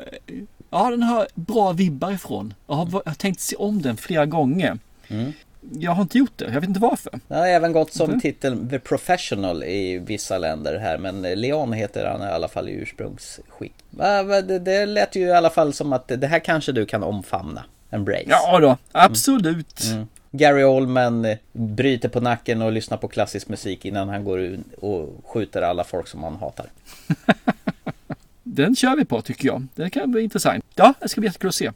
[0.70, 2.54] Ja, den har bra vibbar ifrån.
[2.66, 4.78] Jag har, jag har tänkt se om den flera gånger.
[5.08, 5.32] Mm.
[5.78, 6.44] Jag har inte gjort det.
[6.44, 7.20] Jag vet inte varför.
[7.28, 8.20] Den har även gått som Mm.
[8.20, 12.72] titeln The Professional i vissa länder här men Leon heter han i alla fall i
[12.72, 13.72] ursprungsskick.
[14.60, 17.64] Det, lät ju i alla fall som att det här kanske du kan omfamna.
[17.90, 18.24] Embrace.
[18.28, 19.84] Ja då, absolut.
[19.92, 20.06] Mm.
[20.30, 25.08] Gary Oldman bryter på nacken och lyssnar på klassisk musik innan han går ut och
[25.24, 26.66] skjuter alla folk som han hatar.
[28.42, 29.66] Den kör vi på tycker jag.
[29.74, 30.64] Det kan bli intressant.
[30.74, 31.70] Ja, det ska bli jättekul att se.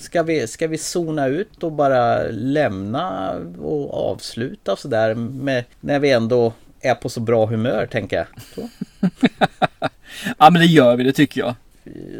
[0.00, 6.10] Ska vi, ska vi zona ut och bara lämna och avsluta sådär med när vi
[6.10, 8.26] ändå är på så bra humör tänker jag.
[10.38, 11.54] Ja men det gör vi, det tycker jag.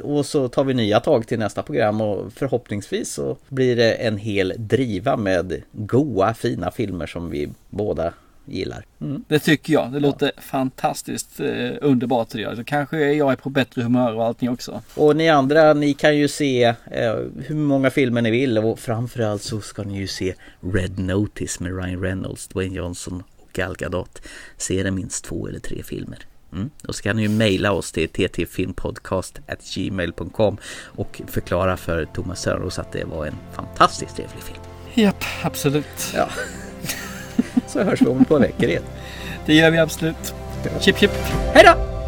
[0.02, 4.16] Och så tar vi nya tag till nästa program och förhoppningsvis så blir det en
[4.16, 8.12] hel driva med goa fina filmer som vi båda
[8.50, 8.84] gillar.
[9.00, 9.24] Mm.
[9.28, 9.92] Det tycker jag.
[9.92, 10.42] Det låter ja.
[10.42, 12.28] fantastiskt eh, underbart.
[12.30, 12.56] Det.
[12.56, 14.82] Så kanske jag är på bättre humör och allting också.
[14.94, 17.14] Och ni andra, ni kan ju se eh,
[17.46, 21.84] hur många filmer ni vill och framförallt så ska ni ju se Red Notice med
[21.84, 24.22] Ryan Reynolds, Dwayne Johnson och Gal Gadot.
[24.56, 26.26] Se det minst två eller tre filmer.
[26.52, 26.70] Mm.
[26.82, 33.04] Då ska ni ju mejla oss till ttfilmpodcast.gmail.com och förklara för Thomas Sörnros att det
[33.04, 34.60] var en fantastiskt trevlig film.
[34.94, 36.12] Japp, absolut.
[36.14, 36.28] Ja.
[37.72, 38.82] Så hörs vi om ett par veckor igen.
[39.46, 40.34] Det gör vi absolut.
[40.80, 41.10] Chip chip.
[41.54, 41.99] Hej då!